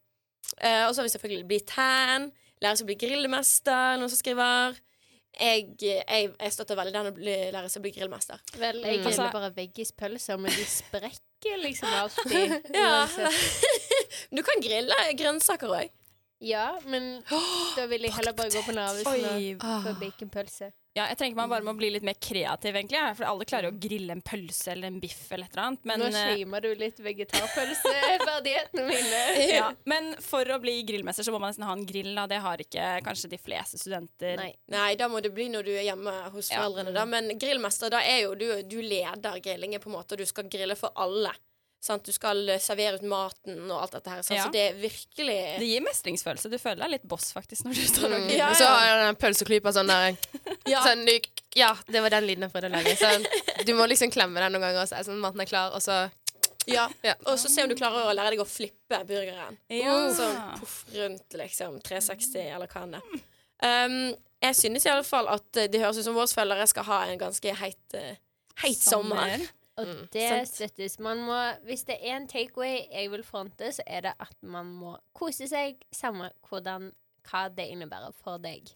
Eh, 0.60 0.84
og 0.86 0.94
så 0.94 1.00
har 1.00 1.08
vi 1.08 1.12
selvfølgelig 1.14 1.46
bli 1.48 1.58
tan, 1.66 2.30
lære 2.62 2.76
seg 2.76 2.84
å 2.86 2.90
bli 2.90 2.98
grillmester, 3.06 3.96
noen 4.00 4.10
som 4.12 4.18
skriver. 4.20 4.78
Jeg, 5.40 5.68
jeg, 5.80 6.32
jeg 6.34 6.52
støtter 6.52 6.76
veldig 6.76 6.92
den 6.92 7.06
å 7.12 7.14
bli, 7.14 7.36
lære 7.54 7.68
seg 7.70 7.80
å 7.80 7.84
bli 7.86 7.92
grillmester. 7.94 8.40
Vel, 8.58 8.80
jeg 8.82 8.98
Mm. 8.98 9.04
griller 9.04 9.24
Altså- 9.24 9.32
bare 9.32 9.52
veggispølser, 9.54 10.36
men 10.42 10.50
de 10.52 10.64
sprekker 10.66 11.56
liksom 11.62 11.88
alltid. 11.88 12.56
Ja. 12.74 13.06
Du 14.34 14.42
kan 14.42 14.60
grille 14.62 14.94
grønnsaker 15.16 15.68
òg. 15.70 15.90
Ja, 16.40 16.78
men 16.86 17.22
da 17.76 17.86
vil 17.86 18.02
jeg 18.02 18.12
heller 18.16 18.32
bare 18.32 18.48
gå 18.50 18.62
på 18.64 18.72
Narvesen 18.72 19.60
og 19.60 19.84
få 19.84 19.92
baconpølse. 20.00 20.70
Ja, 20.98 21.04
jeg 21.06 21.20
tenker 21.20 21.36
man 21.38 21.50
bare 21.52 21.62
må 21.62 21.70
bli 21.78 21.86
litt 21.94 22.02
mer 22.02 22.16
kreativ, 22.18 22.74
egentlig. 22.74 22.96
ja, 22.98 23.12
For 23.14 23.22
alle 23.30 23.44
klarer 23.46 23.68
jo 23.68 23.76
å 23.76 23.78
grille 23.78 24.10
en 24.16 24.22
pølse 24.26 24.72
eller 24.72 24.90
en 24.90 24.96
biff 24.98 25.28
eller 25.30 25.46
et 25.46 25.52
eller 25.54 25.66
annet. 25.68 25.84
Men, 25.86 26.02
Nå 26.02 26.08
eh, 26.10 26.32
shamer 26.40 26.64
du 26.64 26.70
litt 26.80 26.98
vegetarpølseferdighetene 27.04 28.86
mine. 28.90 29.20
ja, 29.54 29.68
men 29.86 30.10
for 30.24 30.50
å 30.50 30.58
bli 30.62 30.80
grillmester 30.88 31.22
så 31.26 31.30
må 31.34 31.38
man 31.38 31.52
nesten 31.52 31.66
ha 31.68 31.76
en 31.76 31.86
grill. 31.86 32.10
Da. 32.18 32.26
Det 32.30 32.40
har 32.42 32.64
ikke 32.64 32.88
kanskje 33.06 33.30
de 33.30 33.38
fleste 33.38 33.78
studenter. 33.78 34.34
Nei. 34.40 34.50
Nei, 34.74 34.90
da 34.98 35.06
må 35.12 35.22
det 35.22 35.30
bli 35.36 35.46
når 35.52 35.68
du 35.68 35.72
er 35.76 35.86
hjemme 35.92 36.16
hos 36.34 36.50
Ja. 36.50 36.64
foreldrene. 36.64 36.94
Da. 36.96 37.06
Men 37.06 37.30
grillmester, 37.38 37.92
da 37.94 38.02
er 38.02 38.24
jo 38.24 38.34
du, 38.34 38.48
du 38.66 38.80
leder 38.82 39.38
grillingen, 39.44 39.80
på 39.82 39.92
en 39.92 39.96
måte, 40.00 40.16
og 40.18 40.24
du 40.24 40.26
skal 40.26 40.50
grille 40.50 40.74
for 40.78 40.90
alle. 40.98 41.30
Sant? 41.80 42.04
Du 42.04 42.12
skal 42.12 42.42
eh, 42.52 42.58
servere 42.60 42.98
ut 43.00 43.04
maten 43.08 43.62
og 43.70 43.78
alt 43.82 43.94
dette 43.96 44.10
her. 44.12 44.22
Sant? 44.22 44.36
Ja. 44.36 44.44
Så 44.44 44.52
det 44.52 44.60
er 44.68 44.74
virkelig 44.82 45.36
Det 45.62 45.68
gir 45.70 45.80
mestringsfølelse. 45.86 46.50
Du 46.52 46.58
føler 46.60 46.82
deg 46.84 46.90
litt 46.98 47.06
boss 47.08 47.30
faktisk 47.32 47.64
når 47.64 47.78
du 47.80 47.86
står 47.88 48.04
og 48.12 48.20
Mm. 48.20 48.30
ja, 48.34 48.48
Ja, 48.50 48.54
så 48.58 48.66
har 48.68 48.84
jeg 48.86 48.98
den 49.06 49.16
pølseklypa 49.22 49.72
sånn 49.72 49.88
der 49.88 50.16
Ja. 50.74 50.82
sånn, 50.84 51.06
du- 51.08 51.30
Ja, 51.56 51.74
det 51.88 52.02
var 52.04 52.10
den 52.10 52.26
lyden 52.28 52.44
jeg 52.46 52.52
prøvde 52.52 52.68
å 52.68 52.74
lage. 52.76 52.92
Sånn, 53.00 53.24
du 53.66 53.72
må 53.74 53.88
liksom 53.88 54.12
klemme 54.12 54.38
den 54.44 54.52
noen 54.52 54.60
ganger, 54.68 54.82
og 54.84 54.88
så 54.92 55.00
sånn 55.08 55.18
maten 55.24 55.40
er 55.40 55.48
klar, 55.50 55.72
og 55.74 55.80
så 55.82 56.10
ja. 56.68 56.84
Ja. 57.02 57.14
Og 57.26 57.38
så 57.40 57.48
se 57.48 57.62
om 57.64 57.68
du 57.70 57.74
klarer 57.74 58.04
å 58.06 58.12
lære 58.14 58.34
deg 58.36 58.42
å 58.44 58.46
flippe 58.46 58.98
burgeren. 59.08 59.56
Ja. 59.72 59.94
Sånn 60.14 60.36
poff 60.60 60.84
rundt, 60.94 61.32
liksom. 61.40 61.80
360, 61.82 62.44
eller 62.54 62.68
hva 62.68 62.82
enn 62.84 62.92
det 62.98 63.02
um, 63.64 63.96
Jeg 64.44 64.54
synes 64.56 64.84
i 64.86 64.90
alle 64.92 65.04
fall 65.04 65.26
at 65.32 65.56
eh, 65.56 65.66
det 65.72 65.80
høres 65.80 65.98
ut 65.98 66.04
som 66.04 66.14
våre 66.14 66.28
følgere 66.28 66.68
skal 66.68 66.84
ha 66.84 67.00
en 67.08 67.18
ganske 67.18 67.54
heit, 67.56 67.80
eh, 67.96 68.14
heit 68.62 68.76
sommer. 68.84 69.40
Og 69.80 69.86
Mm, 69.88 70.08
det 70.12 70.28
sant. 70.28 70.48
støttes. 70.54 70.98
Man 71.00 71.18
må, 71.26 71.38
hvis 71.64 71.84
det 71.88 71.96
er 72.00 72.16
en 72.16 72.28
takeaway 72.28 72.86
jeg 72.92 73.10
vil 73.10 73.22
fronte, 73.22 73.72
så 73.72 73.82
er 73.86 74.00
det 74.08 74.12
at 74.20 74.36
man 74.42 74.66
må 74.66 74.96
kose 75.14 75.48
seg, 75.48 75.76
samme 75.92 76.30
hvordan, 76.48 76.92
hva 77.30 77.48
det 77.54 77.68
innebærer 77.72 78.12
for 78.22 78.38
deg. 78.38 78.70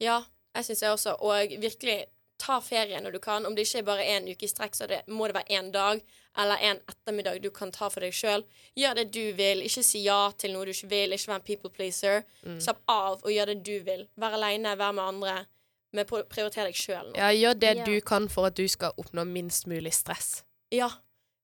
Ja, 0.00 0.22
jeg 0.54 0.64
syns 0.64 0.82
jeg 0.82 0.90
også. 0.90 1.16
Og 1.20 1.48
virkelig 1.60 2.04
ta 2.38 2.58
ferie 2.60 3.00
når 3.00 3.12
du 3.12 3.18
kan. 3.18 3.46
Om 3.46 3.54
det 3.56 3.64
ikke 3.66 3.78
er 3.78 3.82
bare 3.88 4.04
én 4.04 4.26
uke 4.30 4.44
i 4.44 4.48
strekk, 4.48 4.74
så 4.76 4.86
det, 4.86 5.02
må 5.08 5.26
det 5.26 5.34
være 5.38 5.56
én 5.58 5.70
dag 5.72 6.02
eller 6.38 6.56
en 6.60 6.80
ettermiddag 6.92 7.40
du 7.42 7.48
kan 7.50 7.72
ta 7.72 7.88
for 7.88 8.00
deg 8.04 8.12
sjøl. 8.12 8.44
Gjør 8.76 8.94
det 8.94 9.06
du 9.14 9.32
vil. 9.32 9.62
Ikke 9.64 9.82
si 9.82 10.02
ja 10.04 10.30
til 10.36 10.52
noe 10.52 10.66
du 10.66 10.70
ikke 10.74 10.88
vil. 10.90 11.12
Ikke 11.16 11.30
vær 11.32 11.34
en 11.40 11.46
people 11.48 11.70
pleaser. 11.70 12.24
Slapp 12.60 12.82
av 12.92 13.22
og 13.24 13.30
gjør 13.32 13.46
det 13.54 13.62
du 13.64 13.78
vil. 13.86 14.06
Vær 14.20 14.36
aleine, 14.36 14.76
vær 14.76 14.92
med 14.92 15.04
andre. 15.04 15.46
Men 15.92 16.04
prioriter 16.04 16.64
deg 16.68 16.74
sjøl 16.76 17.12
nå. 17.12 17.16
Ja, 17.16 17.30
gjør 17.32 17.54
det 17.58 17.76
Ja. 17.78 17.84
du 17.84 18.00
kan 18.00 18.28
for 18.28 18.44
at 18.46 18.54
du 18.54 18.68
skal 18.68 18.92
oppnå 18.98 19.24
minst 19.24 19.66
mulig 19.66 19.94
stress. 19.94 20.42
Ja, 20.74 20.88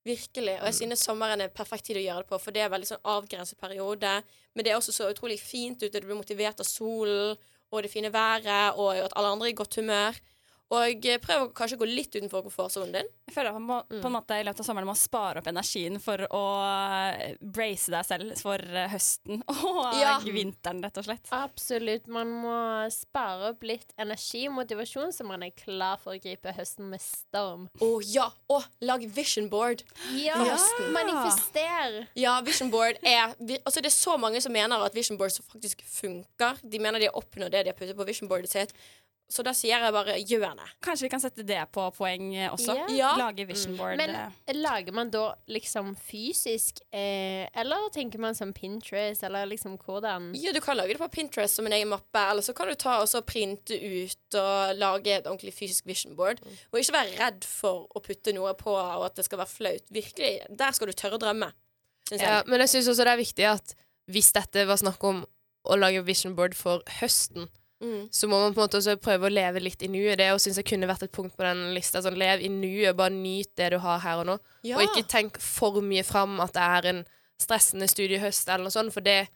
virkelig. 0.04 0.56
Og 0.60 0.66
jeg 0.66 0.74
synes 0.74 1.04
sommeren 1.06 1.40
er 1.40 1.52
perfekt 1.54 1.86
tid 1.86 2.00
å 2.00 2.04
gjøre 2.04 2.24
det 2.24 2.30
på, 2.32 2.38
for 2.42 2.54
det 2.54 2.64
er 2.64 2.72
veldig 2.72 2.90
sånn 2.90 3.08
avgrenset 3.14 3.60
periode. 3.60 4.16
Men 4.54 4.64
det 4.64 4.72
er 4.72 4.80
også 4.80 4.94
så 4.94 5.10
utrolig 5.12 5.38
fint 5.40 5.82
ute. 5.82 6.00
Du 6.00 6.08
blir 6.08 6.18
motivert 6.18 6.60
av 6.62 6.68
solen 6.68 7.36
og 7.72 7.84
det 7.84 7.88
fine 7.92 8.10
været, 8.12 8.76
og 8.76 8.98
at 9.00 9.14
alle 9.16 9.30
andre 9.32 9.48
er 9.48 9.54
i 9.54 9.56
godt 9.56 9.78
humør. 9.80 10.18
Og 10.72 11.04
eh, 11.04 11.18
prøv 11.20 11.42
å 11.44 11.48
kanskje 11.56 11.76
gå 11.80 11.86
litt 11.88 12.14
utenfor 12.16 12.46
komfortsonen 12.46 12.94
din. 12.94 13.08
Jeg 13.28 13.34
føler 13.36 13.50
at 13.52 13.58
man 13.58 13.66
må, 13.68 13.76
på 14.02 14.08
en 14.08 14.14
måte 14.14 14.38
i 14.40 14.44
løpet 14.46 14.62
av 14.62 14.66
sommeren 14.68 14.88
må 14.88 14.94
spare 14.96 15.40
opp 15.42 15.48
energien 15.50 15.98
for 16.00 16.22
å 16.32 16.42
eh, 16.64 17.34
brace 17.40 17.92
deg 17.92 18.06
selv 18.08 18.40
for 18.40 18.60
eh, 18.72 18.88
høsten 18.92 19.42
og 19.52 19.98
Ja. 20.00 20.14
vinteren, 20.24 20.80
rett 20.84 20.96
og 21.02 21.06
slett. 21.08 21.28
Absolutt. 21.36 22.08
Man 22.12 22.32
må 22.42 22.56
spare 22.94 23.52
opp 23.52 23.66
litt 23.68 23.92
energi 24.00 24.46
og 24.48 24.56
motivasjon, 24.62 25.12
så 25.12 25.26
man 25.28 25.44
er 25.44 25.52
klar 25.56 26.00
for 26.00 26.16
å 26.16 26.20
gripe 26.22 26.54
høsten 26.56 26.88
med 26.92 27.02
storm. 27.04 27.68
Å 27.84 27.90
ja! 28.08 28.30
Og 28.52 28.64
lag 28.84 29.04
vision 29.16 29.48
board. 29.52 29.84
Ja! 30.16 30.38
Manifester! 30.92 32.06
Ja, 32.18 32.38
vision 32.44 32.70
board 32.72 32.98
er 33.02 33.34
vi, 33.38 33.58
Altså, 33.64 33.80
det 33.84 33.90
er 33.92 33.96
så 33.96 34.16
mange 34.20 34.40
som 34.44 34.52
mener 34.54 34.82
at 34.86 34.94
vision 34.96 35.18
board 35.20 35.34
faktisk 35.52 35.82
funker. 35.88 36.58
De 36.64 36.80
mener 36.82 37.02
de 37.02 37.08
har 37.10 37.18
oppnådd 37.18 37.52
det 37.54 37.64
de 37.66 37.72
har 37.72 37.78
puttet 37.78 37.98
på 37.98 38.06
vision 38.08 38.30
boardet 38.30 38.50
sitt. 38.52 38.74
Så 39.32 39.40
da 39.46 39.54
sier 39.56 39.80
jeg 39.80 39.92
bare 39.94 40.18
gjør 40.20 40.58
det. 40.58 40.66
Kanskje 40.84 41.06
vi 41.06 41.10
kan 41.14 41.22
sette 41.22 41.44
det 41.48 41.60
på 41.72 41.86
poeng 41.96 42.34
eh, 42.36 42.50
også? 42.52 42.74
Ja. 42.76 42.88
Ja. 42.92 43.12
Lage 43.16 43.46
vision 43.48 43.78
board. 43.78 43.96
Men 44.00 44.12
eh. 44.18 44.56
lager 44.58 44.92
man 44.92 45.08
da 45.12 45.30
liksom 45.48 45.94
fysisk, 45.96 46.82
eh, 46.92 47.46
eller 47.62 47.88
tenker 47.94 48.20
man 48.20 48.36
som 48.36 48.52
Pinterest, 48.52 49.24
eller 49.24 49.48
liksom 49.48 49.78
hvordan 49.80 50.30
Ja, 50.36 50.52
du 50.52 50.60
kan 50.60 50.76
lage 50.76 50.92
det 50.92 51.00
på 51.00 51.08
Pinterest 51.14 51.56
som 51.56 51.68
en 51.68 51.76
egen 51.76 51.88
mappe, 51.88 52.20
eller 52.20 52.44
så 52.44 52.52
kan 52.56 52.68
du 52.68 52.76
ta 52.76 52.98
og 53.00 53.08
så 53.08 53.22
printe 53.24 53.78
ut 53.78 54.38
og 54.38 54.76
lage 54.76 55.16
et 55.16 55.26
ordentlig 55.30 55.54
fysisk 55.56 55.88
vision 55.88 56.16
board. 56.18 56.42
Og 56.72 56.82
ikke 56.82 56.98
være 56.98 57.16
redd 57.22 57.48
for 57.48 57.88
å 57.88 58.04
putte 58.04 58.36
noe 58.36 58.52
på, 58.58 58.76
og 58.76 59.06
at 59.08 59.16
det 59.16 59.24
skal 59.28 59.40
være 59.40 59.54
flaut. 59.54 59.88
Virkelig, 59.96 60.34
der 60.50 60.76
skal 60.76 60.92
du 60.92 60.96
tørre 60.98 61.16
å 61.16 61.24
drømme, 61.24 61.48
syns 62.10 62.20
jeg. 62.20 62.28
Ja, 62.28 62.44
men 62.44 62.66
jeg 62.66 62.74
syns 62.76 62.92
også 62.92 63.08
det 63.08 63.16
er 63.16 63.24
viktig 63.24 63.48
at 63.54 63.74
hvis 64.12 64.32
dette 64.36 64.68
var 64.68 64.80
snakk 64.82 65.00
om 65.08 65.24
å 65.62 65.78
lage 65.78 66.04
vision 66.04 66.36
board 66.36 66.56
for 66.58 66.84
høsten, 67.00 67.48
Mm. 67.82 68.04
så 68.14 68.28
må 68.30 68.38
man 68.38 68.54
på 68.54 68.60
en 68.60 68.68
måte 68.68 68.78
også 68.78 68.94
prøve 69.02 69.26
å 69.26 69.32
leve 69.32 69.58
litt 69.60 69.82
i 69.82 69.88
nuet. 69.90 70.16
Det 70.20 70.28
syns 70.40 70.60
jeg 70.60 70.68
kunne 70.70 70.86
vært 70.86 71.02
et 71.02 71.12
punkt 71.12 71.34
på 71.36 71.42
den 71.42 71.72
lista. 71.74 71.98
Sånn, 72.04 72.14
lev 72.20 72.40
i 72.40 72.48
nuet, 72.48 72.94
bare 72.96 73.10
nyt 73.10 73.50
det 73.58 73.72
du 73.74 73.78
har 73.82 73.98
her 74.04 74.20
og 74.22 74.28
nå. 74.28 74.36
Ja. 74.62 74.76
Og 74.78 74.84
ikke 74.86 75.02
tenk 75.10 75.40
for 75.42 75.80
mye 75.82 76.04
fram 76.06 76.38
at 76.44 76.54
det 76.54 76.62
er 76.62 76.88
en 76.92 77.00
stressende 77.42 77.88
studiehøst 77.90 78.46
eller 78.48 78.68
noe 78.68 78.74
sånt, 78.74 78.94
for 78.94 79.02
det 79.02 79.26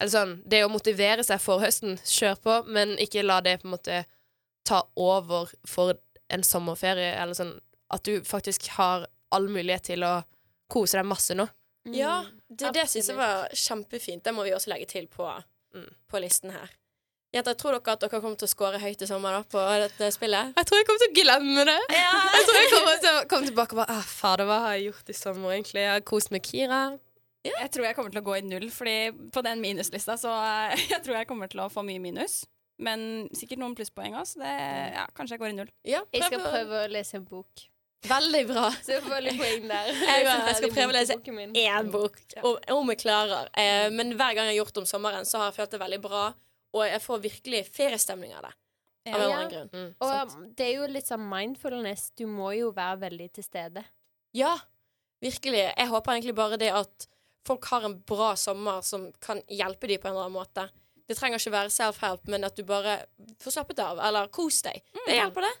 eller 0.00 0.12
sånn, 0.12 0.34
Det 0.46 0.60
å 0.64 0.68
motivere 0.70 1.24
seg 1.26 1.40
for 1.42 1.58
høsten, 1.64 1.96
kjør 2.06 2.36
på, 2.44 2.58
men 2.68 2.92
ikke 3.02 3.24
la 3.24 3.40
det 3.40 3.56
på 3.62 3.66
en 3.66 3.72
måte 3.74 4.04
ta 4.68 4.82
over 4.94 5.48
for 5.66 5.96
en 6.30 6.44
sommerferie, 6.44 7.16
eller 7.18 7.34
sånn 7.34 7.54
at 7.90 8.04
du 8.04 8.20
faktisk 8.20 8.68
har 8.76 9.08
all 9.32 9.48
mulighet 9.48 9.88
til 9.88 10.04
å 10.04 10.22
kose 10.70 11.00
deg 11.00 11.08
masse 11.08 11.34
nå. 11.34 11.48
Ja, 11.90 12.20
det, 12.48 12.74
det 12.76 12.84
syns 12.92 13.08
jeg 13.08 13.16
var 13.16 13.48
kjempefint. 13.56 14.22
Det 14.22 14.34
må 14.36 14.44
vi 14.44 14.52
også 14.52 14.70
legge 14.74 14.86
til 14.92 15.08
på, 15.08 15.24
Mm. 15.74 15.88
på 16.08 16.20
listen 16.20 16.50
her. 16.50 16.70
Jenter, 17.38 17.54
tror 17.54 17.76
dere 17.76 17.94
at 17.94 18.02
dere 18.02 18.18
kommer 18.18 18.38
til 18.40 18.48
å 18.48 18.50
score 18.50 18.78
høyt 18.82 19.02
i 19.04 19.06
sommer 19.06 19.36
da, 19.36 19.42
på 19.46 19.64
dette 19.84 20.08
spillet? 20.14 20.54
Jeg 20.58 20.66
tror 20.68 20.80
jeg 20.80 20.86
kommer 20.88 21.02
til 21.04 21.10
å 21.10 21.16
glemme 21.20 21.66
det. 21.68 21.76
Jeg 21.94 22.46
tror 22.48 22.58
jeg 22.58 22.70
kommer 22.72 23.02
til 23.04 23.10
å 23.12 23.26
komme 23.30 23.50
tilbake 23.50 23.76
og 23.76 23.82
bare 23.84 23.94
ah, 23.94 24.08
Fader, 24.08 24.48
hva 24.48 24.56
har 24.64 24.74
jeg 24.74 24.88
gjort 24.88 25.12
i 25.12 25.16
sommer, 25.16 25.52
egentlig? 25.54 25.84
Jeg 25.84 25.92
har 25.92 26.04
kost 26.08 26.32
med 26.34 26.42
Kira. 26.42 26.80
Jeg 27.46 27.70
tror 27.74 27.86
jeg 27.86 27.96
kommer 27.96 28.12
til 28.12 28.20
å 28.20 28.26
gå 28.26 28.36
i 28.40 28.44
null, 28.44 28.68
Fordi 28.74 28.96
på 29.34 29.42
den 29.46 29.62
minuslista 29.62 30.18
så 30.18 30.34
eh, 30.34 30.84
jeg 30.96 31.02
tror 31.04 31.20
jeg 31.20 31.28
kommer 31.30 31.50
til 31.52 31.62
å 31.62 31.70
få 31.72 31.86
mye 31.86 32.02
minus. 32.02 32.42
Men 32.82 33.28
sikkert 33.34 33.62
noen 33.62 33.74
plusspoeng 33.78 34.18
òg, 34.18 34.26
så 34.26 34.42
det, 34.42 34.52
ja, 34.94 35.06
kanskje 35.14 35.34
jeg 35.34 35.42
går 35.42 35.50
i 35.54 35.56
null. 35.56 35.70
Ja, 35.86 36.02
Jeg 36.14 36.26
skal 36.28 36.42
prøve 36.42 36.84
å 36.84 36.90
lese 36.90 37.18
en 37.18 37.26
bok. 37.26 37.64
Veldig 38.06 38.42
bra. 38.46 38.68
Så 38.86 38.92
jeg 38.94 39.02
får 39.02 39.24
litt 39.24 39.40
poeng 39.40 39.64
der. 39.66 39.88
Jeg, 39.90 40.26
jeg 40.26 40.58
skal 40.60 40.70
prøve 40.70 40.92
å 40.92 40.94
lese 40.94 41.16
én 41.58 41.88
bok, 41.90 42.20
om, 42.46 42.52
om 42.76 42.92
jeg 42.94 43.00
klarer. 43.02 43.48
Eh, 43.58 43.88
men 43.90 44.12
hver 44.14 44.36
gang 44.38 44.46
jeg 44.46 44.54
har 44.54 44.60
gjort 44.60 44.76
det 44.76 44.82
om 44.84 44.86
sommeren, 44.86 45.26
så 45.26 45.40
har 45.42 45.50
jeg 45.50 45.56
følt 45.56 45.74
det 45.74 45.80
veldig 45.82 45.98
bra. 46.04 46.28
Og 46.74 46.84
jeg 46.86 47.00
får 47.00 47.22
virkelig 47.24 47.62
feriestemning 47.72 48.34
av 48.36 48.42
det. 48.48 48.54
Av 49.08 49.14
en 49.14 49.14
eller 49.14 49.28
Ja. 49.30 49.36
annen 49.36 49.50
grunn. 49.50 49.70
Mm. 49.72 49.94
Og 50.00 50.54
det 50.56 50.66
er 50.66 50.74
jo 50.76 50.86
litt 50.92 51.06
sånn 51.08 51.28
mindfulness. 51.28 52.10
Du 52.16 52.26
må 52.26 52.50
jo 52.58 52.72
være 52.72 52.98
veldig 53.08 53.32
til 53.32 53.44
stede. 53.44 53.84
Ja, 54.34 54.58
virkelig. 55.22 55.72
Jeg 55.76 55.88
håper 55.88 56.12
egentlig 56.12 56.34
bare 56.34 56.58
det 56.58 56.70
at 56.72 57.06
folk 57.46 57.64
har 57.70 57.84
en 57.84 57.98
bra 58.00 58.34
sommer 58.36 58.82
som 58.84 59.12
kan 59.20 59.40
hjelpe 59.48 59.88
dem 59.88 59.98
på 60.02 60.08
en 60.08 60.12
eller 60.12 60.26
annen 60.28 60.36
måte. 60.44 60.68
Det 61.08 61.16
trenger 61.16 61.38
ikke 61.40 61.54
være 61.54 61.70
self-help, 61.72 62.28
men 62.28 62.44
at 62.44 62.54
du 62.54 62.62
bare 62.64 62.98
får 63.40 63.50
slappet 63.54 63.78
av, 63.80 63.98
eller 63.98 64.28
kos 64.28 64.60
deg. 64.62 64.82
Det 65.06 65.14
hjelper, 65.16 65.40
det. 65.40 65.54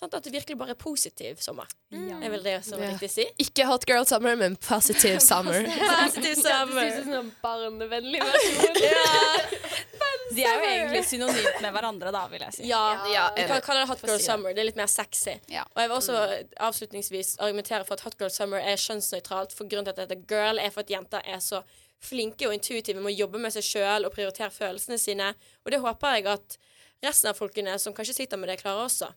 Sånn 0.00 0.14
at 0.14 0.22
det 0.22 0.32
virkelig 0.32 0.56
bare 0.56 0.70
er 0.70 0.74
positiv 0.80 1.36
sommer. 1.42 1.66
Ja. 1.90 2.16
Det 2.20 2.24
er 2.24 2.30
vel 2.30 2.42
det 2.42 2.64
som 2.64 2.78
er 2.80 2.84
Ja. 2.86 2.92
riktig 2.94 3.10
å 3.10 3.12
si. 3.12 3.26
Ikke 3.38 3.66
hot 3.66 3.84
girl 3.86 4.04
summer, 4.06 4.34
men 4.36 4.56
positive 4.56 5.20
summer. 5.30 5.64
Positiv 5.66 6.36
Det 6.36 6.42
sommer. 6.42 6.82
er 6.86 7.02
sånn 7.04 7.32
barnevennlig 7.42 8.22
versjon. 8.28 9.87
De 10.34 10.44
er 10.44 10.58
jo 10.58 10.68
egentlig 10.68 11.02
synonymt 11.08 11.60
med 11.64 11.72
hverandre, 11.72 12.12
da, 12.14 12.22
vil 12.32 12.42
jeg 12.44 12.56
si. 12.58 12.66
Ja, 12.68 12.82
Ja, 13.12 13.26
vi 13.36 13.46
kan 13.48 13.62
kalle 13.64 13.82
det 13.82 13.88
Hot 13.88 14.02
Girl. 14.04 14.20
Summer. 14.20 14.54
Det 14.54 14.62
er 14.62 14.68
litt 14.68 14.80
mer 14.80 14.90
sexy. 14.92 15.38
Ja. 15.52 15.64
Og 15.74 15.82
jeg 15.82 15.90
vil 15.90 15.96
også 15.96 16.22
avslutningsvis 16.68 17.34
argumentere 17.40 17.86
for 17.88 17.96
at 17.96 18.04
Hot 18.06 18.18
Girl 18.20 18.32
Summer 18.32 18.60
er 18.60 18.76
kjønnsnøytralt. 18.80 19.54
For 19.56 19.68
grunnen 19.70 19.88
til 19.88 19.94
at 19.94 20.00
det 20.02 20.08
heter 20.08 20.26
girl, 20.28 20.60
er 20.62 20.74
for 20.74 20.84
at 20.84 20.92
jenter 20.92 21.24
er 21.24 21.40
så 21.44 21.62
flinke 22.04 22.46
og 22.46 22.54
intuitive 22.54 23.00
med 23.00 23.10
å 23.14 23.18
jobbe 23.24 23.40
med 23.42 23.54
seg 23.56 23.64
sjøl 23.66 24.06
og 24.06 24.12
prioritere 24.14 24.52
følelsene 24.54 24.98
sine. 25.02 25.32
Og 25.64 25.72
det 25.74 25.80
håper 25.82 26.18
jeg 26.18 26.28
at 26.30 26.58
resten 27.02 27.32
av 27.32 27.38
folkene 27.38 27.78
som 27.82 27.94
kanskje 27.96 28.20
sitter 28.20 28.38
med 28.38 28.52
det, 28.52 28.60
klarer 28.62 28.84
også. 28.86 29.08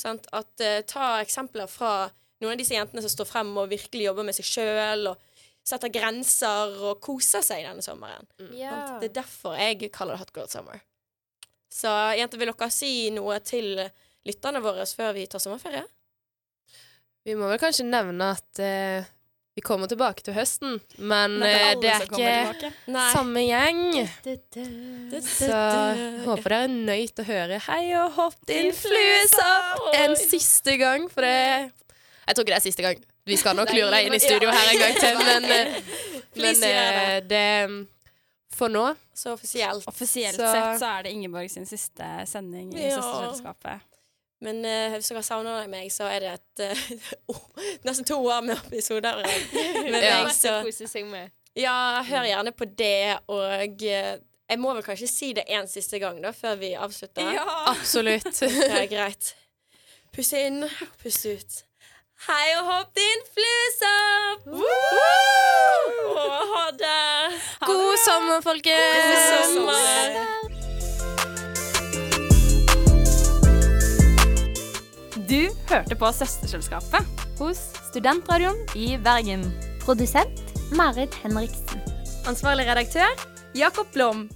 Sant? 0.00 0.26
At 0.32 0.62
uh, 0.64 0.80
Ta 0.88 1.18
eksempler 1.20 1.68
fra 1.68 2.06
noen 2.40 2.54
av 2.54 2.60
disse 2.60 2.74
jentene 2.76 3.02
som 3.04 3.12
står 3.12 3.28
frem 3.28 3.50
og 3.60 3.68
virkelig 3.72 4.06
jobber 4.08 4.26
med 4.26 4.36
seg 4.36 4.48
sjøl 4.48 5.10
og 5.12 5.20
setter 5.64 5.92
grenser 5.92 6.74
og 6.84 7.00
koser 7.04 7.44
seg 7.44 7.64
denne 7.64 7.84
sommeren. 7.84 8.26
Sant? 8.36 8.98
Det 9.00 9.10
er 9.10 9.16
derfor 9.22 9.56
jeg 9.58 9.90
kaller 9.94 10.18
det 10.18 10.24
Hot 10.24 10.34
Girl 10.36 10.50
Summer. 10.52 10.82
Så 11.72 11.90
jenter, 12.18 12.38
vil 12.38 12.52
dere 12.52 12.70
si 12.70 12.92
noe 13.14 13.40
til 13.42 13.72
lytterne 14.24 14.62
våre 14.64 14.86
før 14.86 15.14
vi 15.16 15.26
tar 15.30 15.42
sommerferie? 15.42 15.82
Vi 17.24 17.34
må 17.40 17.48
vel 17.48 17.60
kanskje 17.60 17.86
nevne 17.88 18.34
at 18.36 18.60
uh, 18.60 19.06
vi 19.54 19.62
kommer 19.64 19.88
tilbake 19.88 20.24
til 20.26 20.34
høsten, 20.36 20.80
men 20.98 21.38
Det 21.40 21.50
er 21.54 21.68
eh, 21.70 21.76
det 21.80 21.90
er 21.92 22.02
som 22.02 22.10
kommer 22.10 22.50
ikke 22.50 22.70
Du, 22.70 22.92
du, 22.92 22.98
samme 23.14 23.44
gjeng. 23.46 23.80
Så 25.22 25.60
håper 26.26 26.54
dere 26.56 26.66
er 26.66 26.74
nøyd 26.74 27.14
til 27.14 27.22
å 27.22 27.28
høre 27.28 27.60
Hei 27.68 27.84
og 28.00 28.18
hopp 28.18 28.36
din 28.50 28.72
fluesopp 28.74 29.88
en 30.02 30.16
siste 30.18 30.74
gang, 30.80 31.06
for 31.10 31.22
det 31.22 31.36
Jeg 31.38 32.34
tror 32.34 32.42
ikke 32.42 32.52
det 32.52 32.58
er 32.58 32.66
siste 32.66 32.86
gang. 32.86 33.04
Vi 33.26 33.36
skal 33.40 33.56
nok 33.56 33.70
lure 33.72 33.90
deg 33.94 34.06
inn 34.10 34.14
i 34.14 34.20
studio 34.20 34.50
her 34.52 34.70
en 34.74 34.78
gang 34.82 34.98
til, 35.00 35.18
men, 35.24 35.44
eh, 35.48 35.78
men 36.44 36.64
eh, 36.68 37.16
det 37.24 37.44
For 38.54 38.68
nå 38.70 38.84
Så 39.14 39.32
offisielt. 39.34 39.86
Offisielt 39.90 40.36
Så- 40.36 40.50
sett 40.52 40.78
så 40.82 40.90
er 40.98 41.02
det 41.06 41.12
Ingeborg 41.16 41.50
sin 41.50 41.66
siste 41.66 42.04
sending 42.30 42.74
i 42.76 42.84
Ja. 42.88 43.00
Søsterselskapet. 43.00 43.80
Men 44.44 44.58
uh, 44.66 44.92
hvis 44.98 45.08
dere 45.08 45.22
savner 45.24 45.66
meg, 45.72 45.88
så 45.92 46.04
er 46.10 46.20
det 46.20 46.32
et 46.34 46.60
eh, 46.66 46.82
oh, 47.32 47.40
nesten 47.86 48.04
to 48.04 48.18
år 48.28 48.42
med 48.44 48.58
episoder 48.58 49.16
med 49.90 50.02
Ja. 50.04 50.24
meg. 50.26 50.34
Så 50.36 51.30
ja, 51.56 52.02
hør 52.04 52.26
gjerne 52.28 52.52
på 52.52 52.64
det, 52.76 53.18
og 53.30 53.82
eh, 53.86 54.18
jeg 54.50 54.58
må 54.60 54.74
vel 54.74 54.82
kanskje 54.84 55.08
si 55.08 55.32
det 55.32 55.44
en 55.48 55.68
siste 55.70 55.98
gang, 56.02 56.18
da, 56.22 56.32
før 56.36 56.58
vi 56.60 56.72
avslutter. 56.76 57.38
absolutt 57.70 58.42
Ja, 58.42 58.84
greit. 58.90 59.32
Pust 60.12 60.32
inn, 60.36 60.64
puss 61.02 61.22
ut. 61.26 61.62
Hei 62.24 62.54
og 62.56 62.64
hopp 62.64 62.94
din 62.96 63.20
fluesopp! 63.36 64.46
Og 64.48 66.22
ha 66.54 66.62
det! 66.80 67.40
God 67.66 67.98
sommer, 68.00 68.38
folkens! 68.40 68.96
God 68.96 69.44
sommer! 69.52 69.84
Du 75.28 75.52
hørte 75.68 75.94
på 76.00 76.12
Søsterselskapet 76.16 77.04
hos 77.42 77.60
Studentradioen 77.90 78.56
i 78.72 78.96
Bergen. 79.04 79.44
Produsent 79.84 80.40
Marit 80.72 81.12
Henriksen. 81.20 81.84
Ansvarlig 82.24 82.64
redaktør 82.70 83.12
Jakob 83.52 83.92
Blom. 83.92 84.30